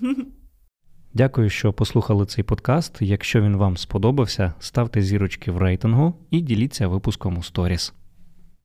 Дякую, 1.14 1.50
що 1.50 1.72
послухали 1.72 2.26
цей 2.26 2.44
подкаст. 2.44 2.96
Якщо 3.00 3.42
він 3.42 3.56
вам 3.56 3.76
сподобався, 3.76 4.54
ставте 4.58 5.02
зірочки 5.02 5.50
в 5.50 5.58
рейтингу 5.58 6.14
і 6.30 6.40
діліться 6.40 6.88
випуском 6.88 7.38
у 7.38 7.42
сторіс. 7.42 7.92